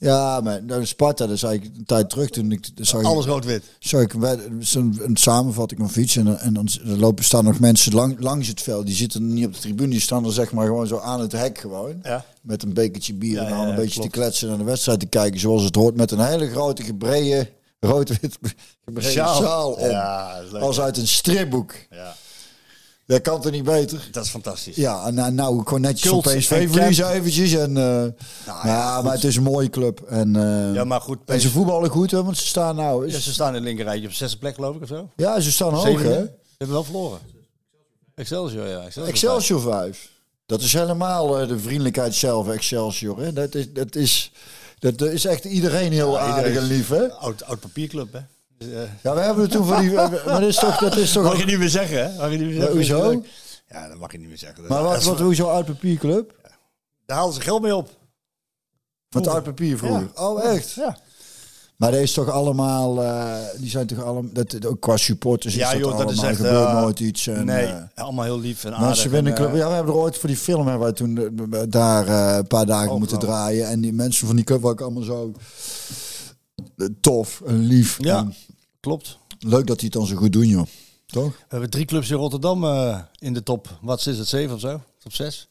[0.00, 3.00] Ja, maar nou, Sparta, dat zei ik een tijd terug toen ik zag.
[3.00, 3.62] ik- Alles rood-wit.
[3.78, 4.14] Zag ik
[4.60, 8.48] zo'n een samenvatting van fiets en, dan- en dan lopen staan nog mensen lang, langs
[8.48, 8.86] het veld.
[8.86, 11.32] Die zitten niet op de tribune, die staan er zeg maar gewoon zo aan het
[11.32, 12.00] hek gewoon.
[12.02, 12.24] Ja.
[12.42, 14.12] Met een bekertje bier Ja, en dan een ja, beetje klopt.
[14.12, 15.96] te kletsen en naar de wedstrijd te kijken zoals het hoort.
[15.96, 17.48] Met een hele grote gebrede
[17.80, 18.38] rood-wit
[18.84, 20.60] gebrede sjaal, om.
[20.60, 21.74] Als uit een stripboek.
[21.90, 22.14] Ja,
[23.10, 24.08] Dat kan toch niet beter?
[24.12, 24.76] dat is fantastisch.
[24.76, 27.52] Ja, en nou, nou gewoon netjes Kult op en PSV verliezen eventjes.
[27.52, 28.04] En, eh
[28.46, 30.00] ja, ja, maar het is een mooie club.
[30.08, 31.18] En, eh, Ja, maar goed.
[31.26, 33.08] en ze voetballen goed, hè, want ze staan nou...
[33.08, 35.08] Ja, Is, ze staan in het linkerrijtje op zesde plek, geloof ik, of zo.
[35.16, 36.08] ja, ze staan hoog, Zevende.
[36.14, 36.20] hè?
[36.24, 37.18] Ze hebben wel verloren.
[38.14, 38.76] Excelsior, ja.
[38.80, 39.06] Excelsior.
[39.14, 40.10] Excelsior 5.
[40.46, 43.20] Dat is helemaal eh, de vriendelijkheid zelf, Excelsior.
[43.20, 43.32] Hè?
[43.32, 44.32] Dat, is, dat, is,
[44.78, 47.12] dat is echt iedereen heel Ja, aardig iedereen en lief, hè?
[47.12, 48.20] Oud, oud papierclub, hè?
[48.60, 48.68] Eh,
[49.02, 49.90] Ja, we hebben het toen voor die...
[49.92, 50.78] Maar dat is toch...
[50.78, 52.16] Dat is toch mag ook- je niet meer zeggen, hè?
[52.18, 52.76] Mag je niet meer Ja, zeggen.
[52.76, 53.22] hoezo?
[53.68, 54.60] Ja, dat mag je niet meer zeggen.
[54.68, 56.34] Maar Dat- wat, dat wat, is- hoezo uit papierclub?
[57.06, 57.90] Daar haalden ze geld mee op.
[59.14, 60.10] Met uit papier vroeger.
[60.14, 60.72] Oh, echt?
[60.72, 60.96] Ja.
[61.76, 63.02] Maar deze toch allemaal...
[63.02, 64.32] eh, die zijn toch allemaal...
[64.32, 67.26] Dat, ook qua supporters Ja, is dat joh, dat is echt, gebeurt eh, nooit iets.
[67.26, 69.12] En, nee, allemaal heel lief en aardig.
[69.12, 69.52] En, club.
[69.52, 71.30] eh, Ja, we hebben er ooit voor die film hebben wij toen
[71.68, 72.08] daar
[72.38, 73.68] een paar dagen Oh, moeten draaien.
[73.68, 75.32] En die mensen van die club waren ook allemaal zo
[77.00, 77.96] tof en lief.
[78.00, 78.18] Ja.
[78.18, 78.34] En
[78.80, 79.18] Klopt.
[79.38, 80.66] leuk dat die het dan zo goed doen, joh.
[81.06, 81.36] Toch?
[81.36, 83.78] We hebben drie clubs in Rotterdam eh, in de top.
[83.80, 84.80] Wat is het, zeven of zo?
[84.98, 85.48] Top zes?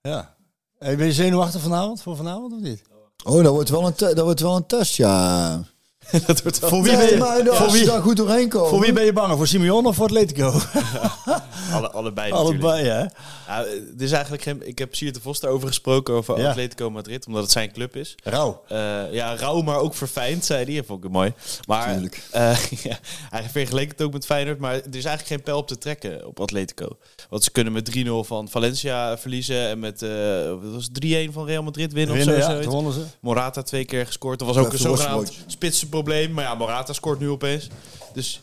[0.00, 0.36] Ja.
[0.78, 2.82] Hey, ben je zenuwachtig vanavond, voor vanavond of niet?
[3.24, 5.64] Oh, dat wordt wel een, dat wordt wel een test, ja.
[6.26, 8.68] dat wordt wel Voor wie, Nee, ben je, maar als voor, daar goed doorheen komen.
[8.68, 9.36] voor wie ben je bang?
[9.36, 10.52] Voor Simeon of voor Atletico?
[11.72, 12.62] alle, allebei natuurlijk.
[12.64, 13.00] Allebei, hè?
[13.46, 16.48] Ja, het is eigenlijk geen, ik heb Siert de Vos daarover gesproken, over Ja.
[16.50, 18.14] Atletico Madrid, omdat het zijn club is.
[18.24, 18.62] Rauw.
[18.68, 20.74] Eh, ja, rauw, maar ook verfijnd, zei hij.
[20.76, 21.32] Dat vond ik mooi.
[21.66, 22.22] Maar Tuurlijk.
[22.30, 22.98] eh, ja,
[23.30, 26.26] hij vergeleek het ook met Feyenoord, maar er is eigenlijk geen pijl op te trekken
[26.26, 26.88] op Atletico.
[27.30, 30.10] Want ze kunnen met 3-0 van Valencia verliezen en met eh,
[30.62, 33.00] wat was het, 3-1 van Real Madrid winnen, Winnen, of zo.
[33.00, 33.06] ja.
[33.20, 34.38] Morata twee keer gescoord.
[34.38, 35.50] Dat was ook een zogenaamd worstbroodje.
[35.96, 36.32] Spitsenprobleem.
[36.32, 37.68] Maar ja, Morata scoort nu opeens.
[38.12, 38.40] Dus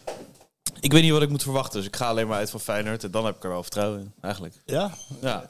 [0.79, 3.03] Ik weet niet wat ik moet verwachten, dus ik ga alleen maar uit van Feyenoord.
[3.03, 4.55] En dan heb ik er wel vertrouwen in, eigenlijk.
[4.65, 4.91] Ja?
[5.21, 5.47] Ja.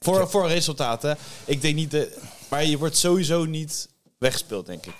[0.00, 1.16] Voor, voor resultaten.
[1.44, 1.90] Ik denk niet...
[1.90, 2.18] De,
[2.48, 4.94] maar je wordt sowieso niet weggespeeld, denk ik.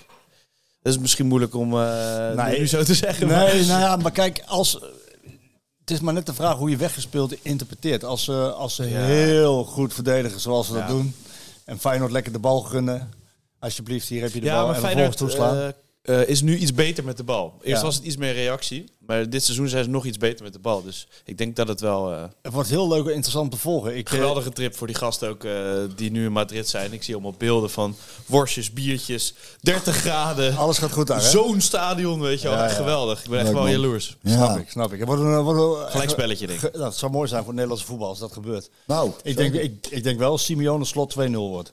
[0.83, 2.59] Dat is misschien moeilijk om eh Nee.
[2.59, 3.27] nu zo te zeggen.
[3.27, 4.73] maar- Nee, nou ja, maar kijk, als,
[5.81, 8.05] het is maar net de vraag hoe je weggespeeld interpreteert.
[8.05, 9.01] Als ze, als ze Ja.
[9.01, 10.79] heel goed verdedigen zoals ze Ja.
[10.79, 11.15] dat doen.
[11.65, 13.13] En Feyenoord lekker de bal gunnen.
[13.59, 14.67] Alsjeblieft, hier heb je de Ja, bal.
[14.67, 15.57] maar en vervolgens toeslaan.
[15.57, 15.69] eh,
[16.09, 17.55] eh, is nu iets beter met de bal.
[17.63, 17.87] Eerst Ja.
[17.87, 18.85] was het iets meer reactie.
[19.07, 20.83] Maar dit seizoen zijn ze nog iets beter met de bal.
[20.83, 22.13] Dus ik denk dat het wel...
[22.13, 23.97] eh, het wordt heel leuk en interessant te volgen.
[23.97, 25.47] Ik, eh, geweldige trip voor die gasten ook
[25.97, 26.93] die nu in Madrid zijn.
[26.93, 27.97] Ik zie allemaal beelden van
[28.27, 30.57] worstjes, biertjes, 30 graden.
[30.57, 31.21] Alles gaat goed daar?
[31.21, 32.57] Zo'n stadion, weet je wel.
[32.57, 32.79] Ja, Echt ja.
[32.79, 33.25] geweldig.
[33.25, 33.73] Ik ben echt Leuk, wel man.
[33.73, 34.17] jaloers.
[34.25, 34.99] Snap ik, snap ik.
[34.99, 36.71] Het wordt een, wordt een- Gelijkspelletje, denk ik.
[36.71, 38.71] Ge- nou, het zou mooi zijn voor het Nederlandse voetbal als dat gebeurt.
[38.87, 41.73] Nou, Ik denk, ik, ik denk wel Simeone slot 2-0 wordt.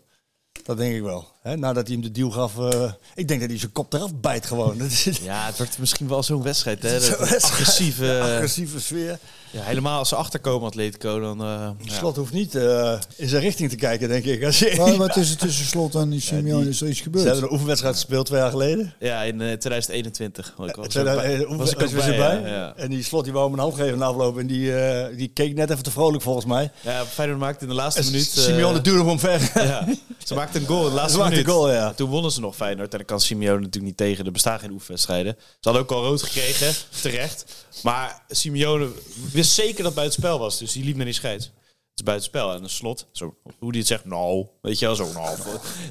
[0.66, 1.28] Dat denk ik wel.
[1.43, 2.57] Nadat hij hem de deal gaf.
[2.57, 4.78] eh, ik denk dat hij zijn kop eraf bijt gewoon.
[5.22, 6.82] Ja, het wordt misschien wel zo'n wedstrijd.
[6.82, 6.99] Hè?
[6.99, 7.43] Zo'n wedstrijd.
[7.43, 9.20] agressieve, agressieve sfeer.
[9.56, 11.41] Ja, helemaal als ze achterkomen, Atletico, dan...
[11.41, 11.93] eh, ja.
[11.93, 14.43] Slot hoeft niet eh, in zijn richting te kijken, denk ik.
[14.43, 16.70] Als je, maar wat is er tussen slot en die Simeone?
[16.70, 17.26] Is er iets Ze gebeurd?
[17.26, 18.93] hebben een oefenwedstrijd gespeeld twee jaar geleden.
[18.99, 20.53] Ja, in eh, 2021.
[20.58, 22.51] Was ik was Twee ook jaar- bij- eh, was ik was je bij, erbij.
[22.51, 22.74] ja, ja.
[22.76, 24.38] En die slot die wou hem een hand geven na afloop.
[24.38, 26.72] En die, eh, die keek net even te vrolijk volgens mij.
[26.82, 28.26] Ja, Feyenoord maakte in de laatste En minuut...
[28.32, 29.51] Simeone duwde hem omver.
[29.56, 29.88] ja,
[30.26, 31.47] ze maakte een goal in de laatste Ze maakte minuut.
[31.47, 31.93] een goal, ja.
[31.93, 32.91] Toen wonnen ze nog Feyenoord.
[32.91, 34.26] En dan kan Simeone natuurlijk niet tegen.
[34.26, 35.36] Er bestaan geen oefenwedstrijden.
[35.39, 36.74] Ze hadden ook al rood gekregen.
[37.01, 37.45] Terecht.
[37.84, 38.89] Maar Simeone
[39.32, 40.57] wist zeker dat het buitenspel was.
[40.57, 41.45] Dus die liep naar die scheids.
[41.45, 42.53] Het is buitenspel.
[42.53, 43.05] En een slot.
[43.11, 44.05] Zo, hoe die het zegt.
[44.05, 44.45] Nou.
[44.61, 44.95] Weet je wel.
[44.95, 45.11] Zo.
[45.13, 45.38] Nou.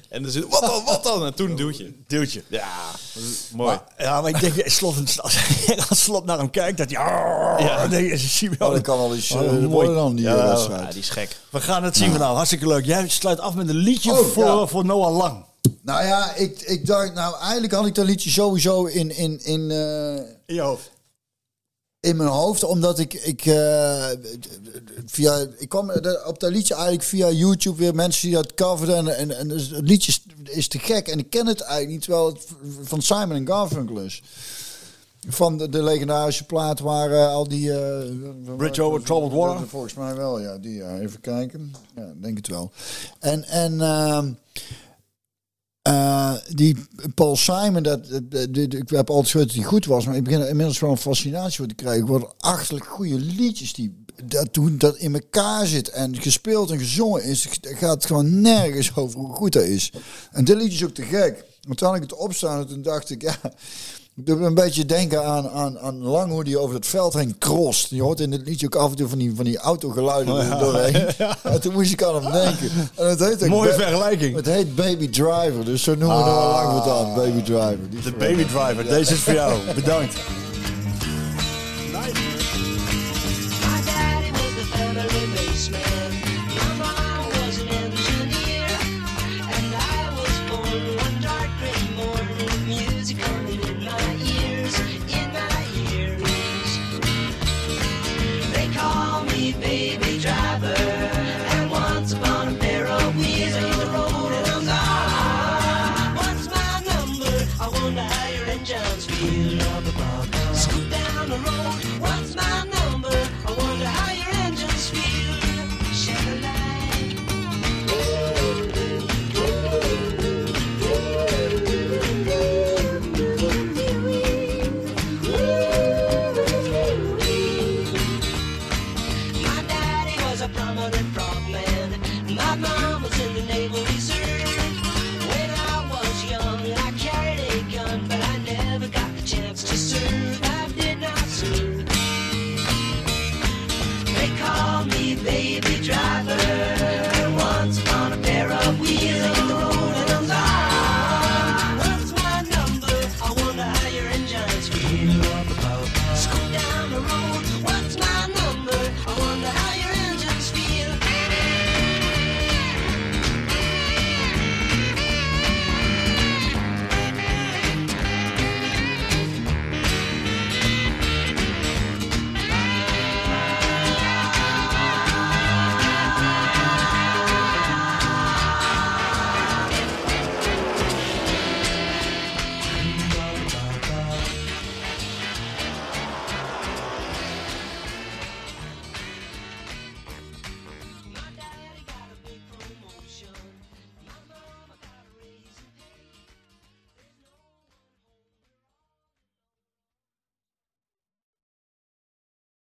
[0.09, 0.85] En dan zit wat dan?
[0.85, 1.24] Wat dan?
[1.26, 1.93] En toen een duwtje.
[2.07, 2.43] Duwtje.
[2.49, 2.68] Ja.
[3.53, 3.68] Mooi.
[3.68, 5.37] Maar, ja, maar ik denk, slot, als,
[5.89, 7.01] als slot naar hem kijkt, dat hij...
[7.05, 7.59] Ja.
[7.59, 7.87] Ja.
[7.87, 8.64] Nee, is Simeone.
[8.66, 9.95] Oh, dat kan wel eens Oh, eh, mooi.
[9.95, 11.37] dan, die Ja, eh, Ja, die is gek.
[11.51, 12.35] We gaan het zien vanavond.
[12.37, 12.85] Hartstikke leuk.
[12.85, 14.66] Jij sluit af met een liedje Oh, voor, ja.
[14.66, 15.45] voor Noah Lang.
[15.82, 19.70] Nou ja, ik, ik dacht, nou eigenlijk had ik dat liedje sowieso in, in, in,
[19.70, 20.14] eh,
[20.47, 20.91] In je hoofd.
[22.05, 24.07] In mijn hoofd, omdat ik, ik eh,
[25.07, 25.91] via, ik kwam
[26.27, 29.71] op dat liedje eigenlijk via YouTube weer mensen die dat coverden en, en, en dus
[29.71, 30.23] het liedje is,
[30.57, 32.47] is te gek en ik ken het eigenlijk niet, terwijl het
[32.83, 34.23] van Simon en Garfunkel is.
[35.29, 37.73] Van de, de legendarische plaat waar eh, al die...
[37.73, 37.99] eh,
[38.57, 39.69] Bridge over Troubled Water?
[39.69, 40.59] Volgens mij wel, ja.
[40.59, 40.99] Die, ja.
[40.99, 41.75] Even kijken.
[41.97, 42.71] Ja, denk het wel.
[43.19, 43.81] En, en
[45.85, 46.76] eh, die
[47.14, 48.01] Paul Simon, dat,
[48.55, 51.57] ik heb altijd gehoord dat hij goed was, maar ik begin inmiddels wel een fascinatie
[51.57, 52.07] voor te krijgen.
[52.07, 57.45] Wat achterlijk goede liedjes die dat dat in elkaar zit en gespeeld en gezongen is,
[57.45, 59.93] het gaat gewoon nergens over hoe goed dat is.
[60.32, 61.45] En dit liedje is ook te gek.
[61.61, 63.39] Want toen had ik het opstaan en toen dacht ik, ja,
[64.17, 67.15] ik doe me een beetje denken aan, aan, aan Lang hoe die over het veld
[67.15, 67.91] heen crost.
[67.91, 70.59] Je hoort in het liedje ook af en toe van die, van die autogeluiden er
[70.59, 71.07] doorheen.
[71.43, 72.71] En toen moest ik aan hem denken.
[72.95, 74.37] En het heet Mooie vergelijking.
[74.37, 77.15] Het heet Baby Driver, dus zo noemen we hem al lang wat aan.
[77.15, 77.79] Baby Driver.
[77.91, 78.85] De Baby Driver.
[78.85, 79.59] Deze is voor jou.
[79.75, 80.15] Bedankt.